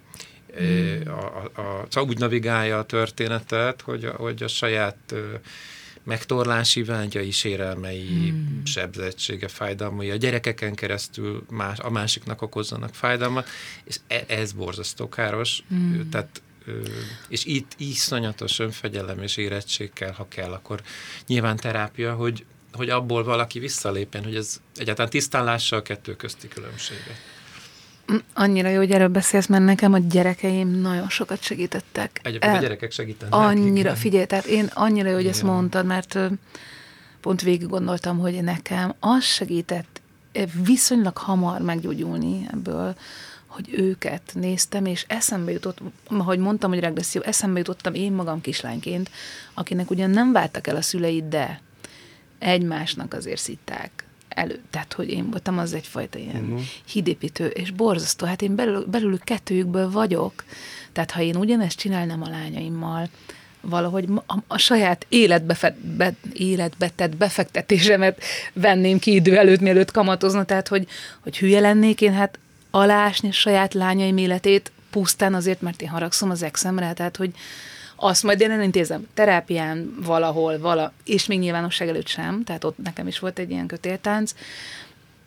mm. 0.62 1.07
a, 1.07 1.49
a, 1.53 1.62
a, 1.62 1.86
szóval 1.89 2.10
úgy 2.10 2.20
navigálja 2.20 2.78
a 2.78 2.84
történetet, 2.84 3.82
hogy, 3.82 4.05
hogy 4.16 4.43
a 4.43 4.47
saját 4.47 5.16
megtorlási 6.10 6.84
vágyai, 6.84 7.32
sérelmei, 7.32 8.07
hmm. 8.07 8.62
sebzettsége, 8.66 9.47
fájdalmai, 9.47 10.12
a 10.12 10.16
gyerekeken 10.16 10.76
keresztül 10.76 11.45
más, 11.49 11.80
a 11.80 11.89
másiknak 11.89 12.41
okozzanak 12.41 12.95
fájdalmat, 12.95 13.47
és 13.84 13.99
e, 14.07 14.24
ez 14.28 14.51
borzasztó 14.51 15.10
káros, 15.10 15.64
hmm. 15.68 16.10
tehát 16.10 16.41
és 17.28 17.45
itt 17.45 17.72
iszonyatos 17.78 18.60
önfegyelem 18.60 19.22
és 19.22 19.38
érettség 19.38 19.93
kell, 19.93 20.12
ha 20.12 20.28
kell, 20.28 20.51
akkor 20.51 20.82
nyilván 21.28 21.55
terápia, 21.55 22.14
hogy, 22.14 22.45
hogy 22.72 22.89
abból 22.89 23.24
valaki 23.24 23.60
visszalépjen, 23.60 24.24
hogy 24.24 24.36
ez 24.36 24.62
egyáltalán 24.76 25.12
tisztán 25.12 25.43
lássa 25.43 25.76
a 25.76 25.82
kettő 25.82 26.16
közti 26.16 26.47
különbséget. 26.47 27.39
Annyira 28.34 28.70
jó, 28.70 28.78
hogy 28.78 28.91
erről 28.91 29.07
beszélsz, 29.07 29.47
mert 29.47 29.64
nekem 29.64 29.93
a 29.93 29.97
gyerekeim 29.97 30.70
nagyon 30.70 31.10
sokat 31.10 31.41
segítettek. 31.41 32.20
Egyébként 32.24 32.55
a 32.55 32.60
gyerekek 32.60 32.91
segítenek. 32.91 33.34
Annyira, 33.34 33.95
figyelj, 33.95 34.26
tehát 34.26 34.45
én 34.45 34.70
annyira 34.74 35.07
jó, 35.07 35.14
hogy 35.14 35.24
igen. 35.24 35.34
ezt 35.34 35.43
mondtad, 35.43 35.86
mert 35.86 36.20
pont 37.22 37.41
végig 37.41 37.68
gondoltam, 37.68 38.20
hogy 38.20 38.43
nekem 38.43 38.93
az 38.99 39.24
segített 39.24 40.01
viszonylag 40.64 41.18
hamar 41.18 41.62
meggyógyulni 41.62 42.47
ebből, 42.51 42.95
hogy 43.47 43.70
őket 43.72 44.22
néztem, 44.34 44.86
és 44.86 45.05
eszembe 45.07 45.51
jutott, 45.51 45.82
ahogy 46.07 46.39
mondtam, 46.39 46.70
hogy 46.70 46.80
regresszió, 46.80 47.22
eszembe 47.22 47.57
jutottam 47.57 47.93
én 47.93 48.12
magam 48.12 48.41
kislányként, 48.41 49.10
akinek 49.53 49.89
ugyan 49.89 50.10
nem 50.10 50.32
váltak 50.32 50.68
el 50.68 50.76
a 50.76 50.82
szüleid, 50.82 51.24
de 51.24 51.62
egymásnak 52.39 53.14
azért 53.14 53.39
szitták 53.39 54.03
elő, 54.30 54.60
tehát 54.70 54.94
hogy 54.94 55.10
én 55.10 55.30
voltam 55.30 55.58
az 55.58 55.74
egyfajta 55.74 56.18
ilyen 56.18 56.44
uh-huh. 56.44 56.60
hídépítő, 56.86 57.48
és 57.48 57.72
borzasztó, 57.72 58.26
hát 58.26 58.42
én 58.42 58.56
belül, 58.56 58.86
belülük 58.86 59.24
kettőjükből 59.24 59.92
vagyok, 59.92 60.44
tehát 60.92 61.12
ha 61.12 61.22
én 61.22 61.36
ugyanezt 61.36 61.78
csinálnám 61.78 62.22
a 62.22 62.30
lányaimmal, 62.30 63.10
valahogy 63.62 64.06
a, 64.26 64.38
a 64.48 64.58
saját 64.58 65.06
életbe, 65.10 65.54
fe, 65.54 65.78
be, 65.98 66.14
életbe 66.34 66.90
tett 66.96 67.16
befektetésemet 67.16 68.22
venném 68.54 69.00
ki 69.00 69.14
idő 69.14 69.38
előtt, 69.38 69.60
mielőtt 69.60 69.92
kamatozna, 69.92 70.44
tehát 70.44 70.68
hogy, 70.68 70.88
hogy 71.20 71.38
hülye 71.38 71.60
lennék 71.60 72.02
én, 72.02 72.14
hát 72.14 72.40
alásni 72.72 73.32
saját 73.32 73.74
lányaim 73.74 74.18
életét 74.18 74.72
pusztán 74.90 75.34
azért, 75.34 75.62
mert 75.62 75.82
én 75.82 75.90
haragszom 75.90 76.30
az 76.30 76.44
exemre, 76.44 76.94
tehát 76.94 77.18
hogy, 77.18 77.32
azt 78.00 78.24
majd 78.24 78.41
én 78.41 78.52
elintézem. 78.52 79.08
Terápián 79.14 79.95
valahol, 80.04 80.60
vala, 80.60 80.93
és 81.06 81.26
még 81.26 81.39
nyilvánosság 81.39 81.88
előtt 81.88 82.08
sem, 82.08 82.43
tehát 82.43 82.64
ott 82.64 82.78
nekem 82.78 83.08
is 83.08 83.20
volt 83.20 83.39
egy 83.39 83.52
ilyen 83.52 83.68
kötéltánc, 83.68 84.34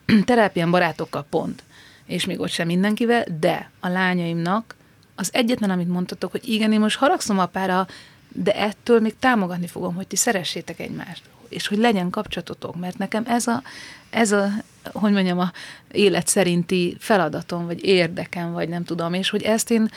terápián 0.25 0.71
barátokkal 0.71 1.27
pont, 1.31 1.63
és 2.07 2.25
még 2.25 2.41
ott 2.41 2.51
sem 2.51 2.67
mindenkivel, 2.67 3.25
de 3.41 3.71
a 3.81 3.89
lányaimnak 3.89 4.75
az 5.15 5.29
egyetlen, 5.33 5.71
amit 5.71 5.89
mondtatok, 5.89 6.31
hogy 6.31 6.49
igen, 6.49 6.73
én 6.73 6.81
most 6.81 6.97
haragszom 6.97 7.39
apára, 7.39 7.87
de 8.29 8.53
ettől 8.53 9.01
még 9.01 9.15
támogatni 9.19 9.67
fogom, 9.67 9.95
hogy 9.95 10.07
ti 10.07 10.17
szeressétek 10.17 10.81
egymást, 10.81 11.23
és 11.49 11.67
hogy 11.67 11.79
legyen 11.79 12.11
kapcsolatotok, 12.11 12.77
mert 12.77 12.99
nekem 12.99 13.25
ez 13.27 13.47
a, 13.47 13.63
ez 14.11 14.33
a 14.33 14.49
hogy 14.93 15.13
mondjam, 15.13 15.39
a 15.39 15.53
élet 15.93 16.27
szerinti 16.27 16.97
feladatom, 16.99 17.67
vagy 17.67 17.85
érdekem, 17.85 18.53
vagy 18.53 18.69
nem 18.69 18.85
tudom, 18.85 19.15
és 19.15 19.31
hogy 19.31 19.43
ezt 19.43 19.71
én 19.71 19.91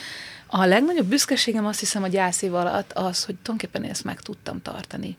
a 0.47 0.65
legnagyobb 0.65 1.07
büszkeségem 1.07 1.65
azt 1.65 1.79
hiszem 1.79 2.03
a 2.03 2.07
gyász 2.07 2.41
év 2.41 2.53
alatt 2.53 2.93
az, 2.93 3.25
hogy 3.25 3.35
tulajdonképpen 3.35 3.89
ezt 3.89 4.03
meg 4.03 4.21
tudtam 4.21 4.61
tartani. 4.61 5.17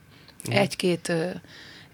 Mm. 0.49 0.53
Egy-két 0.53 1.12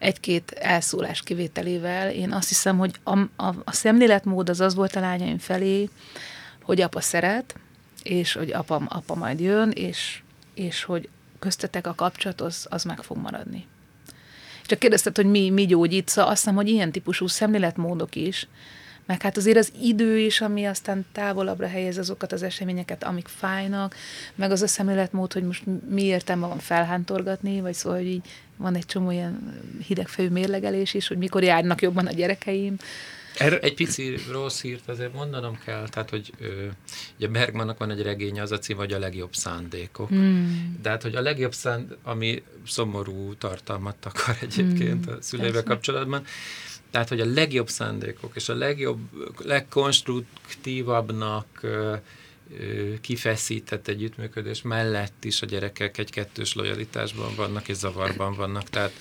egy-két 0.02 0.50
elszólás 0.50 1.22
kivételével. 1.22 2.10
Én 2.10 2.32
azt 2.32 2.48
hiszem, 2.48 2.78
hogy 2.78 2.94
a, 3.02 3.18
a, 3.18 3.54
a 3.64 3.72
szemléletmód 3.72 4.48
az 4.48 4.60
az 4.60 4.74
volt 4.74 4.96
a 4.96 5.00
lányaim 5.00 5.38
felé, 5.38 5.88
hogy 6.62 6.80
apa 6.80 7.00
szeret, 7.00 7.54
és 8.02 8.32
hogy 8.32 8.52
apa, 8.52 8.82
apa 8.88 9.14
majd 9.14 9.40
jön, 9.40 9.70
és, 9.70 10.22
és 10.54 10.84
hogy 10.84 11.08
köztetek 11.38 11.86
a 11.86 11.94
kapcsolat, 11.94 12.40
az, 12.40 12.66
az 12.70 12.84
meg 12.84 13.02
fog 13.02 13.16
maradni. 13.16 13.66
Csak 14.66 14.78
kérdezted, 14.78 15.16
hogy 15.16 15.26
mi, 15.26 15.50
mi 15.50 15.66
gyógyít, 15.66 16.08
szóval 16.08 16.30
azt 16.30 16.40
hiszem, 16.40 16.56
hogy 16.56 16.68
ilyen 16.68 16.92
típusú 16.92 17.26
szemléletmódok 17.26 18.14
is, 18.14 18.48
meg 19.06 19.22
hát 19.22 19.36
azért 19.36 19.56
az 19.56 19.72
idő 19.82 20.18
is, 20.18 20.40
ami 20.40 20.64
aztán 20.64 21.06
távolabbra 21.12 21.68
helyez 21.68 21.98
azokat 21.98 22.32
az 22.32 22.42
eseményeket, 22.42 23.04
amik 23.04 23.28
fájnak, 23.28 23.94
meg 24.34 24.50
az 24.50 24.62
a 24.62 24.66
szemléletmód, 24.66 25.32
hogy 25.32 25.42
most 25.42 25.62
mi 25.88 26.02
értelme 26.02 26.46
van 26.46 26.58
felhántorgatni, 26.58 27.60
vagy 27.60 27.74
szóval, 27.74 27.98
hogy 27.98 28.06
így 28.06 28.26
van 28.56 28.74
egy 28.74 28.86
csomó 28.86 29.10
ilyen 29.10 29.62
hidegfejű 29.86 30.28
mérlegelés 30.28 30.94
is, 30.94 31.08
hogy 31.08 31.18
mikor 31.18 31.42
járnak 31.42 31.82
jobban 31.82 32.06
a 32.06 32.12
gyerekeim, 32.12 32.76
erre 33.36 33.58
egy 33.58 33.74
pici 33.74 34.14
rossz 34.30 34.60
hírt 34.60 34.88
azért 34.88 35.14
mondanom 35.14 35.58
kell, 35.64 35.88
tehát, 35.88 36.10
hogy 36.10 36.32
ö, 36.40 36.66
ugye 37.16 37.28
Bergmannak 37.28 37.78
van 37.78 37.90
egy 37.90 38.02
regénye, 38.02 38.42
az 38.42 38.52
a 38.52 38.58
cím, 38.58 38.76
hogy 38.76 38.92
a 38.92 38.98
legjobb 38.98 39.34
szándékok. 39.34 40.08
Hmm. 40.08 40.78
De 40.82 40.88
hát, 40.90 41.02
hogy 41.02 41.14
a 41.14 41.20
legjobb 41.20 41.54
szándék, 41.54 41.96
ami 42.02 42.42
szomorú 42.66 43.34
tartalmat 43.34 44.06
akar 44.06 44.36
egyébként 44.40 45.04
hmm. 45.04 45.14
a 45.14 45.22
szüleivel 45.22 45.62
kapcsolatban, 45.62 46.24
tehát, 46.92 47.08
hogy 47.08 47.20
a 47.20 47.26
legjobb 47.26 47.68
szándékok 47.68 48.32
és 48.34 48.48
a 48.48 48.54
legjobb, 48.54 49.00
legkonstruktívabbnak 49.44 51.46
ö, 51.60 51.94
ö, 52.58 52.92
kifeszített 53.00 53.88
együttműködés 53.88 54.62
mellett 54.62 55.24
is 55.24 55.42
a 55.42 55.46
gyerekek 55.46 55.98
egy 55.98 56.10
kettős 56.10 56.54
lojalitásban 56.54 57.34
vannak 57.36 57.68
és 57.68 57.76
zavarban 57.76 58.34
vannak. 58.34 58.70
Tehát 58.70 58.92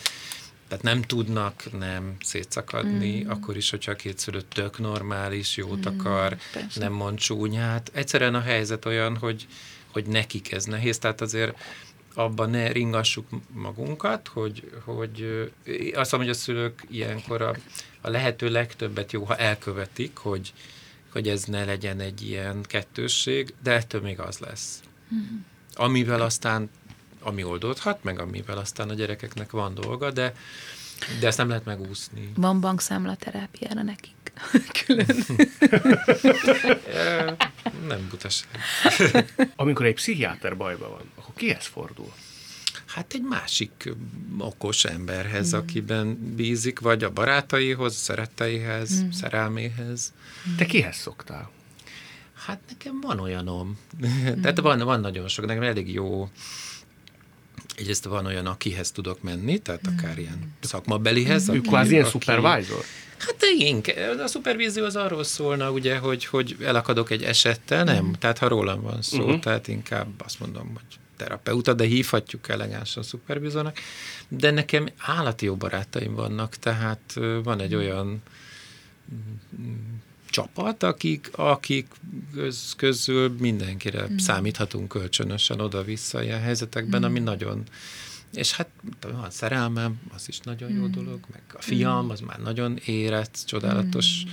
tehát 0.67 0.85
nem 0.85 1.01
tudnak 1.01 1.77
nem 1.79 2.15
szétszakadni, 2.19 3.23
mm. 3.23 3.29
akkor 3.29 3.57
is, 3.57 3.69
hogyha 3.69 3.91
a 3.91 3.95
két 3.95 4.19
szülő 4.19 4.41
tök 4.41 4.79
normális, 4.79 5.57
jót 5.57 5.89
mm, 5.89 5.99
akar, 5.99 6.37
persze. 6.53 6.79
nem 6.79 6.93
mond 6.93 7.17
csúnyát. 7.17 7.91
Egyszerűen 7.93 8.35
a 8.35 8.41
helyzet 8.41 8.85
olyan, 8.85 9.17
hogy, 9.17 9.47
hogy 9.91 10.05
nekik 10.05 10.51
ez 10.51 10.65
nehéz, 10.65 10.97
tehát 10.97 11.21
azért 11.21 11.57
abban 12.13 12.49
ne 12.49 12.71
ringassuk 12.71 13.27
magunkat, 13.53 14.27
hogy, 14.27 14.71
hogy 14.83 15.21
azt 15.93 16.11
mondom, 16.11 16.29
hogy 16.29 16.29
a 16.29 16.33
szülők 16.33 16.83
ilyenkor 16.89 17.41
a, 17.41 17.55
a 18.01 18.09
lehető 18.09 18.49
legtöbbet 18.49 19.11
jó, 19.11 19.23
ha 19.23 19.35
elkövetik, 19.35 20.17
hogy, 20.17 20.53
hogy 21.11 21.27
ez 21.27 21.43
ne 21.43 21.65
legyen 21.65 21.99
egy 21.99 22.21
ilyen 22.21 22.61
kettősség, 22.61 23.53
de 23.63 23.71
ettől 23.71 24.01
még 24.01 24.19
az 24.19 24.37
lesz. 24.37 24.83
Mm. 25.13 25.37
Amivel 25.73 26.21
aztán 26.21 26.69
ami 27.21 27.43
oldódhat, 27.43 28.03
meg 28.03 28.19
amivel 28.19 28.57
aztán 28.57 28.89
a 28.89 28.93
gyerekeknek 28.93 29.51
van 29.51 29.73
dolga, 29.73 30.11
de, 30.11 30.33
de 31.19 31.27
ezt 31.27 31.37
nem 31.37 31.47
lehet 31.47 31.65
megúszni. 31.65 32.31
Van 32.35 32.59
bankszámla 32.59 33.15
terápiára 33.15 33.81
nekik? 33.83 34.15
Külön. 34.85 35.15
nem 37.87 38.07
butaság. 38.09 38.49
Amikor 39.55 39.85
egy 39.85 39.93
pszichiáter 39.93 40.57
bajban 40.57 40.89
van, 40.89 41.11
akkor 41.15 41.33
kihez 41.35 41.65
fordul? 41.65 42.13
Hát 42.85 43.13
egy 43.13 43.21
másik 43.21 43.93
okos 44.37 44.85
emberhez, 44.85 45.53
mm. 45.53 45.57
akiben 45.57 46.33
bízik, 46.35 46.79
vagy 46.79 47.03
a 47.03 47.09
barátaihoz, 47.09 47.95
szeretteihez, 47.95 49.03
mm. 49.03 49.09
szerelméhez. 49.09 50.13
Te 50.57 50.65
kihez 50.65 50.97
szoktál? 50.97 51.51
Hát 52.33 52.59
nekem 52.69 53.01
van 53.01 53.19
olyanom. 53.19 53.77
Mm. 54.05 54.41
Tehát 54.41 54.59
van, 54.59 54.79
van 54.79 54.99
nagyon 54.99 55.27
sok, 55.27 55.45
nekem 55.45 55.63
elég 55.63 55.93
jó 55.93 56.29
egyrészt 57.81 58.05
van 58.05 58.25
olyan, 58.25 58.45
akihez 58.45 58.91
tudok 58.91 59.21
menni, 59.21 59.57
tehát 59.57 59.81
akár 59.97 60.17
ilyen 60.17 60.53
szakmabelihez. 60.61 61.49
Ő 61.49 61.61
kvázi 61.61 61.91
ilyen 61.91 62.05
supervisor? 62.05 62.83
Hát 63.17 63.43
én, 63.57 63.81
a 64.23 64.27
szupervízió 64.27 64.85
az 64.85 64.95
arról 64.95 65.23
szólna, 65.23 65.71
ugye, 65.71 65.97
hogy, 65.97 66.25
hogy 66.25 66.55
elakadok 66.63 67.09
egy 67.09 67.23
esettel, 67.23 67.83
nem, 67.83 68.05
mm. 68.05 68.11
tehát 68.11 68.37
ha 68.37 68.47
rólam 68.47 68.81
van 68.81 69.01
szó, 69.01 69.19
uh-huh. 69.19 69.39
tehát 69.39 69.67
inkább 69.67 70.07
azt 70.23 70.39
mondom, 70.39 70.67
hogy 70.73 70.99
terapeuta, 71.17 71.73
de 71.73 71.83
hívhatjuk 71.83 72.49
elegánsan 72.49 73.03
szupervízornak, 73.03 73.77
de 74.27 74.51
nekem 74.51 74.87
állati 74.97 75.45
jó 75.45 75.55
barátaim 75.55 76.15
vannak, 76.15 76.55
tehát 76.55 77.13
van 77.43 77.59
egy 77.59 77.75
olyan 77.75 78.21
csapat, 80.31 80.83
akik, 80.83 81.29
akik 81.35 81.87
köz, 82.33 82.73
közül 82.77 83.35
mindenkire 83.39 84.07
mm. 84.07 84.17
számíthatunk 84.17 84.87
kölcsönösen 84.87 85.59
oda-vissza 85.59 86.23
ilyen 86.23 86.41
helyzetekben, 86.41 87.01
mm. 87.01 87.03
ami 87.03 87.19
nagyon 87.19 87.63
és 88.33 88.53
hát 88.53 88.69
van 89.01 89.29
szerelmem, 89.29 90.01
az 90.15 90.27
is 90.27 90.39
nagyon 90.39 90.71
mm. 90.71 90.79
jó 90.79 90.87
dolog, 90.87 91.19
meg 91.31 91.41
a 91.53 91.61
fiam, 91.61 92.05
mm. 92.05 92.09
az 92.09 92.19
már 92.19 92.39
nagyon 92.39 92.77
érett, 92.85 93.43
csodálatos 93.45 94.23
mm 94.25 94.29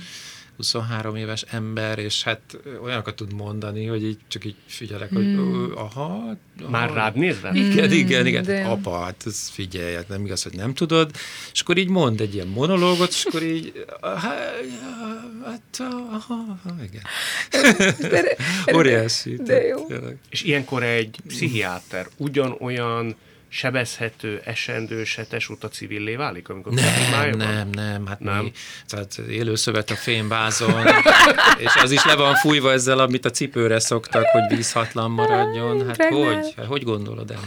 23 0.59 1.15
éves 1.15 1.41
ember, 1.41 1.99
és 1.99 2.23
hát 2.23 2.57
olyanokat 2.83 3.15
tud 3.15 3.33
mondani, 3.33 3.85
hogy 3.85 4.03
így 4.03 4.17
csak 4.27 4.45
így 4.45 4.55
figyelek, 4.65 5.09
hogy 5.13 5.25
mm. 5.25 5.71
aha, 5.75 6.35
aha. 6.57 6.69
Már 6.69 6.93
rád 6.93 7.15
nézve? 7.15 7.51
Igen, 7.53 7.91
igen, 7.91 8.25
igen. 8.25 8.43
De... 8.43 8.63
Apa, 8.63 8.99
hát 8.99 9.23
ez 9.25 9.49
figyelj, 9.49 9.95
hát 9.95 10.07
nem 10.07 10.25
igaz, 10.25 10.43
hogy 10.43 10.53
nem 10.53 10.73
tudod. 10.73 11.11
És 11.51 11.61
akkor 11.61 11.77
így 11.77 11.89
mond 11.89 12.21
egy 12.21 12.33
ilyen 12.33 12.47
monológot, 12.47 13.09
és 13.09 13.25
akkor 13.25 13.43
így 13.43 13.85
hát, 14.01 15.79
aha, 16.11 16.59
igen. 16.83 17.03
Óriási. 18.77 19.35
De 19.35 19.61
jó. 19.61 19.87
És 20.29 20.43
ilyenkor 20.43 20.83
egy 20.83 21.19
pszichiáter 21.27 22.07
ugyanolyan 22.17 23.15
sebezhető, 23.49 24.41
esendő, 24.43 25.03
setes 25.03 25.49
uta 25.49 25.67
civillé 25.67 26.15
válik, 26.15 26.49
amikor 26.49 26.73
nem, 26.73 27.29
nem, 27.37 27.69
nem, 27.69 28.05
hát 28.05 28.19
nem. 28.19 28.43
Mi, 28.43 28.51
tehát 28.87 29.17
élőszövet 29.17 29.89
a 29.89 29.95
fémbázon, 29.95 30.85
és 31.65 31.75
az 31.75 31.91
is 31.91 32.05
le 32.05 32.15
van 32.15 32.35
fújva 32.35 32.71
ezzel, 32.71 32.99
amit 32.99 33.25
a 33.25 33.29
cipőre 33.29 33.79
szoktak, 33.79 34.25
hogy 34.25 34.57
vízhatlan 34.57 35.11
maradjon. 35.11 35.87
Hát 35.87 36.03
hogy? 36.03 36.53
Hát 36.57 36.65
hogy 36.65 36.83
gondolod 36.83 37.31
el? 37.31 37.43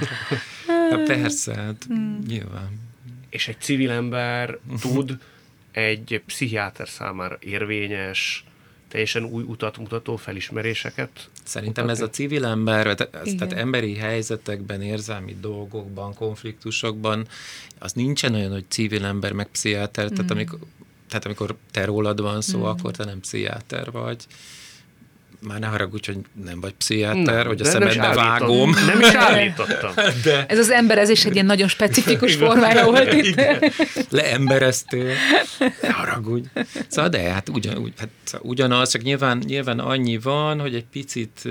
Hát 0.91 1.03
persze, 1.07 1.55
hát 1.55 1.85
hmm. 1.89 2.19
nyilván. 2.27 2.81
És 3.31 3.49
egy 3.49 3.61
civil 3.61 3.91
ember 3.91 4.59
tud 4.81 5.19
egy 5.73 6.23
pszichiáter 6.27 6.89
számára 6.89 7.37
érvényes, 7.41 8.45
teljesen 8.93 9.25
új 9.25 9.43
utat 9.43 9.79
mutató 9.79 10.17
felismeréseket. 10.17 11.11
Szerintem 11.45 11.85
mutatni. 11.85 12.05
ez 12.05 12.09
a 12.09 12.13
civil 12.13 12.45
ember, 12.45 12.83
tehát, 12.95 13.37
tehát 13.39 13.53
emberi 13.53 13.97
helyzetekben, 13.97 14.83
érzelmi 14.83 15.37
dolgokban, 15.41 16.15
konfliktusokban, 16.15 17.27
az 17.79 17.93
nincsen 17.93 18.35
olyan, 18.35 18.53
hogy 18.53 18.65
civil 18.69 19.05
ember 19.05 19.33
meg 19.33 19.47
pszichiáter, 19.47 20.11
mm. 20.11 20.15
tehát, 20.15 20.31
amikor, 20.31 20.59
tehát 21.09 21.25
amikor 21.25 21.57
te 21.71 21.85
rólad 21.85 22.21
van 22.21 22.41
szó, 22.41 22.59
mm. 22.59 22.63
akkor 22.63 22.91
te 22.91 23.05
nem 23.05 23.21
pszichiáter 23.21 23.91
vagy 23.91 24.27
már 25.47 25.59
ne 25.59 25.67
haragudj, 25.67 26.13
hogy 26.13 26.19
nem 26.45 26.61
vagy 26.61 26.73
pszichiáter, 26.73 27.23
nem, 27.25 27.47
hogy 27.47 27.61
a 27.61 27.65
szemedbe 27.65 28.15
vágom. 28.15 28.71
Nem 28.71 29.01
is 29.01 29.15
állítottam. 29.15 29.93
De... 30.25 30.47
Ez 30.49 30.59
az 30.59 30.71
emberezés 30.71 31.25
egy 31.25 31.35
ilyen 31.35 31.47
nagyon 31.47 31.69
specifikus 31.69 32.35
formája 32.35 32.85
volt 32.85 33.13
itt. 33.13 33.41
Leembereztél. 34.11 35.13
Ne 35.83 35.91
haragudj. 35.91 36.49
Szóval 36.89 37.11
de, 37.11 37.21
hát, 37.21 37.49
ugyan, 37.49 37.77
ugy, 37.77 37.93
hát 37.99 38.09
szóval 38.25 38.49
ugyanaz, 38.49 38.91
csak 38.91 39.03
nyilván, 39.03 39.43
nyilván 39.47 39.79
annyi 39.79 40.19
van, 40.19 40.61
hogy 40.61 40.75
egy 40.75 40.87
picit 40.93 41.43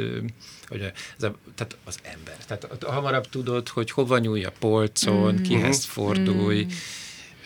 hogy 0.67 0.91
ez 1.17 1.23
a, 1.23 1.35
tehát 1.55 1.77
az 1.85 1.95
ember. 2.03 2.35
Tehát 2.47 2.83
hamarabb 2.83 3.29
tudod, 3.29 3.67
hogy 3.69 3.91
hova 3.91 4.17
nyúlj 4.17 4.43
a 4.43 4.51
polcon, 4.59 5.33
mm. 5.33 5.41
kihez 5.41 5.85
fordulj, 5.85 6.63
mm 6.63 6.69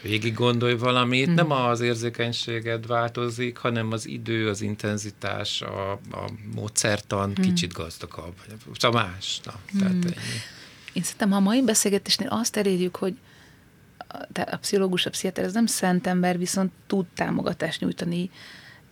végig 0.08 0.34
gondolj 0.34 0.78
valamit, 0.78 1.26
hmm. 1.26 1.34
nem 1.34 1.52
az 1.52 1.80
érzékenységed 1.80 2.88
változik, 2.88 3.58
hanem 3.58 3.92
az 3.92 4.08
idő, 4.08 4.50
az 4.50 4.62
intenzitás, 4.62 5.62
a, 5.62 5.92
a 5.92 6.30
módszertan 6.56 7.32
hmm. 7.36 7.44
kicsit 7.44 7.74
gazdagabb. 7.74 8.34
Szóval 8.80 9.02
más. 9.02 9.40
Na, 9.44 9.54
hmm. 9.70 9.80
tehát 9.80 9.94
ennyi. 9.94 10.16
Én 10.94 11.04
szerintem, 11.04 11.30
ha 11.30 11.36
a 11.36 11.40
mai 11.40 11.62
beszélgetésnél 11.62 12.28
azt 12.28 12.58
elérjük, 12.58 12.96
hogy 12.96 13.18
a, 13.98 14.18
a 14.52 14.58
pszichológus, 14.58 15.06
a 15.06 15.10
pszichiáter, 15.10 15.44
ez 15.44 15.54
nem 15.54 15.66
szent 15.66 16.08
ember, 16.08 16.38
viszont 16.38 16.72
tud 16.88 17.06
támogatást 17.14 17.80
nyújtani, 17.80 18.30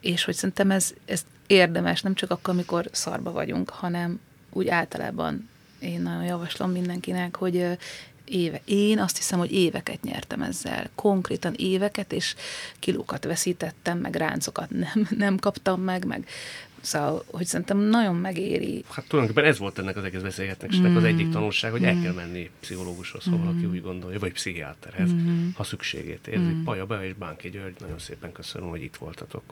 és 0.01 0.23
hogy 0.23 0.35
szerintem 0.35 0.71
ez, 0.71 0.93
ez 1.05 1.25
érdemes, 1.47 2.01
nem 2.01 2.13
csak 2.13 2.31
akkor, 2.31 2.53
amikor 2.53 2.89
szarba 2.91 3.31
vagyunk, 3.31 3.69
hanem 3.69 4.19
úgy 4.49 4.67
általában 4.67 5.49
én 5.79 6.01
nagyon 6.01 6.23
javaslom 6.23 6.71
mindenkinek, 6.71 7.35
hogy 7.35 7.77
éve. 8.25 8.61
Én 8.65 8.99
azt 8.99 9.17
hiszem, 9.17 9.39
hogy 9.39 9.51
éveket 9.51 10.03
nyertem 10.03 10.41
ezzel. 10.41 10.89
Konkrétan 10.95 11.53
éveket, 11.57 12.13
és 12.13 12.35
kilókat 12.79 13.23
veszítettem, 13.23 13.97
meg 13.97 14.15
ráncokat 14.15 14.69
nem, 14.69 15.07
nem 15.25 15.37
kaptam 15.37 15.81
meg, 15.81 16.05
meg 16.05 16.27
Szóval, 16.83 17.23
hogy 17.31 17.45
szerintem 17.45 17.77
nagyon 17.77 18.15
megéri. 18.15 18.83
Hát 18.89 19.07
tulajdonképpen 19.07 19.49
ez 19.49 19.57
volt 19.57 19.79
ennek 19.79 19.97
az 19.97 20.03
egész 20.03 20.21
beszélgetésnek 20.21 20.91
mm. 20.91 20.95
az 20.95 21.03
egyik 21.03 21.29
tanulság, 21.29 21.71
hogy 21.71 21.83
el 21.83 22.01
kell 22.01 22.13
menni 22.13 22.49
pszichológushoz, 22.59 23.23
ha 23.23 23.37
valaki 23.37 23.65
úgy 23.65 23.81
gondolja, 23.81 24.19
vagy 24.19 24.31
pszichiáterhez, 24.31 25.09
ha 25.55 25.63
szükségét 25.63 26.27
érzik. 26.27 26.63
Paja 26.63 26.85
Bea 26.85 27.05
és 27.05 27.13
Bánki 27.13 27.49
György, 27.49 27.75
nagyon 27.79 27.99
szépen 27.99 28.31
köszönöm, 28.31 28.69
hogy 28.69 28.83
itt 28.83 28.95
voltatok. 28.95 29.43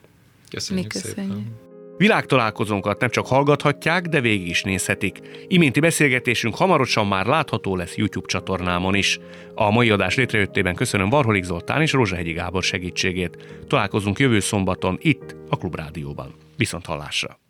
Köszönjük, 0.49 0.93
Mi 0.93 0.99
köszönjük. 0.99 1.33
szépen. 1.33 1.70
Világtalálkozónkat 2.01 2.99
nem 2.99 3.09
csak 3.09 3.27
hallgathatják, 3.27 4.07
de 4.07 4.21
végig 4.21 4.47
is 4.47 4.63
nézhetik. 4.63 5.19
Iménti 5.47 5.79
beszélgetésünk 5.79 6.55
hamarosan 6.55 7.07
már 7.07 7.25
látható 7.25 7.75
lesz 7.75 7.95
YouTube 7.95 8.27
csatornámon 8.27 8.95
is. 8.95 9.19
A 9.55 9.71
mai 9.71 9.89
adás 9.89 10.15
létrejöttében 10.15 10.75
köszönöm 10.75 11.09
Varholik 11.09 11.43
Zoltán 11.43 11.81
és 11.81 11.91
Rózsahegyi 11.91 12.31
Gábor 12.31 12.63
segítségét. 12.63 13.37
Találkozunk 13.67 14.19
jövő 14.19 14.39
szombaton 14.39 14.97
itt, 15.01 15.35
a 15.49 15.57
Klubrádióban. 15.57 16.33
Viszont 16.57 16.85
hallásra! 16.85 17.37